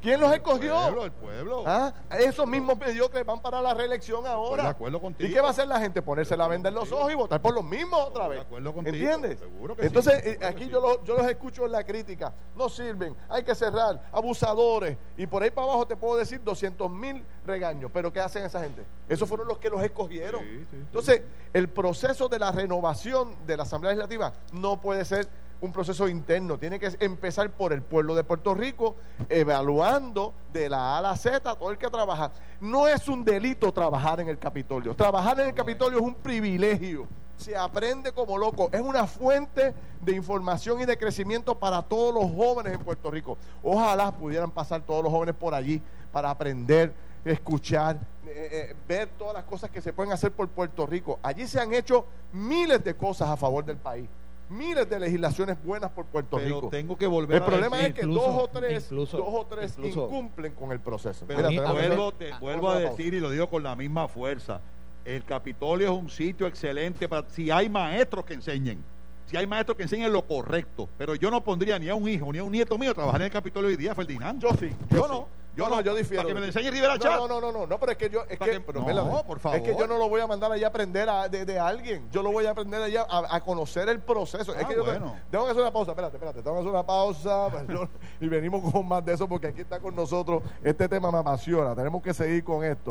¿Quién 0.00 0.20
los 0.20 0.32
escogió? 0.32 1.04
el 1.04 1.12
pueblo. 1.12 1.62
¿Ah? 1.66 1.92
Esos 2.18 2.46
mismos 2.46 2.78
mediocres 2.78 3.24
van 3.24 3.40
para 3.40 3.60
la 3.60 3.74
reelección 3.74 4.26
ahora. 4.26 4.64
de 4.64 4.68
acuerdo 4.70 5.00
contigo. 5.00 5.28
¿Y 5.28 5.32
qué 5.32 5.40
va 5.40 5.48
a 5.48 5.50
hacer 5.50 5.66
la 5.66 5.80
gente? 5.80 6.02
Ponerse 6.02 6.36
la 6.36 6.48
venda 6.48 6.68
en 6.68 6.74
los 6.74 6.90
ojos 6.92 7.12
y 7.12 7.14
votar 7.14 7.40
por 7.40 7.54
los 7.54 7.64
mismos 7.64 8.00
otra 8.00 8.28
vez. 8.28 8.38
De 8.38 8.44
acuerdo 8.44 8.72
contigo. 8.72 8.96
¿Entiendes? 8.96 9.38
Seguro 9.38 9.76
que 9.76 9.86
Entonces, 9.86 10.26
eh, 10.26 10.38
aquí 10.42 10.68
yo, 10.68 10.80
los, 10.80 11.04
yo 11.04 11.16
los 11.16 11.26
escucho 11.26 11.66
en 11.66 11.72
la 11.72 11.84
crítica. 11.84 12.32
No 12.56 12.68
sirven, 12.68 13.16
hay 13.28 13.42
que 13.42 13.54
cerrar, 13.54 14.08
abusadores. 14.12 14.96
Y 15.16 15.26
por 15.26 15.42
ahí 15.42 15.50
para 15.50 15.66
abajo 15.66 15.86
te 15.86 15.96
puedo 15.96 16.16
decir 16.16 16.42
200 16.42 16.90
mil 16.90 17.24
regaños. 17.44 17.90
Pero 17.92 18.12
¿qué 18.12 18.20
hacen 18.20 18.44
esa 18.44 18.60
gente? 18.60 18.84
Esos 19.08 19.28
fueron 19.28 19.46
los 19.46 19.58
que 19.58 19.70
los 19.70 19.82
escogieron. 19.82 20.44
Entonces, 20.72 21.22
el 21.52 21.68
proceso 21.68 22.28
de 22.28 22.38
la 22.38 22.52
renovación 22.52 23.34
de 23.46 23.56
la 23.56 23.62
Asamblea 23.64 23.92
Legislativa 23.92 24.32
no 24.52 24.80
puede 24.80 25.04
ser 25.04 25.28
un 25.60 25.72
proceso 25.72 26.08
interno, 26.08 26.58
tiene 26.58 26.78
que 26.78 26.96
empezar 27.00 27.50
por 27.50 27.72
el 27.72 27.82
pueblo 27.82 28.14
de 28.14 28.24
Puerto 28.24 28.54
Rico, 28.54 28.96
evaluando 29.28 30.34
de 30.52 30.68
la 30.68 30.94
A 30.94 30.98
a 30.98 31.02
la 31.02 31.16
Z 31.16 31.40
todo 31.56 31.70
el 31.70 31.78
que 31.78 31.88
trabaja. 31.88 32.30
No 32.60 32.86
es 32.86 33.08
un 33.08 33.24
delito 33.24 33.72
trabajar 33.72 34.20
en 34.20 34.28
el 34.28 34.38
Capitolio, 34.38 34.94
trabajar 34.94 35.40
en 35.40 35.48
el 35.48 35.54
Capitolio 35.54 35.98
es 35.98 36.04
un 36.04 36.14
privilegio, 36.14 37.06
se 37.36 37.56
aprende 37.56 38.12
como 38.12 38.36
loco, 38.36 38.68
es 38.72 38.80
una 38.80 39.06
fuente 39.06 39.74
de 40.00 40.12
información 40.12 40.80
y 40.80 40.84
de 40.84 40.96
crecimiento 40.96 41.58
para 41.58 41.82
todos 41.82 42.14
los 42.14 42.30
jóvenes 42.34 42.74
en 42.74 42.80
Puerto 42.80 43.10
Rico. 43.10 43.38
Ojalá 43.62 44.12
pudieran 44.12 44.50
pasar 44.50 44.82
todos 44.82 45.02
los 45.02 45.12
jóvenes 45.12 45.34
por 45.34 45.54
allí 45.54 45.80
para 46.12 46.30
aprender, 46.30 46.92
escuchar, 47.24 47.96
eh, 48.26 48.48
eh, 48.70 48.76
ver 48.86 49.08
todas 49.18 49.34
las 49.34 49.44
cosas 49.44 49.70
que 49.70 49.80
se 49.80 49.92
pueden 49.92 50.12
hacer 50.12 50.32
por 50.32 50.48
Puerto 50.48 50.86
Rico. 50.86 51.18
Allí 51.22 51.46
se 51.46 51.60
han 51.60 51.72
hecho 51.72 52.06
miles 52.32 52.82
de 52.84 52.94
cosas 52.94 53.28
a 53.28 53.36
favor 53.36 53.64
del 53.64 53.76
país 53.78 54.08
miles 54.48 54.88
de 54.88 55.00
legislaciones 55.00 55.56
buenas 55.62 55.90
por 55.90 56.06
Puerto 56.06 56.36
pero 56.36 56.56
Rico. 56.56 56.68
tengo 56.68 56.96
que 56.96 57.06
volver 57.06 57.38
el 57.38 57.44
problema 57.44 57.80
es 57.80 57.94
que 57.94 58.02
dos 58.02 58.28
o 58.28 58.48
tres, 58.48 58.90
dos 58.90 59.14
o 59.14 59.46
tres 59.48 59.76
incumplen 59.82 60.54
con 60.54 60.72
el 60.72 60.80
proceso. 60.80 61.24
Pero 61.26 61.48
vuelvo, 61.72 62.12
vuelvo 62.40 62.70
a 62.70 62.78
decir 62.78 63.14
y 63.14 63.20
lo 63.20 63.30
digo 63.30 63.48
con 63.48 63.62
la 63.62 63.74
misma 63.76 64.08
fuerza. 64.08 64.60
El 65.04 65.24
Capitolio 65.24 65.92
es 65.92 65.98
un 65.98 66.10
sitio 66.10 66.46
excelente 66.46 67.08
para 67.08 67.28
si 67.30 67.50
hay 67.50 67.68
maestros 67.68 68.24
que 68.24 68.34
enseñen. 68.34 68.82
Si 69.26 69.36
hay 69.36 69.46
maestros 69.46 69.76
que 69.76 69.84
enseñen 69.84 70.12
lo 70.12 70.26
correcto. 70.26 70.88
Pero 70.98 71.14
yo 71.14 71.30
no 71.30 71.42
pondría 71.42 71.78
ni 71.78 71.88
a 71.88 71.94
un 71.94 72.08
hijo 72.08 72.32
ni 72.32 72.38
a 72.38 72.44
un 72.44 72.52
nieto 72.52 72.78
mío 72.78 72.92
a 72.92 72.94
trabajar 72.94 73.20
en 73.20 73.26
el 73.26 73.32
Capitolio 73.32 73.68
hoy 73.68 73.76
día, 73.76 73.94
Ferdinand. 73.94 74.40
Yo 74.40 74.50
sí. 74.58 74.70
Yo, 74.90 75.06
no. 75.08 75.28
Yo 75.56 75.68
no, 75.70 75.80
yo 75.80 75.94
difiero. 75.94 76.22
Para 76.22 76.28
que 76.28 76.34
me 76.34 76.40
lo 76.40 76.46
enseñe 76.46 76.70
Rivera 76.70 76.98
Chat. 76.98 77.18
No, 77.18 77.26
no, 77.26 77.40
no, 77.40 77.50
no, 77.50 77.66
no, 77.66 77.80
pero 77.80 77.92
es 77.92 77.98
que 77.98 78.10
yo, 78.10 78.24
es 78.28 78.38
que, 78.38 78.60
pero 78.60 78.82
no, 78.82 79.24
por 79.26 79.40
favor. 79.40 79.58
Es 79.58 79.64
que 79.64 79.74
yo 79.76 79.86
no 79.86 79.96
lo 79.96 80.08
voy 80.08 80.20
a 80.20 80.26
mandar 80.26 80.52
allá 80.52 80.66
a 80.66 80.68
aprender 80.68 81.08
a, 81.08 81.28
de, 81.28 81.46
de, 81.46 81.58
alguien. 81.58 82.08
Yo 82.10 82.22
lo 82.22 82.30
voy 82.30 82.44
a 82.44 82.50
aprender 82.50 82.82
allá 82.82 83.06
a, 83.08 83.36
a 83.36 83.40
conocer 83.40 83.88
el 83.88 84.00
proceso. 84.00 84.54
es 84.54 84.62
ah, 84.62 84.68
que 84.68 84.74
yo 84.74 84.84
tengo 84.84 85.44
que 85.44 85.50
hacer 85.50 85.62
una 85.62 85.72
pausa, 85.72 85.92
espérate, 85.92 86.16
espérate, 86.16 86.42
tengo 86.42 86.56
que 86.56 86.60
hacer 86.60 86.70
una 86.70 86.84
pausa 86.84 87.48
y 88.20 88.28
venimos 88.28 88.70
con 88.70 88.86
más 88.86 89.04
de 89.04 89.14
eso 89.14 89.26
porque 89.26 89.46
aquí 89.46 89.62
está 89.62 89.80
con 89.80 89.96
nosotros. 89.96 90.42
Este 90.62 90.88
tema 90.88 91.10
me 91.10 91.18
apasiona. 91.18 91.74
Tenemos 91.74 92.02
que 92.02 92.12
seguir 92.12 92.44
con 92.44 92.62
esto. 92.62 92.90